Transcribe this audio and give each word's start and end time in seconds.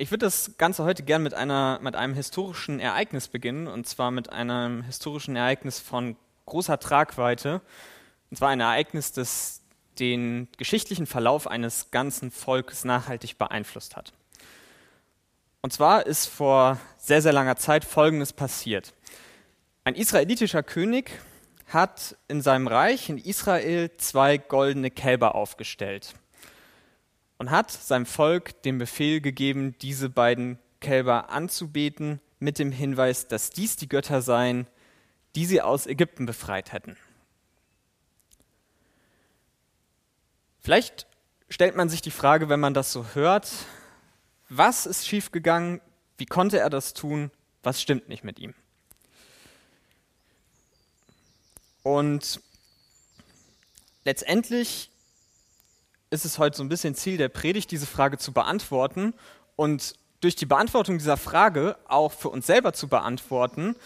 Ich 0.00 0.12
würde 0.12 0.26
das 0.26 0.52
Ganze 0.58 0.84
heute 0.84 1.02
gern 1.02 1.24
mit, 1.24 1.34
einer, 1.34 1.80
mit 1.82 1.96
einem 1.96 2.14
historischen 2.14 2.78
Ereignis 2.78 3.26
beginnen, 3.26 3.66
und 3.66 3.84
zwar 3.88 4.12
mit 4.12 4.30
einem 4.30 4.84
historischen 4.84 5.34
Ereignis 5.34 5.80
von 5.80 6.14
großer 6.46 6.78
Tragweite. 6.78 7.60
Und 8.30 8.36
zwar 8.36 8.50
ein 8.50 8.60
Ereignis, 8.60 9.10
das 9.10 9.60
den 9.98 10.46
geschichtlichen 10.56 11.06
Verlauf 11.06 11.48
eines 11.48 11.90
ganzen 11.90 12.30
Volkes 12.30 12.84
nachhaltig 12.84 13.38
beeinflusst 13.38 13.96
hat. 13.96 14.12
Und 15.62 15.72
zwar 15.72 16.06
ist 16.06 16.26
vor 16.26 16.78
sehr, 16.98 17.20
sehr 17.20 17.32
langer 17.32 17.56
Zeit 17.56 17.84
Folgendes 17.84 18.32
passiert. 18.32 18.94
Ein 19.82 19.96
israelitischer 19.96 20.62
König 20.62 21.10
hat 21.66 22.16
in 22.28 22.40
seinem 22.40 22.68
Reich 22.68 23.08
in 23.08 23.18
Israel 23.18 23.90
zwei 23.96 24.38
goldene 24.38 24.92
Kälber 24.92 25.34
aufgestellt 25.34 26.14
und 27.38 27.50
hat 27.50 27.70
seinem 27.70 28.06
Volk 28.06 28.62
den 28.62 28.78
Befehl 28.78 29.20
gegeben, 29.20 29.76
diese 29.80 30.10
beiden 30.10 30.58
Kälber 30.80 31.30
anzubeten, 31.30 32.20
mit 32.40 32.58
dem 32.58 32.70
Hinweis, 32.70 33.26
dass 33.26 33.50
dies 33.50 33.76
die 33.76 33.88
Götter 33.88 34.22
seien, 34.22 34.66
die 35.34 35.46
sie 35.46 35.60
aus 35.60 35.86
Ägypten 35.86 36.26
befreit 36.26 36.72
hätten. 36.72 36.96
Vielleicht 40.60 41.06
stellt 41.48 41.76
man 41.76 41.88
sich 41.88 42.02
die 42.02 42.10
Frage, 42.10 42.48
wenn 42.48 42.60
man 42.60 42.74
das 42.74 42.92
so 42.92 43.06
hört, 43.14 43.50
was 44.48 44.86
ist 44.86 45.06
schiefgegangen, 45.06 45.80
wie 46.16 46.26
konnte 46.26 46.58
er 46.58 46.70
das 46.70 46.94
tun, 46.94 47.30
was 47.62 47.80
stimmt 47.80 48.08
nicht 48.08 48.24
mit 48.24 48.38
ihm? 48.38 48.54
Und 51.82 52.40
letztendlich 54.04 54.90
ist 56.10 56.24
es 56.24 56.38
heute 56.38 56.56
so 56.56 56.62
ein 56.62 56.68
bisschen 56.68 56.94
Ziel 56.94 57.16
der 57.16 57.28
Predigt, 57.28 57.70
diese 57.70 57.86
Frage 57.86 58.18
zu 58.18 58.32
beantworten 58.32 59.14
und 59.56 59.94
durch 60.20 60.36
die 60.36 60.46
Beantwortung 60.46 60.98
dieser 60.98 61.16
Frage 61.16 61.76
auch 61.86 62.12
für 62.12 62.28
uns 62.30 62.46
selber 62.46 62.72
zu 62.72 62.88
beantworten, 62.88 63.76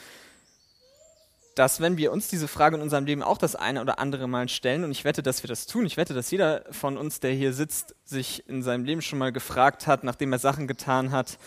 dass 1.55 1.81
wenn 1.81 1.99
wir 1.99 2.13
uns 2.13 2.29
diese 2.29 2.49
Frage 2.49 2.77
in 2.77 2.83
unserem 2.83 3.05
Leben 3.05 3.23
auch 3.23 3.37
das 3.37 3.55
eine 3.55 3.83
oder 3.83 3.99
andere 3.99 4.27
Mal 4.27 4.49
stellen, 4.49 4.85
und 4.85 4.91
ich 4.91 5.05
wette, 5.05 5.23
dass 5.23 5.43
wir 5.43 5.49
das 5.49 5.67
tun, 5.67 5.85
ich 5.85 5.99
wette, 5.99 6.15
dass 6.15 6.31
jeder 6.31 6.65
von 6.71 6.97
uns, 6.97 7.21
der 7.21 7.33
hier 7.33 7.53
sitzt, 7.53 7.95
sich 8.05 8.49
in 8.49 8.63
seinem 8.63 8.85
Leben 8.85 9.03
schon 9.03 9.19
mal 9.19 9.33
gefragt 9.33 9.87
hat, 9.87 10.03
nachdem 10.05 10.33
er 10.33 10.39
Sachen 10.39 10.67
getan 10.67 11.11
hat, 11.11 11.39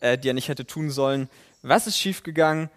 äh, 0.00 0.18
die 0.18 0.28
er 0.28 0.34
nicht 0.34 0.48
hätte 0.48 0.66
tun 0.66 0.90
sollen, 0.90 1.30
was 1.62 1.86
ist 1.86 1.98
schiefgegangen, 1.98 2.68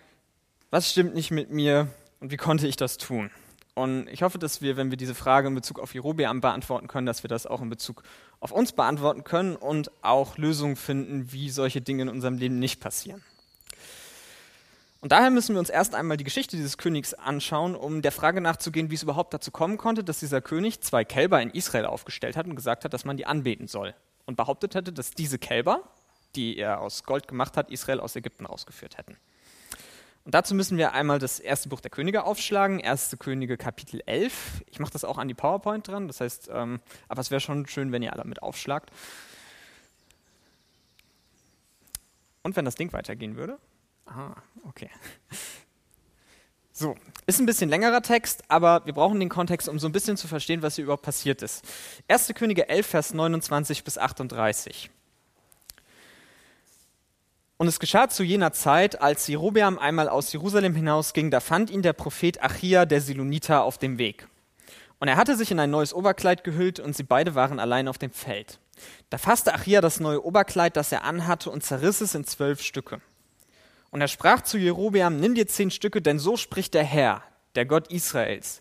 was 0.69 0.89
stimmt 0.89 1.13
nicht 1.13 1.31
mit 1.31 1.51
mir 1.51 1.87
und 2.21 2.31
wie 2.31 2.37
konnte 2.37 2.67
ich 2.67 2.77
das 2.77 2.97
tun? 2.97 3.29
Und 3.73 4.07
ich 4.07 4.21
hoffe, 4.21 4.37
dass 4.37 4.61
wir, 4.61 4.75
wenn 4.75 4.89
wir 4.91 4.97
diese 4.97 5.15
Frage 5.15 5.47
in 5.47 5.55
Bezug 5.55 5.79
auf 5.79 5.93
Jerobeam 5.93 6.41
beantworten 6.41 6.87
können, 6.87 7.05
dass 7.07 7.23
wir 7.23 7.29
das 7.29 7.45
auch 7.45 7.61
in 7.61 7.69
Bezug 7.69 8.03
auf 8.39 8.51
uns 8.51 8.73
beantworten 8.73 9.23
können 9.23 9.55
und 9.55 9.91
auch 10.01 10.37
Lösungen 10.37 10.75
finden, 10.75 11.31
wie 11.31 11.49
solche 11.49 11.79
Dinge 11.79 12.03
in 12.03 12.09
unserem 12.09 12.37
Leben 12.37 12.59
nicht 12.59 12.81
passieren. 12.81 13.23
Und 14.99 15.11
daher 15.11 15.31
müssen 15.31 15.55
wir 15.55 15.59
uns 15.59 15.69
erst 15.69 15.95
einmal 15.95 16.17
die 16.17 16.23
Geschichte 16.23 16.57
dieses 16.57 16.77
Königs 16.77 17.15
anschauen, 17.15 17.75
um 17.75 18.03
der 18.03 18.11
Frage 18.11 18.39
nachzugehen, 18.39 18.91
wie 18.91 18.95
es 18.95 19.03
überhaupt 19.03 19.33
dazu 19.33 19.49
kommen 19.49 19.77
konnte, 19.77 20.03
dass 20.03 20.19
dieser 20.19 20.41
König 20.41 20.81
zwei 20.81 21.03
Kälber 21.03 21.41
in 21.41 21.49
Israel 21.49 21.87
aufgestellt 21.87 22.37
hat 22.37 22.45
und 22.45 22.55
gesagt 22.55 22.85
hat, 22.85 22.93
dass 22.93 23.03
man 23.03 23.17
die 23.17 23.25
anbeten 23.25 23.67
soll. 23.67 23.95
Und 24.25 24.35
behauptet 24.35 24.75
hätte, 24.75 24.93
dass 24.93 25.11
diese 25.11 25.39
Kälber, 25.39 25.81
die 26.35 26.57
er 26.57 26.81
aus 26.81 27.03
Gold 27.03 27.27
gemacht 27.27 27.57
hat, 27.57 27.71
Israel 27.71 27.99
aus 27.99 28.15
Ägypten 28.15 28.45
ausgeführt 28.45 28.99
hätten. 28.99 29.17
Und 30.23 30.35
dazu 30.35 30.53
müssen 30.53 30.77
wir 30.77 30.93
einmal 30.93 31.17
das 31.17 31.39
erste 31.39 31.69
Buch 31.69 31.81
der 31.81 31.89
Könige 31.89 32.23
aufschlagen, 32.25 32.79
erste 32.79 33.17
Könige 33.17 33.57
Kapitel 33.57 34.01
11. 34.05 34.63
Ich 34.67 34.79
mache 34.79 34.93
das 34.93 35.03
auch 35.03 35.17
an 35.17 35.27
die 35.27 35.33
PowerPoint 35.33 35.87
dran, 35.87 36.07
das 36.07 36.21
heißt, 36.21 36.49
ähm, 36.53 36.79
aber 37.07 37.21
es 37.21 37.31
wäre 37.31 37.41
schon 37.41 37.65
schön, 37.65 37.91
wenn 37.91 38.03
ihr 38.03 38.13
alle 38.13 38.25
mit 38.25 38.43
aufschlagt. 38.43 38.91
Und 42.43 42.55
wenn 42.55 42.65
das 42.65 42.75
Ding 42.75 42.93
weitergehen 42.93 43.35
würde. 43.35 43.57
Aha, 44.05 44.35
okay. 44.67 44.89
So, 46.73 46.95
ist 47.27 47.39
ein 47.39 47.45
bisschen 47.45 47.69
längerer 47.69 48.01
Text, 48.01 48.43
aber 48.47 48.85
wir 48.85 48.93
brauchen 48.93 49.19
den 49.19 49.29
Kontext, 49.29 49.69
um 49.69 49.77
so 49.77 49.87
ein 49.87 49.91
bisschen 49.91 50.17
zu 50.17 50.27
verstehen, 50.27 50.61
was 50.61 50.75
hier 50.75 50.83
überhaupt 50.83 51.03
passiert 51.03 51.41
ist. 51.41 51.65
1. 52.07 52.33
Könige 52.33 52.69
11, 52.69 52.87
Vers 52.87 53.13
29 53.13 53.83
bis 53.83 53.97
38. 53.97 54.89
Und 57.61 57.67
es 57.67 57.79
geschah 57.79 58.09
zu 58.09 58.23
jener 58.23 58.53
Zeit, 58.53 59.03
als 59.03 59.27
Jerobeam 59.27 59.77
einmal 59.77 60.09
aus 60.09 60.33
Jerusalem 60.33 60.73
hinausging, 60.73 61.29
da 61.29 61.39
fand 61.39 61.69
ihn 61.69 61.83
der 61.83 61.93
Prophet 61.93 62.41
Achia, 62.41 62.87
der 62.87 63.01
Siloniter, 63.01 63.61
auf 63.65 63.77
dem 63.77 63.99
Weg. 63.99 64.27
Und 64.97 65.09
er 65.09 65.15
hatte 65.15 65.35
sich 65.35 65.51
in 65.51 65.59
ein 65.59 65.69
neues 65.69 65.93
Oberkleid 65.93 66.43
gehüllt 66.43 66.79
und 66.79 66.95
sie 66.95 67.03
beide 67.03 67.35
waren 67.35 67.59
allein 67.59 67.87
auf 67.87 67.99
dem 67.99 68.09
Feld. 68.09 68.59
Da 69.11 69.19
fasste 69.19 69.53
Achia 69.53 69.79
das 69.79 69.99
neue 69.99 70.25
Oberkleid, 70.25 70.75
das 70.75 70.91
er 70.91 71.03
anhatte, 71.03 71.51
und 71.51 71.63
zerriss 71.63 72.01
es 72.01 72.15
in 72.15 72.25
zwölf 72.25 72.63
Stücke. 72.63 72.99
Und 73.91 74.01
er 74.01 74.07
sprach 74.07 74.41
zu 74.41 74.57
Jerobeam, 74.57 75.19
nimm 75.19 75.35
dir 75.35 75.47
zehn 75.47 75.69
Stücke, 75.69 76.01
denn 76.01 76.17
so 76.17 76.37
spricht 76.37 76.73
der 76.73 76.83
Herr, 76.83 77.21
der 77.53 77.67
Gott 77.67 77.91
Israels. 77.91 78.60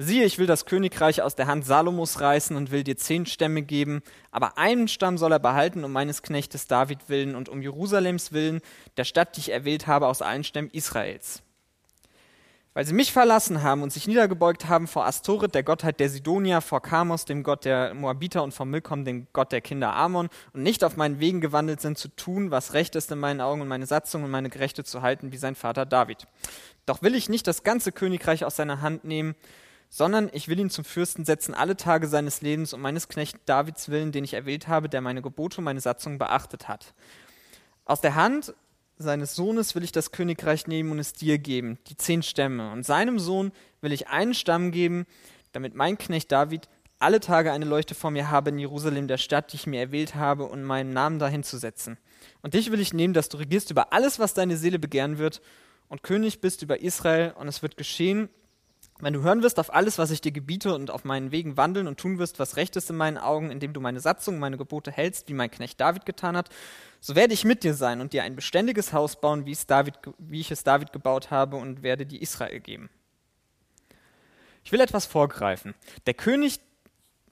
Siehe, 0.00 0.24
ich 0.24 0.38
will 0.38 0.46
das 0.46 0.64
Königreich 0.64 1.22
aus 1.22 1.34
der 1.34 1.48
Hand 1.48 1.66
Salomos 1.66 2.20
reißen 2.20 2.56
und 2.56 2.70
will 2.70 2.84
dir 2.84 2.96
zehn 2.96 3.26
Stämme 3.26 3.62
geben, 3.62 4.00
aber 4.30 4.56
einen 4.56 4.86
Stamm 4.86 5.18
soll 5.18 5.32
er 5.32 5.40
behalten 5.40 5.82
um 5.82 5.90
meines 5.90 6.22
Knechtes 6.22 6.68
David 6.68 7.08
willen 7.08 7.34
und 7.34 7.48
um 7.48 7.60
Jerusalems 7.60 8.30
willen, 8.30 8.60
der 8.96 9.02
Stadt, 9.02 9.36
die 9.36 9.40
ich 9.40 9.50
erwählt 9.50 9.88
habe 9.88 10.06
aus 10.06 10.22
allen 10.22 10.44
Stämmen 10.44 10.70
Israels. 10.70 11.42
Weil 12.74 12.84
sie 12.84 12.94
mich 12.94 13.12
verlassen 13.12 13.64
haben 13.64 13.82
und 13.82 13.92
sich 13.92 14.06
niedergebeugt 14.06 14.68
haben 14.68 14.86
vor 14.86 15.04
Astoret, 15.04 15.52
der 15.52 15.64
Gottheit 15.64 15.98
der 15.98 16.08
Sidonia, 16.08 16.60
vor 16.60 16.80
Kamos, 16.80 17.24
dem 17.24 17.42
Gott 17.42 17.64
der 17.64 17.92
Moabiter 17.92 18.44
und 18.44 18.54
vor 18.54 18.66
Milkom, 18.66 19.04
dem 19.04 19.26
Gott 19.32 19.50
der 19.50 19.62
Kinder 19.62 19.96
Amon, 19.96 20.28
und 20.52 20.62
nicht 20.62 20.84
auf 20.84 20.96
meinen 20.96 21.18
Wegen 21.18 21.40
gewandelt 21.40 21.80
sind, 21.80 21.98
zu 21.98 22.06
tun, 22.06 22.52
was 22.52 22.72
recht 22.72 22.94
ist 22.94 23.10
in 23.10 23.18
meinen 23.18 23.40
Augen 23.40 23.62
und 23.62 23.68
meine 23.68 23.86
Satzung 23.86 24.22
und 24.22 24.30
meine 24.30 24.48
Gerechte 24.48 24.84
zu 24.84 25.02
halten, 25.02 25.32
wie 25.32 25.38
sein 25.38 25.56
Vater 25.56 25.86
David. 25.86 26.28
Doch 26.86 27.02
will 27.02 27.16
ich 27.16 27.28
nicht 27.28 27.48
das 27.48 27.64
ganze 27.64 27.90
Königreich 27.90 28.44
aus 28.44 28.54
seiner 28.54 28.80
Hand 28.80 29.02
nehmen, 29.02 29.34
sondern 29.88 30.30
ich 30.32 30.48
will 30.48 30.58
ihn 30.58 30.70
zum 30.70 30.84
Fürsten 30.84 31.24
setzen 31.24 31.54
alle 31.54 31.76
Tage 31.76 32.06
seines 32.06 32.42
Lebens 32.42 32.72
um 32.72 32.80
meines 32.80 33.08
Knechts 33.08 33.40
Davids 33.46 33.88
willen, 33.88 34.12
den 34.12 34.24
ich 34.24 34.34
erwählt 34.34 34.68
habe, 34.68 34.88
der 34.88 35.00
meine 35.00 35.22
Gebote 35.22 35.58
und 35.58 35.64
meine 35.64 35.80
Satzungen 35.80 36.18
beachtet 36.18 36.68
hat. 36.68 36.94
Aus 37.84 38.00
der 38.00 38.14
Hand 38.14 38.54
seines 38.98 39.34
Sohnes 39.34 39.74
will 39.74 39.84
ich 39.84 39.92
das 39.92 40.10
Königreich 40.10 40.66
nehmen 40.66 40.90
und 40.90 40.98
es 40.98 41.12
dir 41.12 41.38
geben, 41.38 41.78
die 41.86 41.96
zehn 41.96 42.22
Stämme. 42.22 42.72
Und 42.72 42.84
seinem 42.84 43.18
Sohn 43.18 43.52
will 43.80 43.92
ich 43.92 44.08
einen 44.08 44.34
Stamm 44.34 44.72
geben, 44.72 45.06
damit 45.52 45.74
mein 45.74 45.96
Knecht 45.96 46.30
David 46.32 46.68
alle 46.98 47.20
Tage 47.20 47.52
eine 47.52 47.64
Leuchte 47.64 47.94
vor 47.94 48.10
mir 48.10 48.30
habe 48.30 48.50
in 48.50 48.58
Jerusalem, 48.58 49.06
der 49.06 49.18
Stadt, 49.18 49.52
die 49.52 49.56
ich 49.56 49.66
mir 49.66 49.80
erwählt 49.80 50.16
habe, 50.16 50.44
und 50.44 50.64
meinen 50.64 50.92
Namen 50.92 51.20
dahin 51.20 51.44
zu 51.44 51.56
setzen. 51.56 51.96
Und 52.42 52.54
dich 52.54 52.72
will 52.72 52.80
ich 52.80 52.92
nehmen, 52.92 53.14
dass 53.14 53.28
du 53.28 53.36
regierst 53.36 53.70
über 53.70 53.92
alles, 53.92 54.18
was 54.18 54.34
deine 54.34 54.56
Seele 54.56 54.78
begehren 54.78 55.18
wird, 55.18 55.40
und 55.88 56.02
König 56.02 56.40
bist 56.40 56.62
über 56.62 56.80
Israel, 56.80 57.32
und 57.38 57.46
es 57.46 57.62
wird 57.62 57.76
geschehen, 57.76 58.28
wenn 59.00 59.12
du 59.12 59.22
hören 59.22 59.42
wirst 59.42 59.60
auf 59.60 59.72
alles, 59.72 59.98
was 59.98 60.10
ich 60.10 60.20
dir 60.20 60.32
gebiete 60.32 60.74
und 60.74 60.90
auf 60.90 61.04
meinen 61.04 61.30
Wegen 61.30 61.56
wandeln 61.56 61.86
und 61.86 62.00
tun 62.00 62.18
wirst, 62.18 62.38
was 62.38 62.56
recht 62.56 62.74
ist 62.76 62.90
in 62.90 62.96
meinen 62.96 63.16
Augen, 63.18 63.50
indem 63.50 63.72
du 63.72 63.80
meine 63.80 64.00
Satzung, 64.00 64.38
meine 64.38 64.56
Gebote 64.56 64.90
hältst, 64.90 65.28
wie 65.28 65.34
mein 65.34 65.50
Knecht 65.50 65.80
David 65.80 66.04
getan 66.04 66.36
hat, 66.36 66.48
so 67.00 67.14
werde 67.14 67.32
ich 67.32 67.44
mit 67.44 67.62
dir 67.62 67.74
sein 67.74 68.00
und 68.00 68.12
dir 68.12 68.24
ein 68.24 68.34
beständiges 68.34 68.92
Haus 68.92 69.20
bauen, 69.20 69.46
wie, 69.46 69.56
David, 69.66 69.94
wie 70.18 70.40
ich 70.40 70.50
es 70.50 70.64
David 70.64 70.92
gebaut 70.92 71.30
habe 71.30 71.56
und 71.56 71.82
werde 71.82 72.06
dir 72.06 72.20
Israel 72.20 72.58
geben. 72.60 72.90
Ich 74.64 74.72
will 74.72 74.80
etwas 74.80 75.06
vorgreifen. 75.06 75.74
Der 76.06 76.14
König 76.14 76.60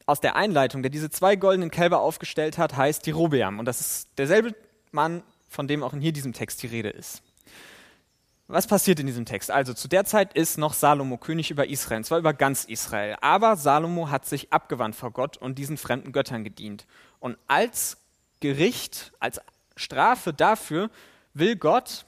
aus 0.06 0.20
der 0.20 0.36
Einleitung, 0.36 0.82
der 0.82 0.90
diese 0.90 1.10
zwei 1.10 1.34
goldenen 1.34 1.70
Kälber 1.70 2.00
aufgestellt 2.00 2.58
hat, 2.58 2.76
heißt 2.76 3.06
Jerobeam. 3.06 3.58
Und 3.58 3.64
das 3.64 3.80
ist 3.80 4.08
derselbe 4.18 4.54
Mann, 4.92 5.22
von 5.48 5.66
dem 5.66 5.82
auch 5.82 5.92
in 5.92 6.00
hier 6.00 6.12
diesem 6.12 6.32
Text 6.32 6.62
die 6.62 6.68
Rede 6.68 6.90
ist. 6.90 7.22
Was 8.48 8.68
passiert 8.68 9.00
in 9.00 9.06
diesem 9.06 9.24
Text? 9.24 9.50
Also 9.50 9.74
zu 9.74 9.88
der 9.88 10.04
Zeit 10.04 10.34
ist 10.34 10.56
noch 10.56 10.72
Salomo 10.72 11.16
König 11.16 11.50
über 11.50 11.66
Israel, 11.66 11.98
und 11.98 12.04
zwar 12.04 12.18
über 12.18 12.32
ganz 12.32 12.64
Israel. 12.64 13.16
Aber 13.20 13.56
Salomo 13.56 14.08
hat 14.08 14.24
sich 14.24 14.52
abgewandt 14.52 14.94
vor 14.94 15.10
Gott 15.10 15.36
und 15.36 15.58
diesen 15.58 15.76
fremden 15.76 16.12
Göttern 16.12 16.44
gedient. 16.44 16.86
Und 17.18 17.38
als 17.48 17.96
Gericht, 18.38 19.12
als 19.18 19.40
Strafe 19.74 20.32
dafür 20.32 20.90
will 21.34 21.56
Gott 21.56 22.04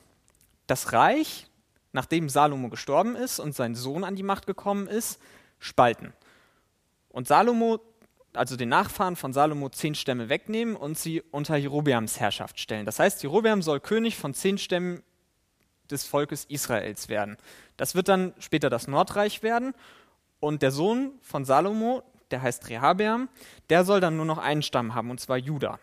das 0.68 0.92
Reich, 0.92 1.48
nachdem 1.92 2.28
Salomo 2.28 2.68
gestorben 2.68 3.16
ist 3.16 3.40
und 3.40 3.54
sein 3.56 3.74
Sohn 3.74 4.04
an 4.04 4.14
die 4.14 4.22
Macht 4.22 4.46
gekommen 4.46 4.86
ist, 4.86 5.20
spalten. 5.58 6.12
Und 7.08 7.26
Salomo, 7.26 7.80
also 8.32 8.54
den 8.54 8.68
Nachfahren 8.68 9.16
von 9.16 9.32
Salomo, 9.32 9.70
zehn 9.70 9.96
Stämme 9.96 10.28
wegnehmen 10.28 10.76
und 10.76 10.96
sie 10.96 11.20
unter 11.32 11.56
Jerobeams 11.56 12.20
Herrschaft 12.20 12.60
stellen. 12.60 12.86
Das 12.86 13.00
heißt, 13.00 13.24
Jerobeam 13.24 13.60
soll 13.60 13.80
König 13.80 14.16
von 14.16 14.34
zehn 14.34 14.56
Stämmen 14.56 15.02
des 15.90 16.04
Volkes 16.04 16.44
Israels 16.46 17.08
werden. 17.08 17.36
Das 17.76 17.94
wird 17.94 18.08
dann 18.08 18.34
später 18.38 18.70
das 18.70 18.88
Nordreich 18.88 19.42
werden 19.42 19.74
und 20.40 20.62
der 20.62 20.70
Sohn 20.70 21.12
von 21.22 21.44
Salomo, 21.44 22.02
der 22.30 22.42
heißt 22.42 22.68
Rehabeam, 22.68 23.28
der 23.70 23.84
soll 23.84 24.00
dann 24.00 24.16
nur 24.16 24.26
noch 24.26 24.38
einen 24.38 24.62
Stamm 24.62 24.94
haben, 24.94 25.10
und 25.10 25.20
zwar 25.20 25.38
Juda. 25.38 25.78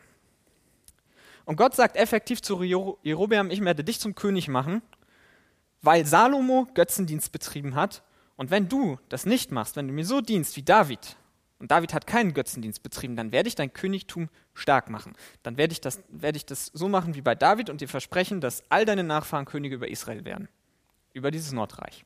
Und 1.46 1.58
Gott 1.58 1.76
sagt 1.76 1.96
effektiv 1.96 2.42
zu 2.42 2.62
Jerobeam, 2.64 3.52
ich 3.52 3.64
werde 3.64 3.84
dich 3.84 4.00
zum 4.00 4.16
König 4.16 4.48
machen, 4.48 4.82
weil 5.82 6.06
Salomo 6.06 6.68
Götzendienst 6.74 7.32
betrieben 7.32 7.76
hat. 7.76 8.04
Und 8.36 8.50
wenn 8.50 8.68
du 8.68 8.98
das 9.10 9.26
nicht 9.26 9.52
machst, 9.52 9.76
wenn 9.76 9.88
du 9.88 9.94
mir 9.94 10.06
so 10.06 10.22
dienst 10.22 10.58
wie 10.58 10.64
David, 10.64 11.16
und 11.60 11.72
David 11.72 11.94
hat 11.94 12.08
keinen 12.08 12.34
Götzendienst 12.34 12.84
betrieben, 12.84 13.16
dann 13.16 13.32
werde 13.32 13.48
ich 13.48 13.56
dein 13.56 13.72
Königtum 13.72 14.30
stark 14.56 14.90
machen. 14.90 15.14
Dann 15.44 15.58
werde 15.58 15.74
ich, 15.74 15.82
das, 15.82 16.02
werde 16.10 16.38
ich 16.38 16.46
das 16.46 16.72
so 16.74 16.88
machen 16.88 17.14
wie 17.14 17.22
bei 17.22 17.36
David 17.36 17.70
und 17.70 17.82
dir 17.82 17.88
versprechen, 17.88 18.42
dass 18.42 18.64
all 18.70 18.86
deine 18.86 19.04
Nachfahren 19.04 19.46
Könige 19.46 19.76
über 19.76 19.90
Israel 19.90 20.26
werden. 20.26 20.50
Über 21.14 21.30
dieses 21.30 21.52
Nordreich. 21.52 22.06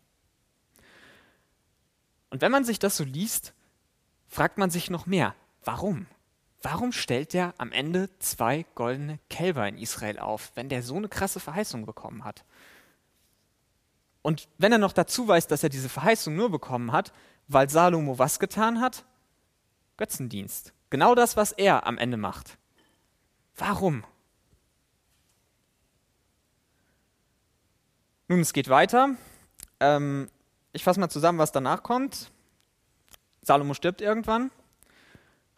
Und 2.29 2.41
wenn 2.41 2.51
man 2.51 2.65
sich 2.65 2.79
das 2.79 2.97
so 2.97 3.03
liest, 3.03 3.53
fragt 4.27 4.57
man 4.57 4.69
sich 4.69 4.89
noch 4.89 5.05
mehr, 5.05 5.35
warum? 5.63 6.07
Warum 6.61 6.91
stellt 6.91 7.33
der 7.33 7.53
am 7.57 7.71
Ende 7.71 8.09
zwei 8.19 8.65
goldene 8.75 9.19
Kälber 9.29 9.67
in 9.67 9.77
Israel 9.77 10.19
auf, 10.19 10.51
wenn 10.55 10.69
der 10.69 10.83
so 10.83 10.95
eine 10.95 11.07
krasse 11.07 11.39
Verheißung 11.39 11.85
bekommen 11.85 12.25
hat? 12.25 12.43
Und 14.21 14.49
wenn 14.57 14.71
er 14.71 14.77
noch 14.77 14.91
dazu 14.91 15.27
weiß, 15.27 15.47
dass 15.47 15.63
er 15.63 15.69
diese 15.69 15.87
Verheißung 15.87 16.35
nur 16.35 16.51
bekommen 16.51 16.91
hat, 16.91 17.13
weil 17.47 17.69
Salomo 17.69 18.19
was 18.19 18.39
getan 18.39 18.81
hat? 18.81 19.05
Götzendienst. 19.97 20.73
Genau 20.89 21.15
das, 21.15 21.37
was 21.37 21.51
er 21.51 21.85
am 21.85 21.97
Ende 21.97 22.17
macht. 22.17 22.57
Warum? 23.55 24.03
Nun, 28.27 28.39
es 28.39 28.53
geht 28.53 28.69
weiter. 28.69 29.09
Ähm, 29.79 30.29
ich 30.73 30.83
fasse 30.83 30.99
mal 30.99 31.09
zusammen, 31.09 31.39
was 31.39 31.51
danach 31.51 31.83
kommt. 31.83 32.31
Salomo 33.41 33.73
stirbt 33.73 34.01
irgendwann. 34.01 34.51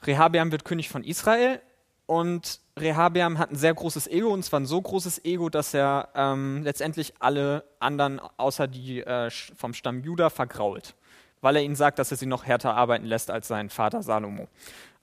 Rehabeam 0.04 0.52
wird 0.52 0.66
König 0.66 0.90
von 0.90 1.04
Israel. 1.04 1.62
Und 2.06 2.60
Rehabeam 2.78 3.38
hat 3.38 3.52
ein 3.52 3.56
sehr 3.56 3.74
großes 3.74 4.08
Ego, 4.08 4.30
und 4.30 4.44
zwar 4.44 4.60
ein 4.60 4.66
so 4.66 4.82
großes 4.82 5.24
Ego, 5.24 5.50
dass 5.50 5.74
er 5.74 6.10
ähm, 6.16 6.64
letztendlich 6.64 7.14
alle 7.20 7.64
anderen 7.80 8.20
außer 8.20 8.68
die 8.68 9.00
äh, 9.00 9.30
vom 9.30 9.74
Stamm 9.74 10.04
Juda 10.04 10.30
vergrault 10.30 10.96
weil 11.42 11.56
er 11.56 11.64
ihnen 11.64 11.76
sagt, 11.76 12.00
dass 12.00 12.12
er 12.12 12.18
sie 12.18 12.28
noch 12.28 12.46
härter 12.46 12.76
arbeiten 12.76 13.06
lässt 13.06 13.30
als 13.30 13.48
sein 13.48 13.70
Vater 13.70 14.04
Salomo. 14.04 14.48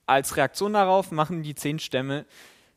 Als 0.08 0.38
Reaktion 0.38 0.72
darauf 0.72 1.10
machen 1.10 1.42
die 1.42 1.54
zehn 1.54 1.78
Stämme 1.78 2.24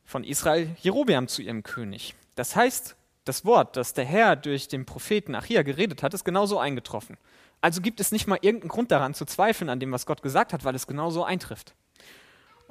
von 0.04 0.26
Israel 0.26 0.76
Jerobeam 0.82 1.30
zu 1.30 1.42
ihrem 1.42 1.64
König. 1.64 2.14
Das 2.36 2.58
heißt, 2.58 2.98
das 3.24 3.46
Wort, 3.46 3.78
das 3.78 3.94
der 3.94 4.04
Herr 4.04 4.36
durch 4.36 4.68
den 4.68 4.86
Propheten 4.86 5.34
Achia 5.34 5.62
geredet 5.62 6.04
hat, 6.04 6.14
ist 6.14 6.26
genauso 6.26 6.60
eingetroffen. 6.60 7.18
Also 7.62 7.80
gibt 7.80 8.02
es 8.02 8.12
nicht 8.12 8.28
mal 8.28 8.40
irgendeinen 8.42 8.68
Grund 8.68 8.92
daran 8.92 9.14
zu 9.14 9.24
zweifeln 9.24 9.70
an 9.70 9.80
dem, 9.80 9.94
was 9.94 10.06
Gott 10.06 10.22
gesagt 10.22 10.52
hat, 10.52 10.66
weil 10.66 10.76
es 10.76 10.88
genauso 10.88 11.24
eintrifft. 11.24 11.74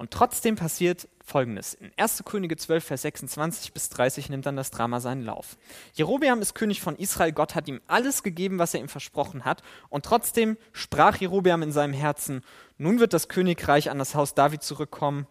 Und 0.01 0.13
trotzdem 0.13 0.57
passiert 0.57 1.11
Folgendes. 1.23 1.75
In 1.75 1.93
1. 1.99 2.23
Könige 2.25 2.57
12, 2.57 2.83
Vers 2.83 3.03
26 3.03 3.75
bis 3.75 3.91
30 3.91 4.31
nimmt 4.31 4.47
dann 4.47 4.57
das 4.57 4.71
Drama 4.71 4.99
seinen 4.99 5.23
Lauf. 5.23 5.59
Jerobeam 5.93 6.41
ist 6.41 6.55
König 6.55 6.81
von 6.81 6.97
Israel, 6.97 7.33
Gott 7.33 7.55
hat 7.55 7.69
ihm 7.69 7.83
alles 7.87 8.23
gegeben, 8.23 8.59
was 8.59 8.73
er 8.73 8.81
ihm 8.81 8.89
versprochen 8.89 9.45
hat. 9.45 9.63
Und 9.91 10.07
trotzdem 10.07 10.57
sprach 10.73 11.19
Jerobeam 11.19 11.63
in 11.63 11.71
seinem 11.71 11.93
Herzen, 11.93 12.41
nun 12.79 12.99
wird 12.99 13.13
das 13.13 13.29
Königreich 13.29 13.91
an 13.91 13.99
das 13.99 14.15
Haus 14.15 14.33
David 14.33 14.63
zurückkommen. 14.63 15.27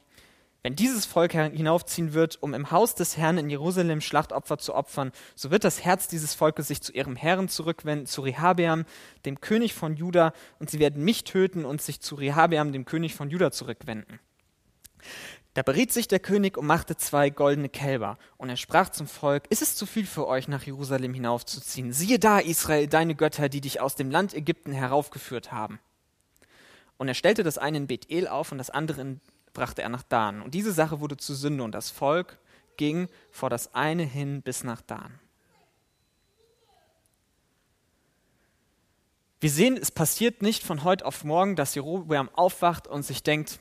Wenn 0.62 0.75
dieses 0.75 1.07
Volk 1.07 1.31
hinaufziehen 1.31 2.13
wird, 2.13 2.38
um 2.44 2.54
im 2.54 2.69
Haus 2.69 2.94
des 2.94 3.18
Herrn 3.18 3.39
in 3.39 3.50
Jerusalem 3.50 4.01
Schlachtopfer 4.01 4.60
zu 4.60 4.75
opfern, 4.75 5.12
so 5.33 5.50
wird 5.50 5.63
das 5.63 5.83
Herz 5.83 6.07
dieses 6.07 6.36
Volkes 6.36 6.68
sich 6.68 6.83
zu 6.83 6.94
ihrem 6.94 7.15
Herrn 7.15 7.50
zurückwenden, 7.50 8.06
zu 8.06 8.22
Rehabeam, 8.22 8.86
dem 9.25 9.42
König 9.42 9.74
von 9.74 9.95
Juda, 9.95 10.31
und 10.60 10.69
sie 10.69 10.77
werden 10.77 11.04
mich 11.04 11.24
töten 11.24 11.65
und 11.65 11.81
sich 11.81 12.01
zu 12.01 12.13
Rehabeam, 12.13 12.72
dem 12.72 12.86
König 12.86 13.15
von 13.15 13.31
Juda, 13.31 13.50
zurückwenden. 13.50 14.19
Da 15.54 15.63
beriet 15.63 15.92
sich 15.92 16.07
der 16.07 16.19
König 16.19 16.57
und 16.57 16.68
machte 16.68 16.96
zwei 16.96 17.30
goldene 17.30 17.69
Kälber. 17.69 18.18
Und 18.38 18.50
er 18.50 18.57
sprach 18.57 18.90
zum 18.90 19.07
Volk, 19.07 19.44
ist 19.50 19.62
es 19.62 19.75
zu 19.75 19.86
viel 19.86 20.06
für 20.06 20.28
euch, 20.28 20.48
nach 20.48 20.63
Jerusalem 20.63 21.13
hinaufzuziehen? 21.13 21.92
Siehe 21.92 22.19
da, 22.19 22.40
Israel, 22.40 22.88
deine 22.88 23.16
Götter, 23.16 23.50
die 23.50 23.62
dich 23.62 23.81
aus 23.81 23.96
dem 23.96 24.12
Land 24.12 24.34
Ägypten 24.34 24.72
heraufgeführt 24.72 25.51
haben. 25.51 25.80
Und 26.98 27.07
er 27.07 27.13
stellte 27.13 27.44
das 27.44 27.57
eine 27.57 27.78
in 27.78 27.88
Bethel 27.88 28.28
auf 28.28 28.51
und 28.51 28.57
das 28.57 28.69
andere 28.69 29.18
brachte 29.54 29.81
er 29.81 29.90
nach 29.90 30.04
Dan. 30.04 30.42
Und 30.42 30.54
diese 30.54 30.72
Sache 30.72 31.00
wurde 31.00 31.18
zu 31.18 31.34
Sünde 31.34 31.63
und 31.63 31.74
das 31.74 31.90
Volk 31.90 32.38
ging 32.78 33.07
vor 33.31 33.50
das 33.50 33.74
eine 33.74 34.04
hin 34.04 34.42
bis 34.42 34.63
nach 34.63 34.81
Dan. 34.81 35.19
Wir 39.42 39.50
sehen, 39.50 39.78
es 39.78 39.92
passiert 39.92 40.42
nicht 40.42 40.63
von 40.63 40.84
heute 40.84 41.06
auf 41.06 41.24
morgen, 41.24 41.56
dass 41.56 41.75
Jerobeam 41.75 42.30
aufwacht 42.34 42.88
und 42.88 43.04
sich 43.04 43.24
denkt, 43.24 43.60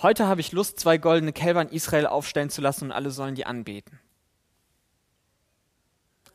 Heute 0.00 0.28
habe 0.28 0.40
ich 0.40 0.52
Lust, 0.52 0.78
zwei 0.78 0.96
goldene 0.96 1.32
Kälber 1.32 1.60
in 1.60 1.70
Israel 1.70 2.06
aufstellen 2.06 2.50
zu 2.50 2.60
lassen 2.60 2.84
und 2.84 2.92
alle 2.92 3.10
sollen 3.10 3.34
die 3.34 3.46
anbeten. 3.46 3.98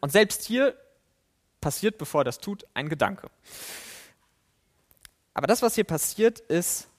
Und 0.02 0.12
selbst 0.12 0.44
hier 0.44 0.76
passiert, 1.62 1.98
bevor 1.98 2.22
er 2.22 2.26
das 2.26 2.40
tut, 2.40 2.66
ein 2.74 2.90
Gedanke. 2.90 3.30
Aber 5.34 5.48
das, 5.48 5.62
was 5.62 5.76
hier 5.76 5.86
passiert, 5.86 6.42
ist, 6.42 6.90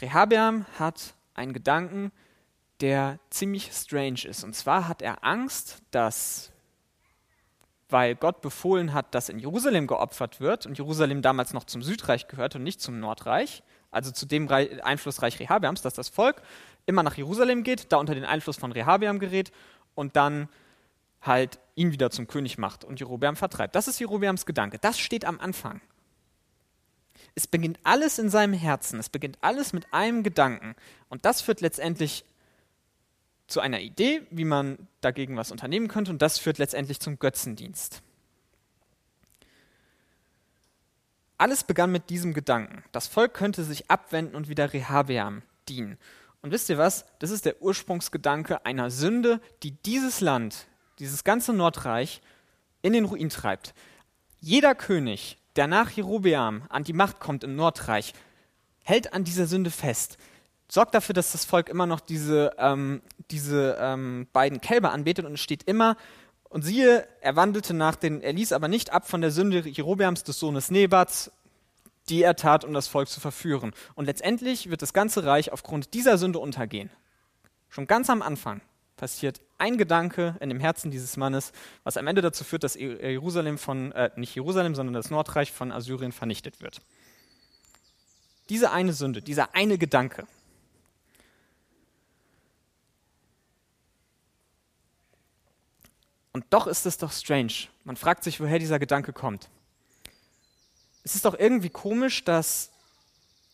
Rehabeam 0.00 0.64
hat 0.78 1.14
einen 1.34 1.52
Gedanken, 1.52 2.12
der 2.80 3.18
ziemlich 3.30 3.72
strange 3.72 4.24
ist. 4.26 4.44
Und 4.44 4.54
zwar 4.54 4.86
hat 4.86 5.02
er 5.02 5.24
Angst, 5.24 5.82
dass, 5.90 6.52
weil 7.88 8.14
Gott 8.14 8.42
befohlen 8.42 8.94
hat, 8.94 9.12
dass 9.12 9.28
in 9.28 9.40
Jerusalem 9.40 9.88
geopfert 9.88 10.40
wird 10.40 10.66
und 10.66 10.78
Jerusalem 10.78 11.20
damals 11.20 11.52
noch 11.52 11.64
zum 11.64 11.82
Südreich 11.82 12.28
gehört 12.28 12.54
und 12.54 12.62
nicht 12.62 12.80
zum 12.80 13.00
Nordreich, 13.00 13.64
also 13.90 14.10
zu 14.10 14.26
dem 14.26 14.48
Einflussreich 14.48 15.38
Rehabeams, 15.40 15.82
dass 15.82 15.94
das 15.94 16.08
Volk 16.08 16.42
immer 16.86 17.02
nach 17.02 17.16
Jerusalem 17.16 17.62
geht, 17.62 17.92
da 17.92 17.98
unter 17.98 18.14
den 18.14 18.24
Einfluss 18.24 18.56
von 18.56 18.72
Rehabeam 18.72 19.18
gerät 19.18 19.52
und 19.94 20.16
dann 20.16 20.48
halt 21.20 21.58
ihn 21.74 21.92
wieder 21.92 22.10
zum 22.10 22.26
König 22.26 22.58
macht 22.58 22.84
und 22.84 23.00
Jerobeam 23.00 23.36
vertreibt. 23.36 23.74
Das 23.74 23.88
ist 23.88 23.98
Jerobeams 23.98 24.46
Gedanke. 24.46 24.78
Das 24.78 24.98
steht 24.98 25.24
am 25.24 25.40
Anfang. 25.40 25.80
Es 27.34 27.46
beginnt 27.46 27.78
alles 27.84 28.18
in 28.18 28.30
seinem 28.30 28.52
Herzen. 28.52 28.98
Es 28.98 29.08
beginnt 29.08 29.38
alles 29.40 29.72
mit 29.72 29.92
einem 29.92 30.22
Gedanken. 30.22 30.74
Und 31.08 31.24
das 31.24 31.40
führt 31.40 31.60
letztendlich 31.60 32.24
zu 33.46 33.60
einer 33.60 33.80
Idee, 33.80 34.22
wie 34.30 34.44
man 34.44 34.88
dagegen 35.00 35.36
was 35.36 35.50
unternehmen 35.50 35.88
könnte. 35.88 36.10
Und 36.10 36.22
das 36.22 36.38
führt 36.38 36.58
letztendlich 36.58 37.00
zum 37.00 37.18
Götzendienst. 37.18 38.02
Alles 41.38 41.62
begann 41.62 41.92
mit 41.92 42.10
diesem 42.10 42.34
Gedanken. 42.34 42.82
Das 42.90 43.06
Volk 43.06 43.32
könnte 43.32 43.62
sich 43.62 43.88
abwenden 43.90 44.34
und 44.34 44.48
wieder 44.48 44.72
Rehabeam 44.72 45.42
dienen. 45.68 45.96
Und 46.42 46.50
wisst 46.50 46.68
ihr 46.68 46.78
was? 46.78 47.04
Das 47.20 47.30
ist 47.30 47.44
der 47.44 47.62
Ursprungsgedanke 47.62 48.66
einer 48.66 48.90
Sünde, 48.90 49.40
die 49.62 49.70
dieses 49.70 50.20
Land, 50.20 50.66
dieses 50.98 51.22
ganze 51.22 51.52
Nordreich 51.52 52.20
in 52.82 52.92
den 52.92 53.04
Ruin 53.04 53.30
treibt. 53.30 53.72
Jeder 54.40 54.74
König, 54.74 55.38
der 55.54 55.68
nach 55.68 55.90
Jerobeam 55.90 56.62
an 56.68 56.84
die 56.84 56.92
Macht 56.92 57.20
kommt 57.20 57.44
im 57.44 57.54
Nordreich, 57.54 58.14
hält 58.82 59.12
an 59.12 59.22
dieser 59.22 59.46
Sünde 59.46 59.70
fest, 59.70 60.18
sorgt 60.68 60.94
dafür, 60.94 61.12
dass 61.12 61.32
das 61.32 61.44
Volk 61.44 61.68
immer 61.68 61.86
noch 61.86 62.00
diese, 62.00 62.52
ähm, 62.58 63.00
diese 63.30 63.76
ähm, 63.80 64.26
beiden 64.32 64.60
Kälber 64.60 64.92
anbetet 64.92 65.24
und 65.24 65.38
steht 65.38 65.62
immer 65.64 65.96
und 66.50 66.62
siehe, 66.62 67.06
er 67.20 67.36
wandelte 67.36 67.74
nach 67.74 67.96
den, 67.96 68.22
er 68.22 68.32
ließ 68.32 68.52
aber 68.52 68.68
nicht 68.68 68.92
ab 68.92 69.08
von 69.08 69.20
der 69.20 69.30
Sünde 69.30 69.68
Jerobeams 69.68 70.24
des 70.24 70.38
Sohnes 70.38 70.70
Nebats, 70.70 71.30
die 72.10 72.22
er 72.22 72.36
tat, 72.36 72.64
um 72.64 72.72
das 72.72 72.88
Volk 72.88 73.08
zu 73.08 73.20
verführen. 73.20 73.72
Und 73.94 74.06
letztendlich 74.06 74.70
wird 74.70 74.82
das 74.82 74.92
ganze 74.92 75.24
Reich 75.24 75.52
aufgrund 75.52 75.94
dieser 75.94 76.18
Sünde 76.18 76.38
untergehen. 76.38 76.90
Schon 77.68 77.86
ganz 77.86 78.10
am 78.10 78.22
Anfang 78.22 78.60
passiert 78.96 79.40
ein 79.58 79.78
Gedanke 79.78 80.36
in 80.40 80.48
dem 80.48 80.60
Herzen 80.60 80.90
dieses 80.90 81.16
Mannes, 81.16 81.52
was 81.84 81.96
am 81.96 82.06
Ende 82.06 82.22
dazu 82.22 82.44
führt, 82.44 82.64
dass 82.64 82.74
Jerusalem 82.74 83.58
von, 83.58 83.92
äh, 83.92 84.10
nicht 84.16 84.34
Jerusalem, 84.34 84.74
sondern 84.74 84.94
das 84.94 85.10
Nordreich 85.10 85.52
von 85.52 85.72
Assyrien 85.72 86.12
vernichtet 86.12 86.60
wird. 86.60 86.80
Diese 88.48 88.70
eine 88.70 88.92
Sünde, 88.92 89.20
dieser 89.20 89.54
eine 89.54 89.78
Gedanke, 89.78 90.26
Und 96.38 96.46
doch 96.50 96.68
ist 96.68 96.86
es 96.86 96.98
doch 96.98 97.10
strange. 97.10 97.66
Man 97.82 97.96
fragt 97.96 98.22
sich, 98.22 98.38
woher 98.38 98.60
dieser 98.60 98.78
Gedanke 98.78 99.12
kommt. 99.12 99.50
Es 101.04 101.14
ist 101.14 101.24
doch 101.24 101.38
irgendwie 101.38 101.70
komisch, 101.70 102.24
dass 102.24 102.70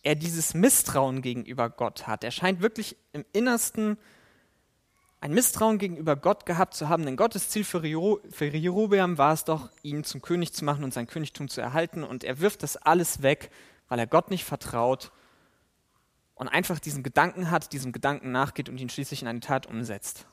er 0.02 0.14
dieses 0.14 0.54
Misstrauen 0.54 1.22
gegenüber 1.22 1.70
Gott 1.70 2.06
hat. 2.06 2.24
Er 2.24 2.30
scheint 2.30 2.60
wirklich 2.60 2.96
im 3.12 3.24
Innersten 3.32 3.96
ein 5.20 5.32
Misstrauen 5.32 5.78
gegenüber 5.78 6.16
Gott 6.16 6.44
gehabt 6.44 6.74
zu 6.74 6.90
haben, 6.90 7.06
denn 7.06 7.16
Gottes 7.16 7.48
Ziel 7.48 7.64
für, 7.64 7.82
Jerobeam 7.86 9.16
war 9.16 9.32
es 9.32 9.44
doch, 9.44 9.70
ihn 9.82 10.04
zum 10.04 10.20
König 10.20 10.52
zu 10.52 10.66
machen 10.66 10.84
und 10.84 10.92
sein 10.92 11.06
Königtum 11.06 11.48
zu 11.48 11.62
erhalten. 11.62 12.04
Und 12.04 12.24
er 12.24 12.40
wirft 12.40 12.62
das 12.62 12.76
alles 12.76 13.22
weg, 13.22 13.50
weil 13.88 13.98
er 13.98 14.06
Gott 14.06 14.28
nicht 14.28 14.44
vertraut 14.44 15.12
und 16.34 16.48
einfach 16.48 16.78
diesen 16.78 17.02
Gedanken 17.02 17.50
hat, 17.50 17.72
diesem 17.72 17.92
Gedanken 17.92 18.32
nachgeht 18.32 18.68
und 18.68 18.76
ihn 18.76 18.90
schließlich 18.90 19.22
in 19.22 19.28
eine 19.28 19.40
Tat 19.40 19.66
umsetzt. 19.66 20.26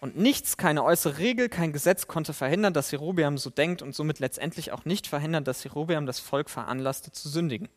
Und 0.00 0.16
nichts, 0.16 0.56
keine 0.56 0.84
äußere 0.84 1.18
Regel, 1.18 1.48
kein 1.48 1.72
Gesetz 1.72 2.06
konnte 2.06 2.34
verhindern, 2.34 2.74
dass 2.74 2.90
Jerobeam 2.90 3.38
so 3.38 3.50
denkt 3.50 3.80
und 3.80 3.94
somit 3.94 4.18
letztendlich 4.18 4.72
auch 4.72 4.84
nicht 4.84 5.06
verhindern, 5.06 5.44
dass 5.44 5.64
Jerobeam 5.64 6.06
das 6.06 6.20
Volk 6.20 6.50
veranlasste 6.50 7.12
zu 7.12 7.28
sündigen. 7.28 7.68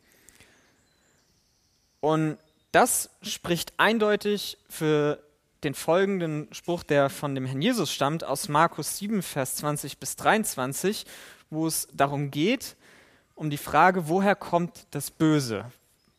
Und 2.00 2.38
das 2.72 3.10
spricht 3.22 3.72
eindeutig 3.78 4.58
für 4.68 5.22
den 5.64 5.74
folgenden 5.74 6.48
Spruch, 6.52 6.82
der 6.82 7.10
von 7.10 7.34
dem 7.34 7.46
Herrn 7.46 7.62
Jesus 7.62 7.92
stammt, 7.92 8.24
aus 8.24 8.48
Markus 8.48 8.98
7, 8.98 9.22
Vers 9.22 9.56
20 9.56 9.98
bis 9.98 10.16
23, 10.16 11.06
wo 11.50 11.66
es 11.66 11.88
darum 11.92 12.30
geht, 12.30 12.76
um 13.34 13.50
die 13.50 13.58
Frage, 13.58 14.08
woher 14.08 14.36
kommt 14.36 14.86
das 14.90 15.10
Böse? 15.10 15.70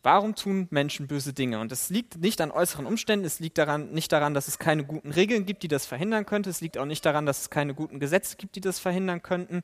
Warum 0.03 0.35
tun 0.35 0.67
Menschen 0.71 1.07
böse 1.07 1.33
Dinge? 1.33 1.59
Und 1.59 1.71
es 1.71 1.89
liegt 1.89 2.17
nicht 2.17 2.41
an 2.41 2.51
äußeren 2.51 2.85
Umständen, 2.85 3.25
es 3.25 3.39
liegt 3.39 3.57
daran, 3.57 3.91
nicht 3.91 4.11
daran, 4.11 4.33
dass 4.33 4.47
es 4.47 4.57
keine 4.57 4.83
guten 4.83 5.11
Regeln 5.11 5.45
gibt, 5.45 5.61
die 5.63 5.67
das 5.67 5.85
verhindern 5.85 6.25
könnte, 6.25 6.49
es 6.49 6.61
liegt 6.61 6.77
auch 6.77 6.85
nicht 6.85 7.05
daran, 7.05 7.25
dass 7.25 7.41
es 7.41 7.49
keine 7.49 7.73
guten 7.75 7.99
Gesetze 7.99 8.35
gibt, 8.37 8.55
die 8.55 8.61
das 8.61 8.79
verhindern 8.79 9.21
könnten, 9.21 9.61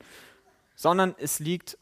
sondern 0.75 1.15
es 1.17 1.39
liegt 1.39 1.77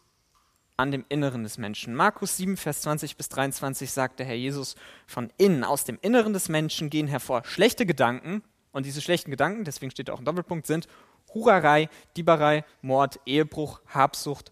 an 0.78 0.92
dem 0.92 1.06
Inneren 1.10 1.44
des 1.44 1.58
Menschen. 1.58 1.96
Markus 1.96 2.38
7, 2.38 2.58
Vers 2.58 2.82
20 2.82 3.18
bis 3.18 3.30
23 3.30 3.92
sagt 3.92 4.20
der 4.20 4.26
Herr 4.26 4.36
Jesus, 4.36 4.76
von 5.06 5.32
innen, 5.38 5.64
aus 5.64 5.84
dem 5.84 5.98
Inneren 6.02 6.34
des 6.34 6.50
Menschen 6.50 6.90
gehen 6.90 7.08
hervor 7.08 7.44
schlechte 7.46 7.86
Gedanken, 7.86 8.42
und 8.76 8.86
diese 8.86 9.02
schlechten 9.02 9.32
Gedanken, 9.32 9.64
deswegen 9.64 9.90
steht 9.90 10.10
auch 10.10 10.20
ein 10.20 10.26
Doppelpunkt, 10.26 10.68
sind 10.68 10.90
Hurerei, 11.34 11.88
Dieberei, 12.18 12.66
Mord, 12.82 13.22
Ehebruch, 13.26 13.80
Habsucht, 13.88 14.52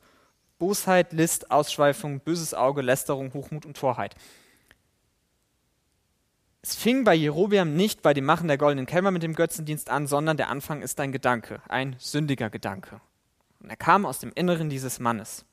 Bosheit, 0.60 1.13
List, 1.13 1.51
Ausschweifung, 1.51 2.19
böses 2.19 2.53
Auge, 2.53 2.81
Lästerung, 2.81 3.33
Hochmut 3.33 3.65
und 3.65 3.77
Torheit. 3.77 4.15
Es 6.62 6.75
fing 6.75 7.03
bei 7.03 7.13
Jerobeam 7.13 7.75
nicht 7.75 8.01
bei 8.01 8.13
dem 8.13 8.24
Machen 8.24 8.48
der 8.48 8.57
goldenen 8.57 8.86
Kälber 8.86 9.12
mit 9.12 9.22
dem 9.22 9.36
Götzendienst 9.36 9.89
an, 9.89 10.07
sondern 10.07 10.38
der 10.38 10.50
Anfang 10.50 10.81
ist 10.81 11.00
ein 11.00 11.12
Gedanke, 11.12 11.62
ein 11.67 11.95
sündiger 12.00 12.50
Gedanke. 12.50 13.01
Und 13.60 13.69
er 13.69 13.75
kam 13.75 14.05
aus 14.05 14.19
dem 14.19 14.31
Inneren 14.33 14.69
dieses 14.69 15.00
Mannes. 15.00 15.43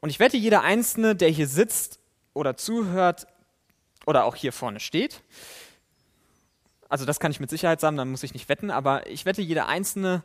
Und 0.00 0.10
ich 0.10 0.18
wette, 0.18 0.36
jeder 0.36 0.62
Einzelne, 0.62 1.14
der 1.14 1.28
hier 1.28 1.46
sitzt 1.46 2.00
oder 2.34 2.56
zuhört 2.56 3.26
oder 4.04 4.24
auch 4.24 4.34
hier 4.34 4.52
vorne 4.52 4.80
steht, 4.80 5.22
also 6.88 7.04
das 7.04 7.20
kann 7.20 7.30
ich 7.30 7.40
mit 7.40 7.50
Sicherheit 7.50 7.80
sagen, 7.80 7.96
dann 7.96 8.10
muss 8.10 8.22
ich 8.22 8.32
nicht 8.32 8.48
wetten, 8.48 8.70
aber 8.70 9.08
ich 9.08 9.26
wette, 9.26 9.42
jeder 9.42 9.66
Einzelne 9.66 10.22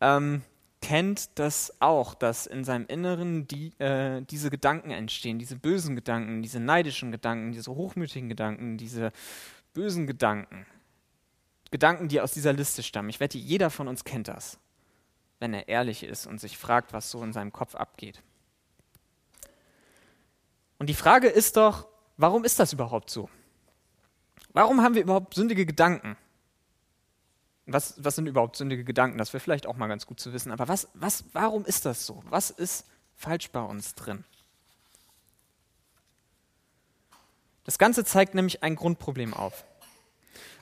ähm, 0.00 0.42
kennt 0.80 1.38
das 1.38 1.74
auch, 1.80 2.14
dass 2.14 2.46
in 2.46 2.64
seinem 2.64 2.86
Inneren 2.86 3.46
die, 3.46 3.72
äh, 3.78 4.22
diese 4.22 4.50
Gedanken 4.50 4.90
entstehen, 4.90 5.38
diese 5.38 5.56
bösen 5.56 5.94
Gedanken, 5.94 6.42
diese 6.42 6.60
neidischen 6.60 7.12
Gedanken, 7.12 7.52
diese 7.52 7.70
hochmütigen 7.74 8.28
Gedanken, 8.28 8.78
diese 8.78 9.12
bösen 9.74 10.06
Gedanken. 10.06 10.66
Gedanken, 11.70 12.08
die 12.08 12.20
aus 12.20 12.32
dieser 12.32 12.52
Liste 12.52 12.82
stammen. 12.82 13.10
Ich 13.10 13.20
wette, 13.20 13.38
jeder 13.38 13.70
von 13.70 13.88
uns 13.88 14.04
kennt 14.04 14.28
das, 14.28 14.58
wenn 15.38 15.54
er 15.54 15.68
ehrlich 15.68 16.02
ist 16.02 16.26
und 16.26 16.40
sich 16.40 16.58
fragt, 16.58 16.92
was 16.92 17.10
so 17.10 17.22
in 17.22 17.32
seinem 17.32 17.52
Kopf 17.52 17.74
abgeht. 17.74 18.22
Und 20.78 20.88
die 20.88 20.94
Frage 20.94 21.28
ist 21.28 21.56
doch, 21.56 21.86
warum 22.16 22.44
ist 22.44 22.58
das 22.58 22.72
überhaupt 22.72 23.10
so? 23.10 23.28
Warum 24.52 24.80
haben 24.82 24.94
wir 24.94 25.02
überhaupt 25.02 25.34
sündige 25.34 25.66
Gedanken? 25.66 26.16
Was, 27.72 27.94
was 28.02 28.16
sind 28.16 28.26
überhaupt 28.26 28.56
sündige 28.56 28.84
Gedanken? 28.84 29.18
Das 29.18 29.32
wäre 29.32 29.40
vielleicht 29.40 29.66
auch 29.66 29.76
mal 29.76 29.86
ganz 29.86 30.06
gut 30.06 30.20
zu 30.20 30.32
wissen. 30.32 30.52
Aber 30.52 30.68
was, 30.68 30.88
was, 30.94 31.24
warum 31.32 31.64
ist 31.64 31.84
das 31.84 32.06
so? 32.06 32.22
Was 32.28 32.50
ist 32.50 32.86
falsch 33.16 33.50
bei 33.50 33.60
uns 33.60 33.94
drin? 33.94 34.24
Das 37.64 37.78
Ganze 37.78 38.04
zeigt 38.04 38.34
nämlich 38.34 38.62
ein 38.62 38.74
Grundproblem 38.74 39.34
auf. 39.34 39.64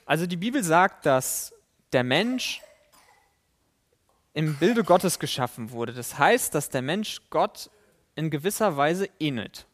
Also 0.05 0.27
die 0.27 0.37
Bibel 0.37 0.63
sagt, 0.63 1.07
dass 1.07 1.55
der 1.93 2.05
Mensch 2.05 2.61
im 4.35 4.57
Bilde 4.57 4.85
Gottes 4.85 5.19
geschaffen 5.19 5.71
wurde. 5.71 5.93
Das 5.93 6.19
heißt, 6.19 6.55
dass 6.55 6.69
der 6.69 6.83
Mensch 6.83 7.21
Gott 7.31 7.71
in 8.15 8.31
gewisser 8.31 8.77
Weise 8.77 9.09
ähnelt. 9.21 9.68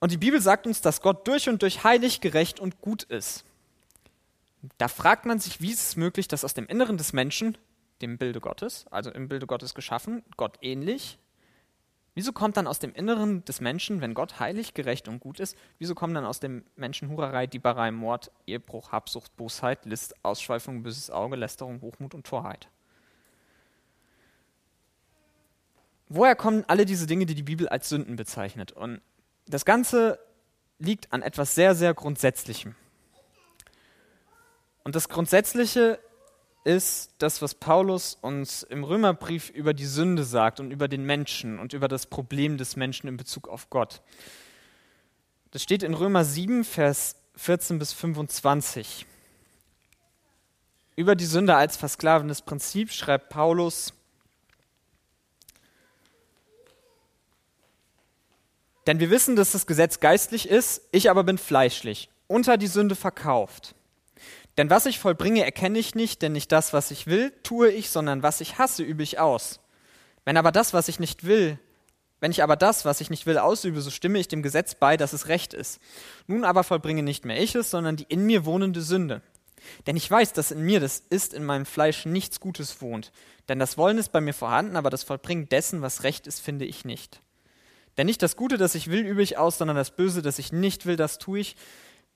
Und 0.00 0.12
die 0.12 0.16
Bibel 0.16 0.40
sagt 0.40 0.66
uns, 0.66 0.80
dass 0.80 1.02
Gott 1.02 1.28
durch 1.28 1.48
und 1.48 1.60
durch 1.62 1.84
heilig, 1.84 2.20
gerecht 2.22 2.58
und 2.58 2.80
gut 2.80 3.02
ist. 3.04 3.44
Da 4.78 4.88
fragt 4.88 5.26
man 5.26 5.38
sich, 5.38 5.60
wie 5.60 5.70
ist 5.70 5.88
es 5.88 5.96
möglich, 5.96 6.26
dass 6.26 6.44
aus 6.44 6.54
dem 6.54 6.66
Inneren 6.66 6.96
des 6.96 7.12
Menschen, 7.12 7.56
dem 8.00 8.16
Bilde 8.16 8.40
Gottes, 8.40 8.86
also 8.90 9.10
im 9.10 9.28
Bilde 9.28 9.46
Gottes 9.46 9.74
geschaffen, 9.74 10.22
Gott 10.38 10.58
ähnlich, 10.62 11.18
wieso 12.14 12.32
kommt 12.32 12.56
dann 12.56 12.66
aus 12.66 12.78
dem 12.78 12.94
Inneren 12.94 13.44
des 13.44 13.60
Menschen, 13.60 14.00
wenn 14.00 14.14
Gott 14.14 14.40
heilig, 14.40 14.72
gerecht 14.72 15.06
und 15.06 15.20
gut 15.20 15.38
ist, 15.38 15.56
wieso 15.78 15.94
kommen 15.94 16.14
dann 16.14 16.24
aus 16.24 16.40
dem 16.40 16.64
Menschen 16.76 17.10
Hurerei, 17.10 17.46
Dieberei, 17.46 17.90
Mord, 17.90 18.30
Ehebruch, 18.46 18.92
Habsucht, 18.92 19.36
Bosheit, 19.36 19.84
List, 19.84 20.14
Ausschweifung, 20.22 20.82
böses 20.82 21.10
Auge, 21.10 21.36
Lästerung, 21.36 21.82
Hochmut 21.82 22.14
und 22.14 22.26
Torheit? 22.26 22.68
Woher 26.08 26.34
kommen 26.34 26.64
alle 26.66 26.86
diese 26.86 27.06
Dinge, 27.06 27.24
die 27.24 27.36
die 27.36 27.44
Bibel 27.44 27.68
als 27.68 27.88
Sünden 27.88 28.16
bezeichnet? 28.16 28.72
Und 28.72 29.00
das 29.50 29.64
Ganze 29.64 30.18
liegt 30.78 31.12
an 31.12 31.22
etwas 31.22 31.54
sehr, 31.54 31.74
sehr 31.74 31.92
Grundsätzlichem. 31.94 32.74
Und 34.82 34.96
das 34.96 35.08
Grundsätzliche 35.08 35.98
ist 36.64 37.12
das, 37.18 37.42
was 37.42 37.54
Paulus 37.54 38.16
uns 38.20 38.62
im 38.62 38.84
Römerbrief 38.84 39.50
über 39.50 39.74
die 39.74 39.86
Sünde 39.86 40.24
sagt 40.24 40.60
und 40.60 40.70
über 40.70 40.88
den 40.88 41.04
Menschen 41.04 41.58
und 41.58 41.72
über 41.72 41.88
das 41.88 42.06
Problem 42.06 42.58
des 42.58 42.76
Menschen 42.76 43.08
in 43.08 43.16
Bezug 43.16 43.48
auf 43.48 43.70
Gott. 43.70 44.02
Das 45.50 45.62
steht 45.62 45.82
in 45.82 45.94
Römer 45.94 46.24
7, 46.24 46.64
Vers 46.64 47.16
14 47.36 47.78
bis 47.78 47.92
25. 47.92 49.06
Über 50.96 51.16
die 51.16 51.24
Sünde 51.24 51.56
als 51.56 51.76
versklavendes 51.76 52.42
Prinzip 52.42 52.92
schreibt 52.92 53.30
Paulus, 53.30 53.94
Denn 58.90 58.98
wir 58.98 59.10
wissen, 59.10 59.36
dass 59.36 59.52
das 59.52 59.68
Gesetz 59.68 60.00
geistlich 60.00 60.48
ist, 60.48 60.82
ich 60.90 61.10
aber 61.10 61.22
bin 61.22 61.38
fleischlich, 61.38 62.10
unter 62.26 62.56
die 62.56 62.66
Sünde 62.66 62.96
verkauft. 62.96 63.76
Denn 64.58 64.68
was 64.68 64.84
ich 64.84 64.98
vollbringe, 64.98 65.44
erkenne 65.44 65.78
ich 65.78 65.94
nicht, 65.94 66.22
denn 66.22 66.32
nicht 66.32 66.50
das, 66.50 66.72
was 66.72 66.90
ich 66.90 67.06
will, 67.06 67.32
tue 67.44 67.70
ich, 67.70 67.90
sondern 67.90 68.24
was 68.24 68.40
ich 68.40 68.58
hasse, 68.58 68.82
übe 68.82 69.04
ich 69.04 69.20
aus. 69.20 69.60
Wenn 70.24 70.36
aber 70.36 70.50
das, 70.50 70.74
was 70.74 70.88
ich 70.88 70.98
nicht 70.98 71.22
will, 71.22 71.56
wenn 72.18 72.32
ich 72.32 72.42
aber 72.42 72.56
das, 72.56 72.84
was 72.84 73.00
ich 73.00 73.10
nicht 73.10 73.26
will, 73.26 73.38
ausübe, 73.38 73.80
so 73.80 73.90
stimme 73.90 74.18
ich 74.18 74.26
dem 74.26 74.42
Gesetz 74.42 74.74
bei, 74.74 74.96
dass 74.96 75.12
es 75.12 75.28
recht 75.28 75.54
ist. 75.54 75.78
Nun 76.26 76.42
aber 76.42 76.64
vollbringe 76.64 77.04
nicht 77.04 77.24
mehr 77.24 77.40
ich 77.40 77.54
es, 77.54 77.70
sondern 77.70 77.94
die 77.94 78.06
in 78.08 78.26
mir 78.26 78.44
wohnende 78.44 78.82
Sünde. 78.82 79.22
Denn 79.86 79.96
ich 79.96 80.10
weiß, 80.10 80.32
dass 80.32 80.50
in 80.50 80.62
mir, 80.62 80.80
das 80.80 80.98
ist 81.10 81.32
in 81.32 81.44
meinem 81.44 81.64
Fleisch, 81.64 82.06
nichts 82.06 82.40
Gutes 82.40 82.82
wohnt. 82.82 83.12
Denn 83.48 83.60
das 83.60 83.78
Wollen 83.78 83.98
ist 83.98 84.10
bei 84.10 84.20
mir 84.20 84.34
vorhanden, 84.34 84.74
aber 84.74 84.90
das 84.90 85.04
Vollbringen 85.04 85.48
dessen, 85.48 85.80
was 85.80 86.02
recht 86.02 86.26
ist, 86.26 86.40
finde 86.40 86.64
ich 86.64 86.84
nicht. 86.84 87.20
Denn 87.96 88.06
nicht 88.06 88.22
das 88.22 88.36
Gute, 88.36 88.56
das 88.56 88.74
ich 88.74 88.90
will, 88.90 89.06
übe 89.06 89.22
ich 89.22 89.38
aus, 89.38 89.58
sondern 89.58 89.76
das 89.76 89.90
Böse, 89.90 90.22
das 90.22 90.38
ich 90.38 90.52
nicht 90.52 90.86
will, 90.86 90.96
das 90.96 91.18
tue 91.18 91.40
ich. 91.40 91.56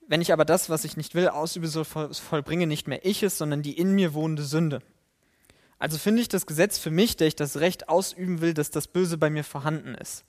Wenn 0.07 0.21
ich 0.21 0.31
aber 0.31 0.45
das, 0.45 0.69
was 0.69 0.83
ich 0.85 0.97
nicht 0.97 1.15
will, 1.15 1.27
ausübe, 1.29 1.67
so 1.67 1.83
vollbringe 1.83 2.67
nicht 2.67 2.87
mehr 2.87 3.05
ich 3.05 3.23
es, 3.23 3.37
sondern 3.37 3.61
die 3.61 3.77
in 3.77 3.93
mir 3.93 4.13
wohnende 4.13 4.43
Sünde. 4.43 4.81
Also 5.79 5.97
finde 5.97 6.21
ich 6.21 6.29
das 6.29 6.45
Gesetz 6.45 6.77
für 6.77 6.91
mich, 6.91 7.17
der 7.17 7.27
ich 7.27 7.35
das 7.35 7.57
Recht 7.57 7.89
ausüben 7.89 8.39
will, 8.39 8.53
dass 8.53 8.71
das 8.71 8.87
Böse 8.87 9.17
bei 9.17 9.29
mir 9.29 9.43
vorhanden 9.43 9.95
ist. 9.95 10.23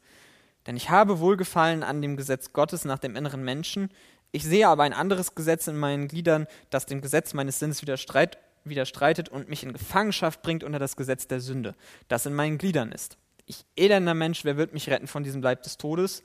Denn 0.66 0.76
ich 0.76 0.90
habe 0.90 1.20
Wohlgefallen 1.20 1.82
an 1.82 2.02
dem 2.02 2.16
Gesetz 2.16 2.52
Gottes 2.52 2.84
nach 2.84 2.98
dem 2.98 3.14
inneren 3.14 3.44
Menschen. 3.44 3.90
Ich 4.32 4.44
sehe 4.44 4.66
aber 4.66 4.82
ein 4.82 4.92
anderes 4.92 5.34
Gesetz 5.34 5.68
in 5.68 5.76
meinen 5.76 6.08
Gliedern, 6.08 6.46
das 6.70 6.86
dem 6.86 7.00
Gesetz 7.00 7.34
meines 7.34 7.60
Sinnes 7.60 7.82
widerstreitet 7.82 9.28
und 9.28 9.48
mich 9.48 9.62
in 9.62 9.72
Gefangenschaft 9.72 10.42
bringt 10.42 10.64
unter 10.64 10.80
das 10.80 10.96
Gesetz 10.96 11.28
der 11.28 11.40
Sünde, 11.40 11.76
das 12.08 12.26
in 12.26 12.34
meinen 12.34 12.58
Gliedern 12.58 12.90
ist 12.90 13.16
ich 13.46 13.64
elender 13.76 14.14
Mensch, 14.14 14.44
wer 14.44 14.56
wird 14.56 14.74
mich 14.74 14.90
retten 14.90 15.06
von 15.06 15.22
diesem 15.22 15.40
Leib 15.40 15.62
des 15.62 15.78
Todes? 15.78 16.22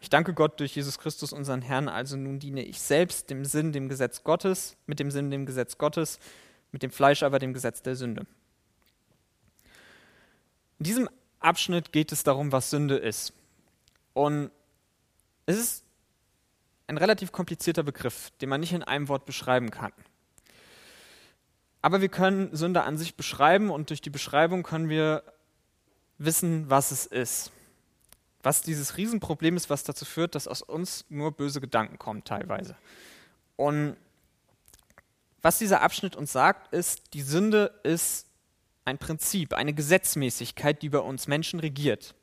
Ich 0.00 0.10
danke 0.10 0.34
Gott 0.34 0.58
durch 0.58 0.74
Jesus 0.74 0.98
Christus, 0.98 1.32
unseren 1.32 1.62
Herrn, 1.62 1.88
also 1.88 2.16
nun 2.16 2.40
diene 2.40 2.64
ich 2.64 2.80
selbst 2.80 3.30
dem 3.30 3.44
Sinn, 3.44 3.72
dem 3.72 3.88
Gesetz 3.88 4.24
Gottes, 4.24 4.76
mit 4.86 4.98
dem 4.98 5.10
Sinn, 5.10 5.30
dem 5.30 5.46
Gesetz 5.46 5.78
Gottes, 5.78 6.18
mit 6.72 6.82
dem 6.82 6.90
Fleisch 6.90 7.22
aber 7.22 7.38
dem 7.38 7.54
Gesetz 7.54 7.82
der 7.82 7.94
Sünde. 7.94 8.26
In 10.78 10.84
diesem 10.84 11.08
Abschnitt 11.38 11.92
geht 11.92 12.10
es 12.10 12.24
darum, 12.24 12.50
was 12.50 12.70
Sünde 12.70 12.96
ist. 12.96 13.32
Und 14.14 14.50
es 15.46 15.56
ist 15.56 15.84
ein 16.88 16.98
relativ 16.98 17.30
komplizierter 17.30 17.82
Begriff, 17.82 18.30
den 18.40 18.48
man 18.48 18.60
nicht 18.60 18.72
in 18.72 18.82
einem 18.82 19.08
Wort 19.08 19.24
beschreiben 19.24 19.70
kann. 19.70 19.92
Aber 21.80 22.00
wir 22.00 22.08
können 22.08 22.54
Sünde 22.56 22.82
an 22.82 22.96
sich 22.96 23.14
beschreiben 23.14 23.70
und 23.70 23.90
durch 23.90 24.00
die 24.00 24.10
Beschreibung 24.10 24.62
können 24.62 24.88
wir 24.88 25.22
wissen, 26.24 26.68
was 26.70 26.90
es 26.90 27.06
ist. 27.06 27.52
Was 28.42 28.62
dieses 28.62 28.96
Riesenproblem 28.96 29.56
ist, 29.56 29.70
was 29.70 29.84
dazu 29.84 30.04
führt, 30.04 30.34
dass 30.34 30.48
aus 30.48 30.62
uns 30.62 31.04
nur 31.08 31.32
böse 31.32 31.60
Gedanken 31.60 31.98
kommen 31.98 32.24
teilweise. 32.24 32.76
Und 33.56 33.96
was 35.42 35.58
dieser 35.58 35.82
Abschnitt 35.82 36.16
uns 36.16 36.32
sagt, 36.32 36.72
ist, 36.72 37.14
die 37.14 37.22
Sünde 37.22 37.72
ist 37.82 38.26
ein 38.84 38.98
Prinzip, 38.98 39.54
eine 39.54 39.72
Gesetzmäßigkeit, 39.72 40.82
die 40.82 40.88
bei 40.88 40.98
uns 40.98 41.28
Menschen 41.28 41.60
regiert. 41.60 42.14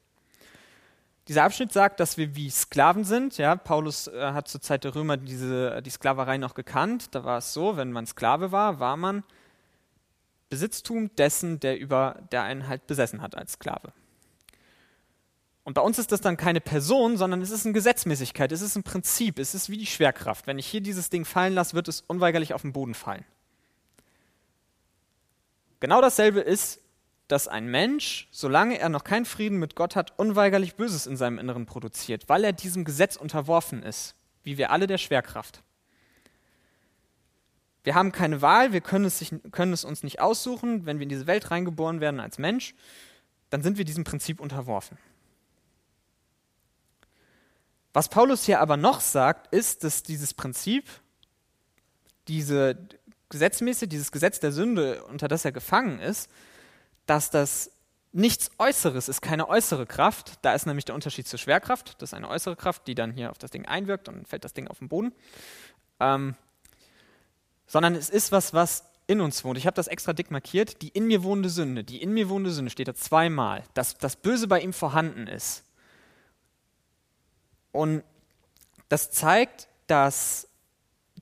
Dieser 1.27 1.43
Abschnitt 1.43 1.71
sagt, 1.71 1.99
dass 1.99 2.17
wir 2.17 2.35
wie 2.35 2.49
Sklaven 2.49 3.03
sind. 3.03 3.37
Ja, 3.37 3.55
Paulus 3.55 4.07
äh, 4.07 4.31
hat 4.33 4.47
zur 4.47 4.61
Zeit 4.61 4.83
der 4.83 4.95
Römer 4.95 5.15
diese, 5.15 5.81
die 5.83 5.89
Sklaverei 5.89 6.37
noch 6.37 6.55
gekannt. 6.55 7.13
Da 7.13 7.23
war 7.23 7.37
es 7.37 7.53
so, 7.53 7.77
wenn 7.77 7.91
man 7.91 8.07
Sklave 8.07 8.51
war, 8.51 8.79
war 8.79 8.97
man 8.97 9.23
Besitztum 10.49 11.15
dessen, 11.15 11.59
der, 11.59 11.79
über, 11.79 12.23
der 12.31 12.43
einen 12.43 12.67
halt 12.67 12.87
besessen 12.87 13.21
hat 13.21 13.35
als 13.35 13.53
Sklave. 13.53 13.93
Und 15.63 15.75
bei 15.75 15.81
uns 15.81 15.99
ist 15.99 16.11
das 16.11 16.21
dann 16.21 16.37
keine 16.37 16.61
Person, 16.61 17.17
sondern 17.17 17.41
es 17.41 17.51
ist 17.51 17.65
eine 17.65 17.73
Gesetzmäßigkeit, 17.73 18.51
es 18.51 18.61
ist 18.61 18.75
ein 18.75 18.83
Prinzip, 18.83 19.37
es 19.37 19.53
ist 19.53 19.69
wie 19.69 19.77
die 19.77 19.85
Schwerkraft. 19.85 20.47
Wenn 20.47 20.57
ich 20.57 20.65
hier 20.65 20.81
dieses 20.81 21.09
Ding 21.09 21.25
fallen 21.25 21.53
lasse, 21.53 21.75
wird 21.75 21.87
es 21.87 22.01
unweigerlich 22.01 22.53
auf 22.53 22.63
den 22.63 22.73
Boden 22.73 22.95
fallen. 22.95 23.25
Genau 25.79 26.01
dasselbe 26.01 26.39
ist 26.39 26.81
dass 27.29 27.47
ein 27.47 27.67
Mensch, 27.67 28.27
solange 28.31 28.79
er 28.79 28.89
noch 28.89 29.03
keinen 29.03 29.25
Frieden 29.25 29.59
mit 29.59 29.75
Gott 29.75 29.95
hat, 29.95 30.17
unweigerlich 30.17 30.75
Böses 30.75 31.05
in 31.05 31.15
seinem 31.15 31.37
Inneren 31.37 31.67
produziert, 31.67 32.27
weil 32.27 32.43
er 32.43 32.53
diesem 32.53 32.85
Gesetz 32.85 33.15
unterworfen 33.15 33.83
ist, 33.83 34.15
wie 34.43 34.57
wir 34.57 34.71
alle 34.71 34.87
der 34.87 34.97
Schwerkraft. 34.97 35.61
Wir 37.83 37.95
haben 37.95 38.11
keine 38.11 38.41
Wahl, 38.41 38.73
wir 38.73 38.81
können 38.81 39.05
es, 39.05 39.19
sich, 39.19 39.33
können 39.51 39.73
es 39.73 39.85
uns 39.85 40.03
nicht 40.03 40.19
aussuchen. 40.19 40.85
Wenn 40.85 40.99
wir 40.99 41.03
in 41.03 41.09
diese 41.09 41.27
Welt 41.27 41.49
reingeboren 41.51 42.01
werden 42.01 42.19
als 42.19 42.37
Mensch, 42.37 42.75
dann 43.49 43.63
sind 43.63 43.77
wir 43.77 43.85
diesem 43.85 44.03
Prinzip 44.03 44.39
unterworfen. 44.39 44.97
Was 47.93 48.09
Paulus 48.09 48.45
hier 48.45 48.59
aber 48.59 48.77
noch 48.77 49.01
sagt, 49.01 49.53
ist, 49.53 49.83
dass 49.83 50.03
dieses 50.03 50.33
Prinzip, 50.33 50.87
diese 52.27 52.77
gesetzmäßig, 53.29 53.89
dieses 53.89 54.11
Gesetz 54.11 54.39
der 54.39 54.51
Sünde, 54.51 55.03
unter 55.05 55.27
das 55.27 55.45
er 55.45 55.51
gefangen 55.51 55.99
ist, 55.99 56.29
dass 57.05 57.29
das 57.29 57.71
nichts 58.11 58.51
Äußeres 58.57 59.07
ist, 59.07 59.21
keine 59.21 59.47
äußere 59.47 59.85
Kraft. 59.85 60.33
Da 60.41 60.53
ist 60.53 60.65
nämlich 60.65 60.85
der 60.85 60.95
Unterschied 60.95 61.27
zur 61.27 61.39
Schwerkraft. 61.39 62.01
Das 62.01 62.09
ist 62.09 62.13
eine 62.13 62.27
äußere 62.27 62.55
Kraft, 62.55 62.87
die 62.87 62.95
dann 62.95 63.11
hier 63.11 63.31
auf 63.31 63.37
das 63.37 63.51
Ding 63.51 63.65
einwirkt 63.65 64.07
und 64.09 64.27
fällt 64.27 64.43
das 64.43 64.53
Ding 64.53 64.67
auf 64.67 64.79
den 64.79 64.89
Boden. 64.89 65.13
Ähm, 65.99 66.35
sondern 67.69 67.93
es 67.93 68.09
ist 68.09 68.31
was, 68.31 68.53
was 68.53 68.83
in 69.05 69.21
uns 69.21 69.43
wohnt. 69.43 69.57
Ich 69.57 69.67
habe 69.67 69.75
das 69.75 69.87
extra 69.87 70.11
dick 70.11 70.31
markiert. 70.31 70.81
Die 70.81 70.89
in 70.89 71.05
mir 71.05 71.23
wohnende 71.23 71.49
Sünde. 71.49 71.83
Die 71.83 72.01
in 72.01 72.13
mir 72.13 72.27
wohnende 72.27 72.51
Sünde 72.51 72.71
steht 72.71 72.87
da 72.87 72.95
zweimal. 72.95 73.63
Dass 73.75 73.97
das 73.97 74.15
Böse 74.15 74.47
bei 74.47 74.59
ihm 74.59 74.73
vorhanden 74.73 75.27
ist. 75.27 75.63
Und 77.71 78.03
das 78.89 79.11
zeigt, 79.11 79.67
dass 79.85 80.47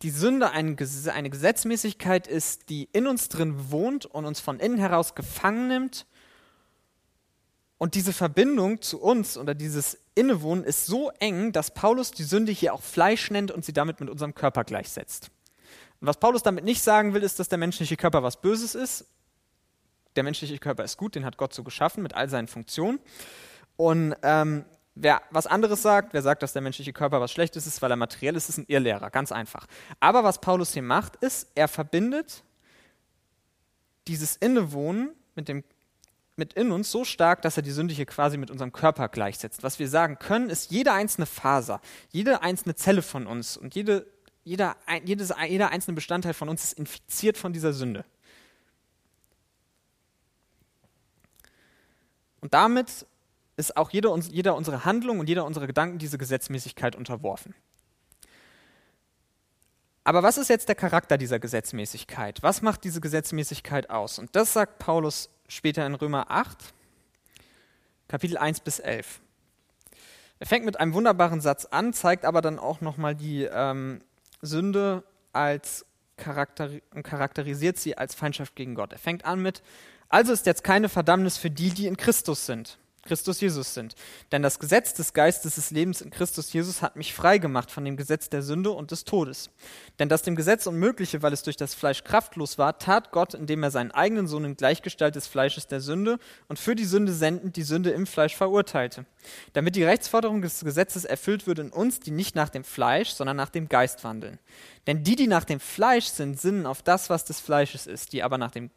die 0.01 0.09
Sünde 0.09 0.51
eine, 0.51 0.75
Gesetzmäßigkeit 0.75 2.27
ist, 2.27 2.69
die 2.69 2.87
in 2.93 3.07
uns 3.07 3.27
drin 3.27 3.71
wohnt 3.71 4.05
und 4.05 4.25
uns 4.25 4.39
von 4.39 4.59
innen 4.59 4.77
heraus 4.77 5.15
gefangen 5.15 5.67
nimmt. 5.67 6.05
Und 7.77 7.93
diese 7.93 8.13
Verbindung 8.13 8.81
zu 8.81 9.01
uns 9.01 9.37
oder 9.37 9.53
dieses 9.53 9.97
Innewohnen 10.15 10.63
ist 10.63 10.85
so 10.85 11.11
eng, 11.19 11.51
dass 11.51 11.73
Paulus 11.73 12.11
die 12.11 12.23
Sünde 12.23 12.53
hier 12.53 12.73
auch 12.73 12.81
Fleisch 12.81 13.31
nennt 13.31 13.51
und 13.51 13.65
sie 13.65 13.73
damit 13.73 13.99
mit 13.99 14.09
unserem 14.09 14.33
Körper 14.33 14.63
gleichsetzt. 14.63 15.29
Was 15.99 16.19
Paulus 16.19 16.43
damit 16.43 16.63
nicht 16.63 16.81
sagen 16.81 17.13
will, 17.13 17.23
ist, 17.23 17.39
dass 17.39 17.49
der 17.49 17.57
menschliche 17.57 17.97
Körper 17.97 18.23
was 18.23 18.41
Böses 18.41 18.75
ist. 18.75 19.05
Der 20.15 20.23
menschliche 20.23 20.57
Körper 20.57 20.83
ist 20.83 20.97
gut, 20.97 21.15
den 21.15 21.25
hat 21.25 21.37
Gott 21.37 21.53
so 21.53 21.63
geschaffen 21.63 22.03
mit 22.03 22.13
all 22.13 22.29
seinen 22.29 22.47
Funktionen. 22.47 22.99
Und 23.75 24.15
ähm, 24.23 24.65
Wer 24.99 25.21
was 25.29 25.45
anderes 25.45 25.83
sagt, 25.83 26.13
wer 26.13 26.23
sagt, 26.23 26.41
dass 26.41 26.53
der 26.53 26.61
menschliche 26.63 26.91
Körper 26.91 27.21
was 27.21 27.31
Schlechtes 27.31 27.67
ist, 27.67 27.81
weil 27.83 27.91
er 27.91 27.97
materiell 27.97 28.35
ist, 28.35 28.49
ist 28.49 28.57
ein 28.57 28.65
Irrlehrer, 28.67 29.11
ganz 29.11 29.31
einfach. 29.31 29.67
Aber 29.99 30.23
was 30.23 30.41
Paulus 30.41 30.73
hier 30.73 30.81
macht, 30.81 31.17
ist, 31.17 31.51
er 31.53 31.67
verbindet 31.67 32.43
dieses 34.07 34.37
Innewohnen 34.37 35.11
mit, 35.35 35.49
dem, 35.49 35.63
mit 36.35 36.53
in 36.53 36.71
uns 36.71 36.89
so 36.89 37.05
stark, 37.05 37.43
dass 37.43 37.57
er 37.57 37.63
die 37.63 37.71
Sünde 37.71 37.93
hier 37.93 38.07
quasi 38.07 38.37
mit 38.37 38.49
unserem 38.49 38.71
Körper 38.71 39.07
gleichsetzt. 39.07 39.61
Was 39.61 39.77
wir 39.77 39.87
sagen 39.87 40.17
können, 40.17 40.49
ist, 40.49 40.71
jede 40.71 40.93
einzelne 40.93 41.27
Faser, 41.27 41.79
jede 42.09 42.41
einzelne 42.41 42.73
Zelle 42.73 43.03
von 43.03 43.27
uns 43.27 43.55
und 43.55 43.75
jede, 43.75 44.07
jeder, 44.47 44.77
jedes, 45.03 45.33
jeder 45.49 45.71
einzelne 45.71 45.95
Bestandteil 45.95 46.33
von 46.33 46.47
uns 46.47 46.63
ist 46.63 46.73
infiziert 46.79 47.37
von 47.37 47.51
dieser 47.51 47.73
Sünde. 47.73 48.05
Und 52.39 52.53
damit 52.53 53.05
ist 53.57 53.75
auch 53.75 53.89
jede, 53.89 54.15
jeder 54.31 54.55
unserer 54.55 54.85
Handlung 54.85 55.19
und 55.19 55.27
jeder 55.27 55.45
unserer 55.45 55.67
Gedanken 55.67 55.97
diese 55.97 56.17
Gesetzmäßigkeit 56.17 56.95
unterworfen. 56.95 57.55
Aber 60.05 60.23
was 60.23 60.37
ist 60.37 60.47
jetzt 60.47 60.69
der 60.69 60.75
Charakter 60.75 61.17
dieser 61.17 61.39
Gesetzmäßigkeit? 61.39 62.41
Was 62.41 62.61
macht 62.61 62.85
diese 62.85 63.01
Gesetzmäßigkeit 63.01 63.89
aus? 63.89 64.17
Und 64.17 64.33
das 64.37 64.53
sagt 64.53 64.79
Paulus 64.79 65.29
später 65.49 65.85
in 65.85 65.95
Römer 65.95 66.31
8, 66.31 66.57
Kapitel 68.07 68.37
1 68.37 68.61
bis 68.61 68.79
11. 68.79 69.19
Er 70.39 70.47
fängt 70.47 70.65
mit 70.65 70.79
einem 70.79 70.93
wunderbaren 70.93 71.41
Satz 71.41 71.65
an, 71.65 71.91
zeigt 71.91 72.23
aber 72.23 72.41
dann 72.41 72.59
auch 72.59 72.79
nochmal 72.79 73.15
die 73.15 73.43
ähm, 73.43 74.01
Sünde 74.41 75.03
als 75.33 75.85
charakter 76.17 76.69
charakterisiert 77.03 77.77
sie 77.77 77.97
als 77.97 78.15
Feindschaft 78.15 78.55
gegen 78.55 78.75
Gott. 78.75 78.91
Er 78.91 78.99
fängt 78.99 79.25
an 79.25 79.41
mit, 79.41 79.61
also 80.09 80.33
ist 80.33 80.45
jetzt 80.45 80.63
keine 80.63 80.89
Verdammnis 80.89 81.37
für 81.37 81.51
die, 81.51 81.69
die 81.69 81.87
in 81.87 81.97
Christus 81.97 82.45
sind. 82.45 82.79
Christus 83.07 83.41
Jesus 83.41 83.73
sind. 83.73 83.95
Denn 84.31 84.43
das 84.43 84.59
Gesetz 84.59 84.93
des 84.93 85.13
Geistes 85.13 85.55
des 85.55 85.71
Lebens 85.71 86.01
in 86.01 86.11
Christus 86.11 86.53
Jesus 86.53 86.81
hat 86.81 86.95
mich 86.95 87.13
frei 87.13 87.39
gemacht 87.39 87.71
von 87.71 87.83
dem 87.83 87.97
Gesetz 87.97 88.29
der 88.29 88.43
Sünde 88.43 88.71
und 88.71 88.91
des 88.91 89.05
Todes. 89.05 89.49
Denn 89.97 90.09
das 90.09 90.21
dem 90.21 90.35
Gesetz 90.35 90.67
Unmögliche, 90.67 91.21
weil 91.21 91.33
es 91.33 91.43
durch 91.43 91.57
das 91.57 91.73
Fleisch 91.73 92.03
kraftlos 92.03 92.57
war, 92.57 92.77
tat 92.77 93.11
Gott, 93.11 93.33
indem 93.33 93.63
er 93.63 93.71
seinen 93.71 93.91
eigenen 93.91 94.27
Sohn 94.27 94.45
in 94.45 94.55
Gleichgestalt 94.55 95.15
des 95.15 95.27
Fleisches 95.27 95.67
der 95.67 95.81
Sünde 95.81 96.19
und 96.47 96.59
für 96.59 96.75
die 96.75 96.85
Sünde 96.85 97.13
sendend 97.13 97.55
die 97.55 97.63
Sünde 97.63 97.89
im 97.91 98.05
Fleisch 98.05 98.35
verurteilte. 98.35 99.05
Damit 99.53 99.75
die 99.75 99.83
Rechtsforderung 99.83 100.41
des 100.41 100.63
Gesetzes 100.63 101.05
erfüllt 101.05 101.47
wird 101.47 101.59
in 101.59 101.69
uns, 101.71 101.99
die 101.99 102.11
nicht 102.11 102.35
nach 102.35 102.49
dem 102.49 102.63
Fleisch, 102.63 103.09
sondern 103.09 103.37
nach 103.37 103.49
dem 103.49 103.69
Geist 103.69 104.03
wandeln. 104.03 104.39
Denn 104.85 105.03
die, 105.03 105.15
die 105.15 105.27
nach 105.27 105.43
dem 105.43 105.59
Fleisch 105.59 106.05
sind, 106.05 106.39
sinnen 106.39 106.65
auf 106.65 106.81
das, 106.81 107.09
was 107.09 107.25
des 107.25 107.39
Fleisches 107.39 107.87
ist, 107.87 108.13
die 108.13 108.23
aber 108.23 108.37
nach 108.37 108.51
dem 108.51 108.69